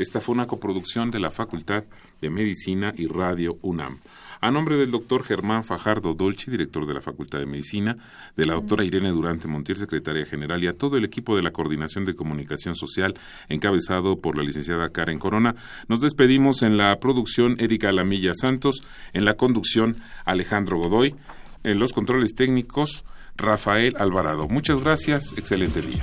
Esta 0.00 0.22
fue 0.22 0.34
una 0.34 0.46
coproducción 0.46 1.10
de 1.10 1.20
la 1.20 1.30
Facultad 1.30 1.84
de 2.22 2.30
Medicina 2.30 2.94
y 2.96 3.06
Radio 3.06 3.58
UNAM. 3.60 3.98
A 4.40 4.50
nombre 4.50 4.76
del 4.76 4.90
doctor 4.90 5.22
Germán 5.22 5.62
Fajardo 5.62 6.14
Dolci, 6.14 6.50
director 6.50 6.86
de 6.86 6.94
la 6.94 7.02
Facultad 7.02 7.38
de 7.38 7.44
Medicina, 7.44 7.98
de 8.34 8.46
la 8.46 8.54
doctora 8.54 8.82
Irene 8.82 9.10
Durante 9.10 9.46
Montiel, 9.46 9.76
secretaria 9.76 10.24
general, 10.24 10.64
y 10.64 10.68
a 10.68 10.72
todo 10.72 10.96
el 10.96 11.04
equipo 11.04 11.36
de 11.36 11.42
la 11.42 11.50
Coordinación 11.50 12.06
de 12.06 12.14
Comunicación 12.14 12.76
Social, 12.76 13.12
encabezado 13.50 14.16
por 14.16 14.38
la 14.38 14.42
licenciada 14.42 14.88
Karen 14.88 15.18
Corona, 15.18 15.54
nos 15.86 16.00
despedimos 16.00 16.62
en 16.62 16.78
la 16.78 16.98
producción 16.98 17.56
Erika 17.60 17.92
Lamilla 17.92 18.32
Santos, 18.34 18.80
en 19.12 19.26
la 19.26 19.34
conducción 19.34 19.98
Alejandro 20.24 20.78
Godoy, 20.78 21.14
en 21.62 21.78
los 21.78 21.92
controles 21.92 22.34
técnicos 22.34 23.04
Rafael 23.36 23.94
Alvarado. 23.98 24.48
Muchas 24.48 24.80
gracias, 24.80 25.36
excelente 25.36 25.82
día. 25.82 26.02